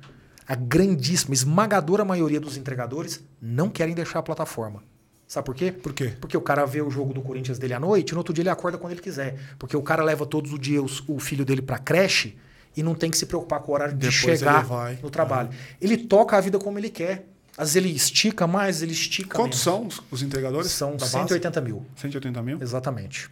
[0.47, 4.83] a grandíssima, esmagadora maioria dos entregadores não querem deixar a plataforma.
[5.27, 5.71] Sabe por quê?
[5.71, 6.13] Por quê?
[6.19, 8.41] Porque o cara vê o jogo do Corinthians dele à noite, e no outro dia
[8.41, 9.37] ele acorda quando ele quiser.
[9.59, 12.35] Porque o cara leva todos os dias o filho dele pra creche
[12.75, 14.99] e não tem que se preocupar com o horário de Depois chegar ele vai.
[15.03, 15.49] no trabalho.
[15.79, 17.27] Ele toca a vida como ele quer.
[17.55, 19.95] Às vezes ele estica mais, ele estica Quantos menos.
[19.97, 20.71] são os, entregadores?
[20.71, 21.11] São da base?
[21.11, 21.85] 180 mil.
[21.95, 22.59] 180 mil?
[22.59, 23.29] Exatamente.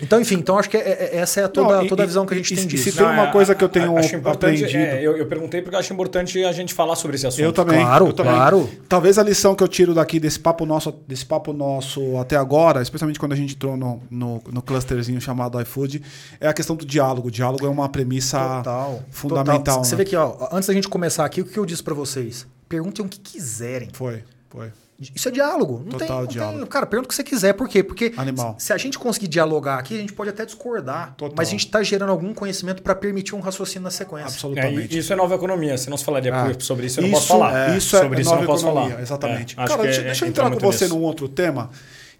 [0.00, 2.26] Então, enfim, então acho que é- é- essa é toda, Não, e- toda a visão
[2.26, 2.84] que a gente e- tem e disso.
[2.90, 4.82] se tem uma coisa que eu tenho acho importante, aprendido.
[4.82, 7.40] é, eu, eu perguntei porque eu acho importante a gente falar sobre esse assunto.
[7.42, 7.80] Eu também.
[7.80, 8.34] Claro, eu também.
[8.34, 8.68] claro.
[8.88, 12.82] Talvez a lição que eu tiro daqui desse papo nosso, desse papo nosso até agora,
[12.82, 16.02] especialmente quando a gente entrou no, no, no clusterzinho chamado iFood,
[16.38, 17.28] é a questão do diálogo.
[17.28, 19.02] O diálogo é uma premissa Total.
[19.10, 19.58] fundamental.
[19.58, 19.84] Total.
[19.84, 20.04] Você né?
[20.04, 22.46] vê que, ó, antes da gente começar aqui, o que eu disse pra vocês?
[22.68, 23.88] Perguntem o que quiserem.
[23.92, 24.70] Foi, foi.
[25.14, 25.80] Isso é diálogo.
[25.84, 26.58] Não Total tem, não diálogo.
[26.60, 27.52] Tem, cara, pergunta o que você quiser.
[27.52, 27.82] Por quê?
[27.82, 28.54] Porque Animal.
[28.58, 31.14] se a gente conseguir dialogar aqui, a gente pode até discordar.
[31.16, 31.34] Total.
[31.36, 34.24] Mas a gente está gerando algum conhecimento para permitir um raciocínio na sequência.
[34.24, 34.94] É, Absolutamente.
[34.94, 35.76] e isso é nova economia.
[35.76, 37.70] Se não se falaria Ah, sobre isso, eu não posso falar.
[37.70, 39.02] é, Isso é sobre isso eu nova não posso economia, falar.
[39.02, 39.52] exatamente.
[39.60, 40.96] É, Cara, deixa, é- deixa eu entra entrar com você nisso.
[40.96, 41.70] num outro tema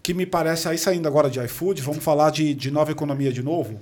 [0.03, 3.41] que me parece aí saindo agora de iFood, vamos falar de, de nova economia de
[3.41, 3.79] novo.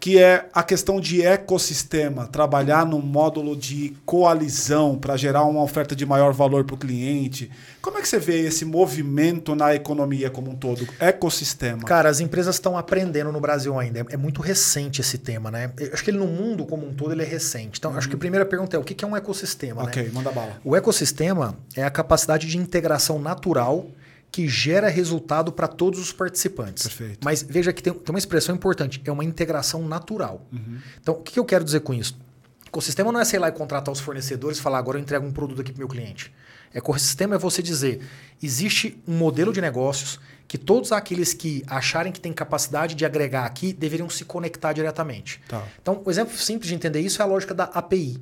[0.00, 5.96] Que é a questão de ecossistema, trabalhar num módulo de coalizão para gerar uma oferta
[5.96, 7.50] de maior valor para o cliente.
[7.80, 11.82] Como é que você vê esse movimento na economia como um todo, ecossistema?
[11.84, 14.06] Cara, as empresas estão aprendendo no Brasil ainda.
[14.10, 15.70] É muito recente esse tema, né?
[15.78, 17.78] Eu acho que ele no mundo como um todo ele é recente.
[17.78, 20.10] Então, acho que a primeira pergunta é o que é um ecossistema, ok, né?
[20.12, 20.60] manda bala.
[20.64, 23.86] O ecossistema é a capacidade de integração natural
[24.34, 26.88] que gera resultado para todos os participantes.
[26.88, 27.20] Perfeito.
[27.24, 30.44] Mas veja que tem, tem uma expressão importante, é uma integração natural.
[31.00, 32.18] Então, o que eu quero dizer com isso?
[32.66, 35.60] Ecossistema não é, sei lá, contratar os fornecedores e falar, agora eu entrego um produto
[35.60, 36.34] aqui para o meu cliente.
[36.74, 38.00] Ecossistema é você dizer,
[38.42, 43.44] existe um modelo de negócios que todos aqueles que acharem que tem capacidade de agregar
[43.44, 45.40] aqui deveriam se conectar diretamente.
[45.48, 45.64] Tá.
[45.80, 48.18] Então, o exemplo simples de entender isso é a lógica da API.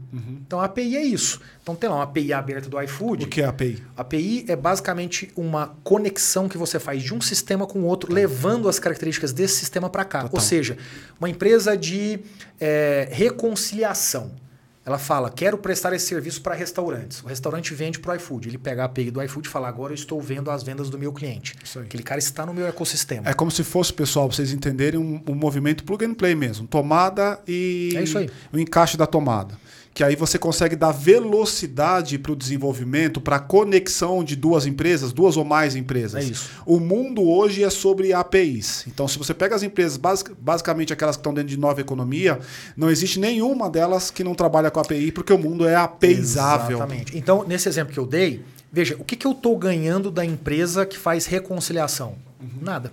[0.46, 1.40] Então, a API é isso.
[1.62, 3.24] Então, tem lá uma API aberta do iFood.
[3.24, 3.82] O que é API?
[3.96, 8.68] API é basicamente uma conexão que você faz de um sistema com o outro, levando
[8.68, 10.22] as características desse sistema para cá.
[10.22, 10.36] Total.
[10.36, 10.78] Ou seja,
[11.18, 12.20] uma empresa de
[12.58, 14.32] é, reconciliação.
[14.84, 17.22] Ela fala, quero prestar esse serviço para restaurantes.
[17.22, 18.48] O restaurante vende para o iFood.
[18.48, 20.98] Ele pega a API do iFood e fala, agora eu estou vendo as vendas do
[20.98, 21.54] meu cliente.
[21.62, 21.84] Isso aí.
[21.84, 23.28] Aquele cara está no meu ecossistema.
[23.28, 26.66] É como se fosse, pessoal, pra vocês entenderem, um, um movimento plug and play mesmo.
[26.66, 28.28] Tomada e É isso aí.
[28.52, 29.56] o encaixe da tomada.
[29.94, 35.12] Que aí você consegue dar velocidade para o desenvolvimento, para a conexão de duas empresas,
[35.12, 36.24] duas ou mais empresas.
[36.24, 36.50] É isso.
[36.64, 38.84] O mundo hoje é sobre APIs.
[38.86, 42.40] Então, se você pega as empresas, basic- basicamente aquelas que estão dentro de nova economia,
[42.74, 46.78] não existe nenhuma delas que não trabalha com API, porque o mundo é APIzável.
[46.78, 47.16] Exatamente.
[47.16, 50.86] Então, nesse exemplo que eu dei, veja, o que, que eu estou ganhando da empresa
[50.86, 52.16] que faz reconciliação?
[52.62, 52.90] Nada.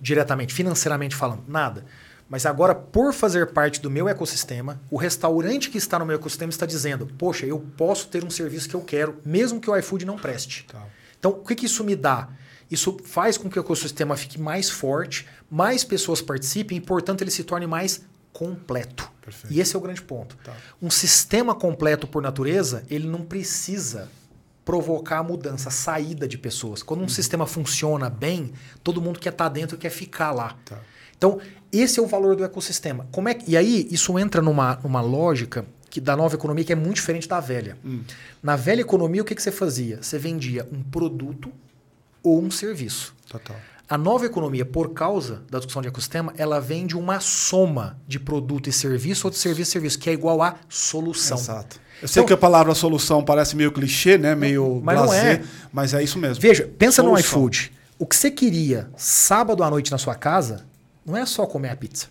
[0.00, 1.84] Diretamente, financeiramente falando, nada.
[2.28, 6.50] Mas agora, por fazer parte do meu ecossistema, o restaurante que está no meu ecossistema
[6.50, 10.04] está dizendo: Poxa, eu posso ter um serviço que eu quero, mesmo que o iFood
[10.04, 10.66] não preste.
[10.66, 10.84] Tá.
[11.18, 12.28] Então, o que, que isso me dá?
[12.70, 17.30] Isso faz com que o ecossistema fique mais forte, mais pessoas participem e, portanto, ele
[17.30, 18.02] se torne mais
[18.32, 19.10] completo.
[19.22, 19.54] Perfeito.
[19.54, 20.36] E esse é o grande ponto.
[20.38, 20.54] Tá.
[20.82, 24.10] Um sistema completo, por natureza, ele não precisa
[24.64, 26.82] provocar a mudança, a saída de pessoas.
[26.82, 28.52] Quando um sistema funciona bem,
[28.82, 30.56] todo mundo quer estar dentro e quer ficar lá.
[30.64, 30.80] Tá.
[31.16, 31.38] Então,
[31.72, 33.06] esse é o valor do ecossistema.
[33.10, 36.72] Como é que- e aí, isso entra numa, numa lógica que da nova economia que
[36.72, 37.78] é muito diferente da velha.
[38.42, 39.98] Na velha economia, o que, que você fazia?
[40.02, 41.50] Você vendia um produto
[42.22, 43.14] ou um serviço.
[43.28, 43.56] Total.
[43.88, 48.68] A nova economia, por causa da discussão de ecossistema, ela vende uma soma de produto
[48.68, 51.38] e serviço ou de serviço e serviço, que é igual a solução.
[51.38, 51.80] Exato.
[52.02, 54.34] Eu sei Então- que a palavra solução parece meio clichê, né?
[54.34, 55.42] Meio mas é.
[55.72, 56.42] mas é isso mesmo.
[56.42, 57.30] Veja, pensa no Solução.
[57.38, 57.72] iFood.
[57.98, 60.66] O que você queria sábado à noite na sua casa
[61.06, 62.08] não é só comer a pizza.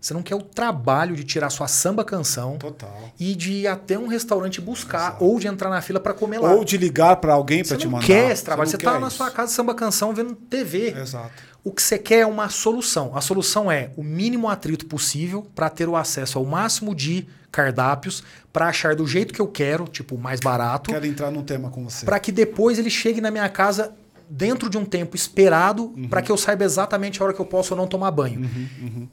[0.00, 3.12] Você não quer o trabalho de tirar sua samba canção Total.
[3.20, 6.52] e de ir até um restaurante buscar ou de entrar na fila para comer lá.
[6.52, 8.06] Ou de ligar para alguém você para te não mandar.
[8.06, 8.68] quer esse trabalho.
[8.68, 10.88] Você, tá quer na sua casa samba canção vendo TV.
[10.98, 11.30] Exato.
[11.62, 13.16] O que você quer é uma solução.
[13.16, 18.24] A solução é o mínimo atrito possível para ter o acesso ao máximo de cardápios,
[18.52, 21.84] para achar do jeito que eu quero, tipo, mais barato, Quero entrar num tema com
[21.84, 22.04] você.
[22.04, 23.92] para que depois ele chegue na minha casa
[24.34, 26.08] dentro de um tempo esperado, Uhum.
[26.08, 28.48] para que eu saiba exatamente a hora que eu posso ou não tomar banho.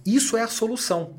[0.05, 1.11] Isso é a solução.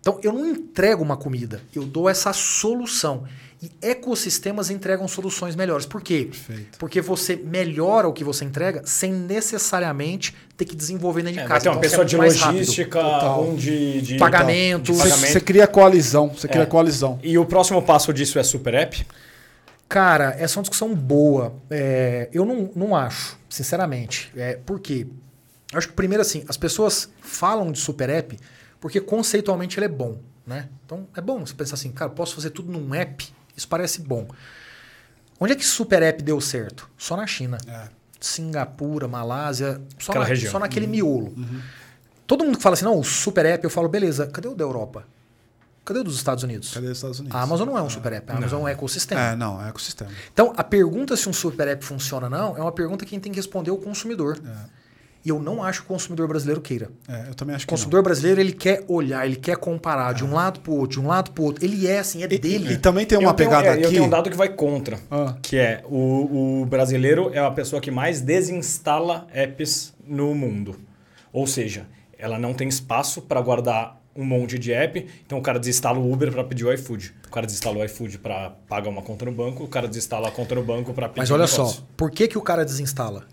[0.00, 3.24] Então, eu não entrego uma comida, eu dou essa solução.
[3.60, 5.84] E ecossistemas entregam soluções melhores.
[5.84, 6.28] Por quê?
[6.30, 6.78] Perfeito.
[6.78, 11.48] Porque você melhora o que você entrega sem necessariamente ter que desenvolver dentro de É,
[11.48, 11.62] casa.
[11.62, 12.58] ter uma Então, pessoa você de é rápido.
[12.58, 14.84] logística, um de, de Pagamento.
[14.84, 15.32] de Você, pagamento.
[15.32, 16.28] você cria coalizão.
[16.28, 16.66] Você cria É.
[16.66, 17.18] coalizão.
[17.20, 19.04] E o próximo passo disso é super app?
[19.88, 21.54] Cara, essa é uma discussão boa.
[21.70, 24.30] É, eu não, não acho, sinceramente.
[24.36, 25.06] É, por quê?
[25.72, 28.38] Eu acho que, primeiro, assim, as pessoas falam de super app
[28.80, 30.18] porque conceitualmente ele é bom.
[30.46, 30.68] Né?
[30.84, 33.26] Então, é bom você pensar assim, cara, posso fazer tudo num app?
[33.56, 34.26] Isso parece bom.
[35.40, 36.88] Onde é que super app deu certo?
[36.96, 37.58] Só na China.
[37.66, 37.88] É.
[38.20, 40.20] Singapura, Malásia, só, na-
[40.50, 41.34] só naquele miolo.
[42.26, 44.64] Todo mundo que fala assim, não, o super app, eu falo, beleza, cadê o da
[44.64, 45.04] Europa?
[45.88, 46.74] Cadê o dos Estados Unidos?
[46.74, 47.34] Cadê os Estados Unidos?
[47.34, 49.20] A Amazon não é um super app, a Amazon é um ecossistema.
[49.22, 50.10] É, não, é ecossistema.
[50.30, 53.18] Então, a pergunta se um super app funciona ou não é uma pergunta que quem
[53.18, 54.38] tem que responder é o consumidor.
[55.24, 56.90] E eu não acho que o consumidor brasileiro queira.
[57.08, 57.76] É, eu também acho O que não.
[57.78, 61.08] consumidor brasileiro, ele quer olhar, ele quer comparar de um lado pro outro, de um
[61.08, 61.64] lado pro outro.
[61.64, 62.74] Ele é assim, é E, dele.
[62.74, 63.84] e também tem uma eu tenho, pegada é, aqui.
[63.84, 64.98] Eu tenho um dado que vai contra.
[65.10, 65.36] Ah.
[65.40, 70.76] Que é o, o brasileiro é a pessoa que mais desinstala apps no mundo.
[71.32, 71.86] Ou seja,
[72.18, 75.06] ela não tem espaço para guardar um monte de app.
[75.24, 77.14] Então o cara desinstala o Uber para pedir o iFood.
[77.28, 79.62] O cara desinstala o iFood para pagar uma conta no banco.
[79.62, 81.76] O cara desinstala a conta no banco para pedir Mas um olha negócio.
[81.76, 83.26] só, por que, que o cara desinstala?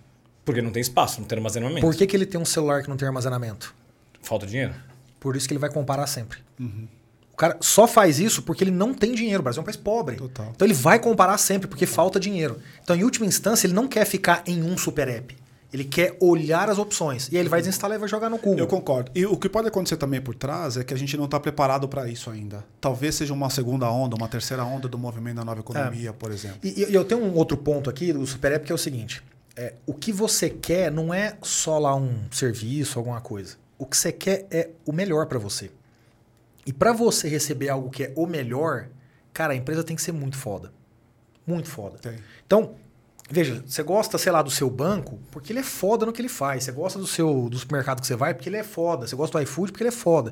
[0.45, 1.81] Porque não tem espaço, não tem armazenamento.
[1.81, 3.73] Por que, que ele tem um celular que não tem armazenamento?
[4.21, 4.75] Falta dinheiro.
[5.19, 6.37] Por isso que ele vai comparar sempre.
[6.59, 6.87] Uhum.
[7.33, 9.39] O cara só faz isso porque ele não tem dinheiro.
[9.39, 10.17] O Brasil é um país pobre.
[10.17, 10.51] Total.
[10.55, 12.59] Então ele vai comparar sempre porque falta dinheiro.
[12.83, 15.35] Então, em última instância, ele não quer ficar em um super app.
[15.75, 17.27] Ele quer olhar as opções.
[17.29, 18.55] E aí ele vai desinstalar e vai jogar no cu.
[18.57, 19.11] Eu concordo.
[19.13, 21.85] E o que pode acontecer também por trás é que a gente não está preparado
[21.89, 22.63] para isso ainda.
[22.79, 26.59] Talvez seja uma segunda onda, uma terceira onda do movimento da nova economia, por exemplo.
[26.63, 29.21] E, e eu tenho um outro ponto aqui do Super App que é o seguinte:
[29.53, 33.57] é, o que você quer não é só lá um serviço, alguma coisa.
[33.77, 35.69] O que você quer é o melhor para você.
[36.65, 38.87] E para você receber algo que é o melhor,
[39.33, 40.71] cara, a empresa tem que ser muito foda.
[41.45, 41.97] Muito foda.
[41.97, 42.15] Tem.
[42.47, 42.75] Então,
[43.29, 46.29] veja, você gosta, sei lá, do seu banco porque ele é foda no que ele
[46.29, 46.63] faz.
[46.63, 49.07] Você gosta do seu do supermercado que você vai porque ele é foda.
[49.07, 50.31] Você gosta do iFood porque ele é foda.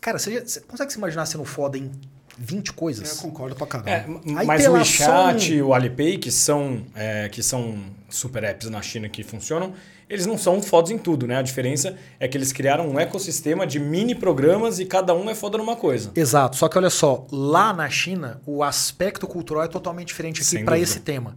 [0.00, 1.90] Cara, você, já- você consegue se imaginar sendo foda em
[2.38, 3.16] 20 coisas?
[3.16, 3.90] Eu concordo pra caramba.
[3.90, 4.04] É,
[4.36, 7.78] Aí mas o WeChat e o Alipay, que são, é, que são
[8.10, 9.72] super apps na China que funcionam,
[10.08, 11.36] eles não são fodas em tudo, né?
[11.36, 15.34] A diferença é que eles criaram um ecossistema de mini programas e cada um é
[15.34, 16.10] foda numa coisa.
[16.14, 16.56] Exato.
[16.56, 20.78] Só que olha só, lá na China, o aspecto cultural é totalmente diferente aqui para
[20.78, 21.36] esse tema.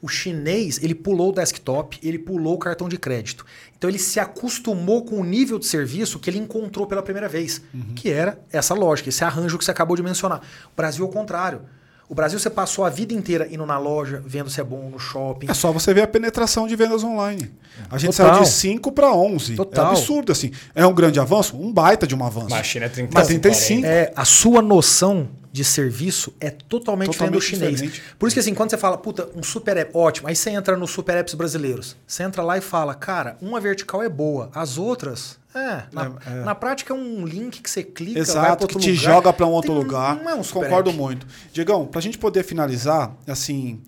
[0.00, 3.44] O chinês, ele pulou o desktop, ele pulou o cartão de crédito.
[3.76, 7.60] Então ele se acostumou com o nível de serviço que ele encontrou pela primeira vez,
[7.96, 10.40] que era essa lógica, esse arranjo que você acabou de mencionar.
[10.72, 11.62] O Brasil é o contrário.
[12.08, 14.98] O Brasil você passou a vida inteira indo na loja, vendo se é bom no
[14.98, 15.46] shopping.
[15.50, 17.50] É só você ver a penetração de vendas online.
[17.90, 18.34] A gente Total.
[18.34, 19.56] saiu de 5 para 11.
[19.56, 19.88] Total.
[19.88, 20.50] É absurdo, assim.
[20.74, 21.54] É um grande avanço?
[21.54, 22.48] Um baita de um avanço.
[22.48, 23.86] Mas a China é 30, Mas 35.
[23.86, 27.80] É, a sua noção de serviço é totalmente, diferente do Totalmente chinês.
[27.80, 28.02] diferente.
[28.18, 30.76] Por isso que assim, quando você fala, puta, um super app, ótimo, aí você entra
[30.76, 31.96] nos super apps brasileiros.
[32.06, 36.30] Você entra lá e fala, cara, uma vertical é boa, as outras, é, na, É,
[36.30, 36.44] é.
[36.44, 39.02] na prática é um link que você clica, Exato, que te lugar.
[39.02, 40.16] joga para um outro Tem- lugar.
[40.16, 40.98] Não é um super Concordo app.
[40.98, 41.26] muito.
[41.52, 43.80] Diegão, pra gente poder finalizar, assim,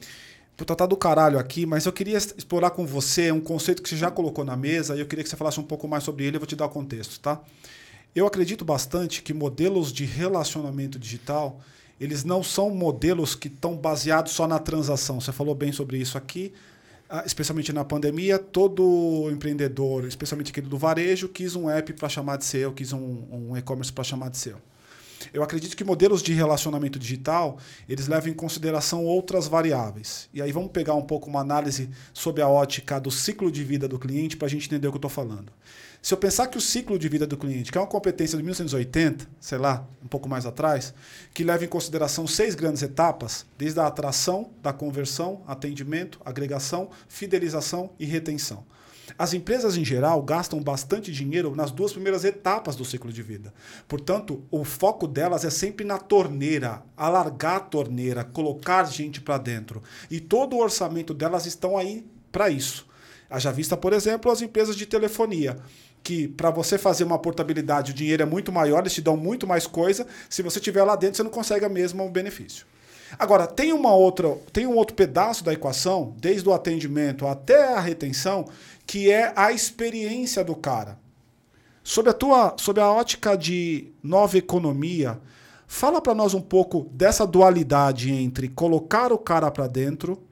[0.57, 3.97] puta, tá do caralho aqui, mas eu queria explorar com você um conceito que você
[3.97, 6.37] já colocou na mesa e eu queria que você falasse um pouco mais sobre ele,
[6.37, 7.41] eu vou te dar o contexto, tá?
[8.15, 11.61] Eu acredito bastante que modelos de relacionamento digital,
[12.01, 15.21] eles não são modelos que estão baseados só na transação.
[15.21, 16.53] Você falou bem sobre isso aqui.
[17.09, 22.37] Ah, especialmente na pandemia, todo empreendedor, especialmente aquele do varejo, quis um app para chamar
[22.37, 24.59] de seu, quis um, um e-commerce para chamar de seu.
[25.35, 27.59] Eu acredito que modelos de relacionamento digital,
[27.89, 30.29] eles levam em consideração outras variáveis.
[30.33, 33.87] E aí vamos pegar um pouco uma análise sobre a ótica do ciclo de vida
[33.89, 35.53] do cliente para a gente entender o que eu estou falando.
[36.03, 38.43] Se eu pensar que o ciclo de vida do cliente, que é uma competência de
[38.43, 40.95] 1980, sei lá, um pouco mais atrás,
[41.35, 47.91] que leva em consideração seis grandes etapas, desde a atração, da conversão, atendimento, agregação, fidelização
[47.99, 48.65] e retenção.
[49.19, 53.53] As empresas, em geral, gastam bastante dinheiro nas duas primeiras etapas do ciclo de vida.
[53.87, 59.83] Portanto, o foco delas é sempre na torneira, alargar a torneira, colocar gente para dentro.
[60.11, 62.89] E todo o orçamento delas estão aí para isso.
[63.29, 65.57] Haja vista, por exemplo, as empresas de telefonia,
[66.03, 69.47] que para você fazer uma portabilidade o dinheiro é muito maior, eles te dão muito
[69.47, 70.07] mais coisa.
[70.29, 72.67] Se você tiver lá dentro, você não consegue a mesma benefício.
[73.19, 77.81] Agora, tem uma outra, tem um outro pedaço da equação, desde o atendimento até a
[77.81, 78.47] retenção,
[78.87, 80.99] que é a experiência do cara.
[81.83, 85.21] Sob a tua, sob a ótica de nova economia,
[85.67, 90.23] fala para nós um pouco dessa dualidade entre colocar o cara para dentro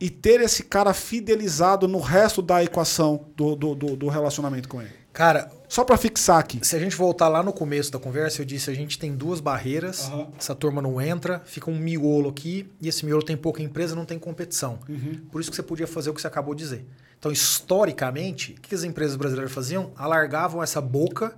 [0.00, 4.82] e ter esse cara fidelizado no resto da equação do, do, do, do relacionamento com
[4.82, 4.97] ele.
[5.12, 6.60] Cara, Só para fixar aqui.
[6.62, 9.40] se a gente voltar lá no começo da conversa, eu disse a gente tem duas
[9.40, 10.28] barreiras, Aham.
[10.38, 14.04] essa turma não entra, fica um miolo aqui, e esse miolo tem pouca empresa, não
[14.04, 14.78] tem competição.
[14.88, 15.20] Uhum.
[15.30, 16.86] Por isso que você podia fazer o que você acabou de dizer.
[17.18, 19.90] Então, historicamente, o que as empresas brasileiras faziam?
[19.96, 21.36] Alargavam essa boca,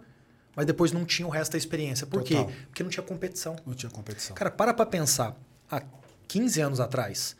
[0.55, 2.06] mas depois não tinham o resto da experiência.
[2.06, 2.34] Por quê?
[2.36, 2.52] Total.
[2.66, 3.56] Porque não tinha competição.
[3.64, 4.36] Não tinha competição.
[4.36, 5.34] Cara, para pra pensar.
[5.70, 5.82] Há
[6.28, 7.34] 15 anos atrás,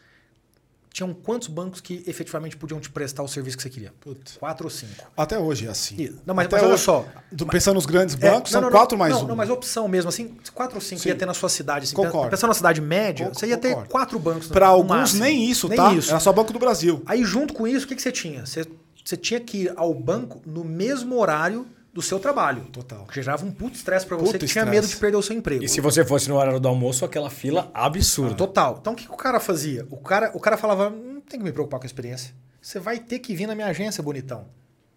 [0.93, 3.93] tinham quantos bancos que efetivamente podiam te prestar o serviço que você queria?
[4.01, 4.37] Putz.
[4.39, 4.93] Quatro ou cinco.
[5.17, 6.13] Até hoje é assim.
[6.27, 7.07] Não, mas- Até mas olha hoje, só.
[7.31, 9.29] do- Pensando nos grandes É, bancos, não, são não, quatro não, mais não, um.
[9.29, 11.11] Não, mas opção mesmo, assim, quatro ou cinco Sim.
[11.11, 11.85] ia ter na sua cidade.
[11.85, 12.31] Assim, Concordo.
[12.31, 13.89] Pensando na cidade média, Con- você ia ter concordo.
[13.91, 14.49] quatro bancos.
[14.49, 15.93] Para alguns, nem isso, Nem tá?
[15.95, 16.11] isso.
[16.11, 17.03] Era só Banco do Brasil.
[17.07, 18.45] Aí, junto com isso, o que, que você tinha?
[18.45, 18.67] Você,
[19.05, 22.65] você tinha que ir ao banco no mesmo horário do seu trabalho.
[22.73, 23.07] Total.
[23.13, 25.65] Gerava um puto estresse para você que tinha medo de perder o seu emprego.
[25.65, 28.35] E se você fosse no horário do almoço, aquela fila absurda.
[28.35, 28.79] Total.
[28.81, 29.87] Então o que, que o cara fazia?
[29.91, 32.35] O cara, o cara falava: não tem que me preocupar com a experiência.
[32.61, 34.47] Você vai ter que vir na minha agência, bonitão.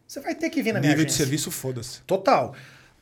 [0.07, 1.25] Você vai ter que vir na minha Nível de agência.
[1.25, 2.01] serviço, foda-se.
[2.01, 2.53] Total.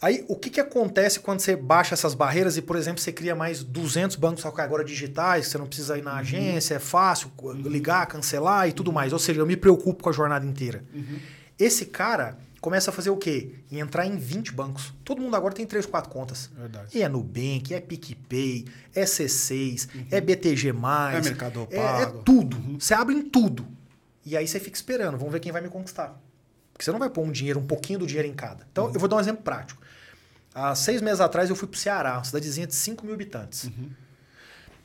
[0.01, 3.35] Aí, o que, que acontece quando você baixa essas barreiras e, por exemplo, você cria
[3.35, 7.31] mais 200 bancos agora digitais, você não precisa ir na agência, é fácil
[7.63, 9.13] ligar, cancelar e tudo mais.
[9.13, 10.83] Ou seja, eu me preocupo com a jornada inteira.
[11.59, 13.55] Esse cara começa a fazer o quê?
[13.71, 14.93] Em entrar em 20 bancos.
[15.03, 16.49] Todo mundo agora tem 3, 4 contas.
[16.55, 16.95] Verdade.
[16.97, 22.23] E é Nubank, é PicPay, é C6, é BTG+, É Mercado é, é Pago.
[22.23, 22.79] tudo.
[22.79, 23.67] Você abre em tudo.
[24.23, 26.21] E aí você fica esperando, vamos ver quem vai me conquistar.
[26.71, 28.65] Porque você não vai pôr um dinheiro, um pouquinho do dinheiro em cada.
[28.71, 29.81] Então, eu vou dar um exemplo prático.
[30.53, 33.69] Há seis meses atrás eu fui pro Ceará, uma cidadezinha de 5 mil habitantes.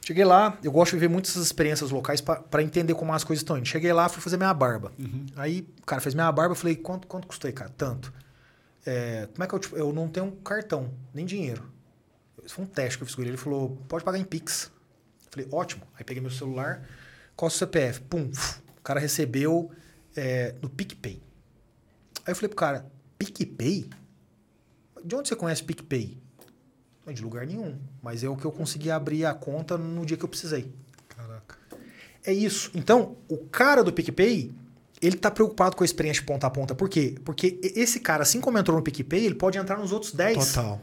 [0.07, 3.59] Cheguei lá, eu gosto de ver muitas experiências locais para entender como as coisas estão
[3.59, 3.67] indo.
[3.67, 4.93] Cheguei lá, fui fazer minha barba.
[4.97, 5.27] Uhum.
[5.35, 7.73] Aí, o cara fez minha barba, eu falei, quanto, quanto custou aí, cara?
[7.77, 8.15] Tanto.
[8.87, 11.69] É, como é que eu, tipo, eu não tenho um cartão, nem dinheiro.
[12.47, 13.31] Foi um teste que eu fiz com ele.
[13.31, 14.71] Ele falou, pode pagar em Pix.
[15.25, 15.83] Eu falei, ótimo.
[15.99, 16.89] Aí peguei meu celular,
[17.35, 18.03] qual é o CPF?
[18.03, 18.31] Pum,
[18.79, 19.73] o cara recebeu
[20.15, 21.21] é, no PicPay.
[22.25, 22.87] Aí eu falei pro cara,
[23.19, 23.91] PicPay?
[25.05, 26.17] De onde você conhece PicPay?
[27.07, 27.77] Não, de lugar nenhum.
[28.03, 30.73] Mas é o que eu consegui abrir a conta no dia que eu precisei.
[31.09, 31.57] Caraca.
[32.25, 32.71] É isso.
[32.75, 34.53] Então, o cara do PicPay,
[35.01, 36.75] ele tá preocupado com a experiência de ponta a ponta.
[36.75, 37.15] Por quê?
[37.25, 40.55] Porque esse cara, assim como entrou no PicPay, ele pode entrar nos outros 10.
[40.55, 40.81] Total.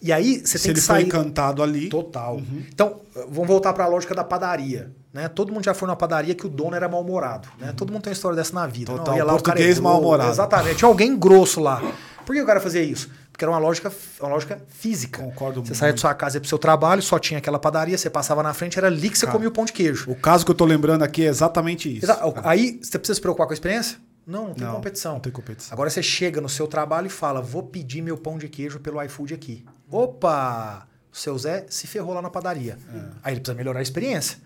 [0.00, 1.00] E aí você Se tem ele que sair.
[1.00, 1.88] foi encantado ali.
[1.88, 2.40] Total.
[2.72, 4.92] Então, vamos voltar para a lógica da padaria.
[5.12, 5.28] Né?
[5.28, 7.48] Todo mundo já foi numa padaria que o dono era mal-humorado.
[7.58, 7.72] Né?
[7.76, 8.92] Todo mundo tem uma história dessa na vida.
[8.92, 9.16] Total.
[9.16, 10.30] ia lá, é Português mal-humorado.
[10.30, 10.76] Exatamente.
[10.76, 11.82] Tinha alguém grosso lá.
[12.24, 13.10] Por que o cara fazia isso?
[13.38, 15.22] Porque era uma lógica, uma lógica física.
[15.22, 15.76] Concordo Você muito.
[15.76, 18.52] saía de sua casa ia pro seu trabalho, só tinha aquela padaria, você passava na
[18.52, 20.10] frente, era ali que você Cara, comia o pão de queijo.
[20.10, 22.04] O caso que eu tô lembrando aqui é exatamente isso.
[22.04, 22.50] Exa- cara.
[22.50, 23.96] Aí você precisa se preocupar com a experiência?
[24.26, 25.12] Não, não tem Não, competição.
[25.12, 25.72] não tem competição.
[25.72, 29.00] Agora você chega no seu trabalho e fala: vou pedir meu pão de queijo pelo
[29.04, 29.64] iFood aqui.
[29.88, 30.88] Opa!
[31.12, 32.76] O seu Zé se ferrou lá na padaria.
[32.92, 32.98] É.
[33.22, 34.38] Aí ele precisa melhorar a experiência.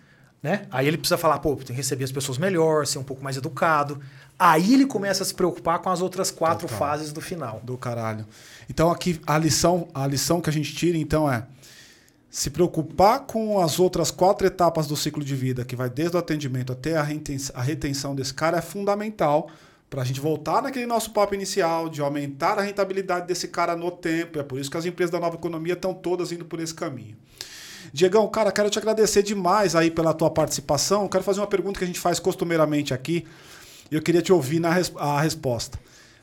[0.43, 0.67] Né?
[0.69, 3.37] Aí ele precisa falar, pô, tem que receber as pessoas melhor, ser um pouco mais
[3.37, 4.01] educado.
[4.37, 6.77] Aí ele começa a se preocupar com as outras quatro Total.
[6.77, 7.61] fases do final.
[7.63, 8.25] Do caralho.
[8.69, 11.45] Então aqui a lição, a lição que a gente tira então é
[12.29, 16.19] se preocupar com as outras quatro etapas do ciclo de vida, que vai desde o
[16.19, 19.49] atendimento até a reten- a retenção desse cara, é fundamental
[19.89, 23.91] para a gente voltar naquele nosso papo inicial de aumentar a rentabilidade desse cara no
[23.91, 24.39] tempo.
[24.39, 27.15] É por isso que as empresas da nova economia estão todas indo por esse caminho.
[27.91, 31.07] Diegão, cara, quero te agradecer demais aí pela tua participação.
[31.07, 33.25] Quero fazer uma pergunta que a gente faz costumeiramente aqui
[33.91, 35.77] e eu queria te ouvir na res- a resposta.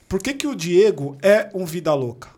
[0.09, 2.29] Por que, que o Diego é um vida louca?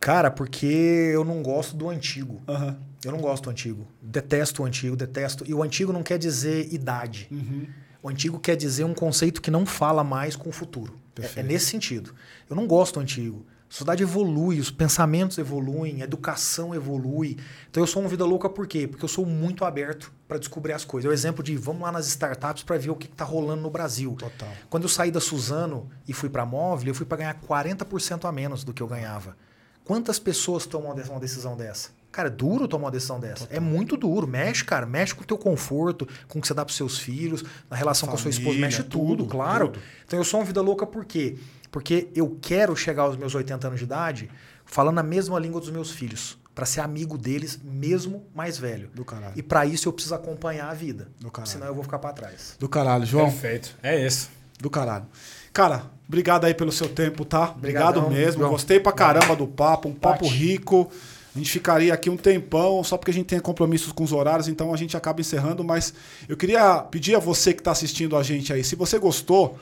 [0.00, 2.40] Cara, porque eu não gosto do antigo.
[2.48, 2.76] Aham.
[3.04, 3.86] Eu não gosto do antigo.
[4.00, 5.44] Detesto o antigo, detesto.
[5.46, 7.26] E o antigo não quer dizer idade.
[7.30, 7.66] Uhum.
[8.02, 10.96] O antigo quer dizer um conceito que não fala mais com o futuro.
[11.20, 12.14] É, é nesse sentido.
[12.50, 13.44] Eu não gosto do antigo.
[13.72, 17.38] A sociedade evolui, os pensamentos evoluem, a educação evolui.
[17.70, 18.86] Então eu sou um vida louca por quê?
[18.86, 21.08] Porque eu sou muito aberto para descobrir as coisas.
[21.08, 23.70] É o exemplo de vamos lá nas startups para ver o que está rolando no
[23.70, 24.14] Brasil.
[24.18, 24.50] Total.
[24.68, 28.26] Quando eu saí da Suzano e fui para a Móvel, eu fui para ganhar 40%
[28.28, 29.38] a menos do que eu ganhava.
[29.86, 31.88] Quantas pessoas tomam uma de- uma decisão dessa?
[32.12, 33.46] Cara, é duro tomar uma decisão dessa.
[33.48, 34.26] É muito duro.
[34.26, 34.84] Mexe, cara.
[34.84, 38.06] Mexe com o teu conforto, com o que você dá pros seus filhos, na relação
[38.06, 38.48] com a sua esposa.
[38.50, 39.68] Família, Mexe tudo, tudo, claro.
[39.68, 39.80] tudo.
[40.06, 41.38] Então eu sou uma vida louca por quê?
[41.38, 41.61] Porque
[42.14, 44.30] eu quero chegar aos meus 80 anos de idade
[44.64, 46.38] falando a mesma língua dos meus filhos.
[46.54, 48.90] Para ser amigo deles, mesmo mais velho.
[48.94, 49.32] Do caralho.
[49.34, 51.08] E para isso eu preciso acompanhar a vida.
[51.18, 51.50] Do caralho.
[51.50, 52.56] Senão eu vou ficar para trás.
[52.58, 53.30] Do caralho, João.
[53.30, 53.74] Perfeito.
[53.82, 54.30] É isso.
[54.60, 55.06] Do caralho.
[55.50, 57.52] Cara, obrigado aí pelo seu tempo, tá?
[57.52, 58.40] Obrigado Obrigadão, mesmo.
[58.40, 58.52] João.
[58.52, 60.90] Gostei pra caramba do papo, um papo rico.
[61.34, 64.48] A gente ficaria aqui um tempão, só porque a gente tem compromissos com os horários,
[64.48, 65.64] então a gente acaba encerrando.
[65.64, 65.94] Mas
[66.28, 69.58] eu queria pedir a você que está assistindo a gente aí, se você gostou,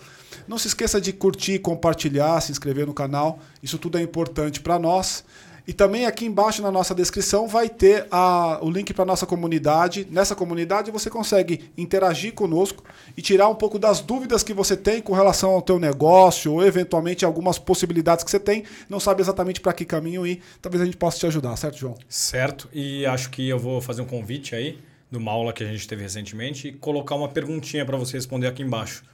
[0.46, 3.38] não se esqueça de curtir, compartilhar, se inscrever no canal.
[3.62, 5.24] Isso tudo é importante para nós.
[5.68, 10.06] E também aqui embaixo na nossa descrição vai ter a- o link para nossa comunidade.
[10.10, 12.82] Nessa comunidade você consegue interagir conosco
[13.16, 16.66] e tirar um pouco das dúvidas que você tem com relação ao teu negócio ou
[16.66, 20.40] eventualmente algumas possibilidades que você tem, não sabe exatamente para que caminho ir.
[20.60, 21.94] Talvez a gente possa te ajudar, certo, João?
[22.08, 22.68] Certo.
[22.72, 24.78] E acho que eu vou fazer um convite aí
[25.10, 28.46] de uma aula que a gente teve recentemente e colocar uma perguntinha para você responder
[28.48, 29.04] aqui embaixo.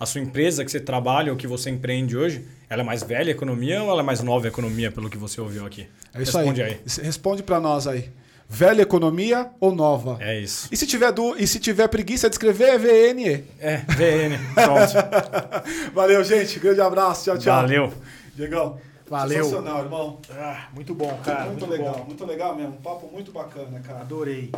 [0.00, 3.28] A sua empresa que você trabalha ou que você empreende hoje, ela é mais velha
[3.28, 5.86] a economia ou ela é mais nova a economia, pelo que você ouviu aqui?
[6.14, 6.70] É isso Responde aí.
[6.72, 7.04] aí.
[7.04, 8.08] Responde para nós aí.
[8.48, 10.16] Velha economia ou nova?
[10.18, 10.68] É isso.
[10.72, 11.36] E se tiver du...
[11.36, 13.44] e se tiver preguiça de escrever é VNE.
[13.60, 14.38] É, VN.
[14.54, 15.92] Pronto.
[15.94, 16.58] Valeu, gente.
[16.58, 17.24] Grande abraço.
[17.24, 17.60] Tchau, tchau.
[17.60, 17.92] Valeu.
[18.34, 18.78] Diegão.
[19.06, 19.44] Valeu.
[19.44, 20.18] Sensacional, irmão.
[20.30, 21.44] Ah, muito bom, cara.
[21.44, 22.04] muito, Muito, legal, bom.
[22.06, 22.72] muito legal mesmo.
[22.72, 24.00] Um papo muito bacana, cara.
[24.00, 24.50] Adorei.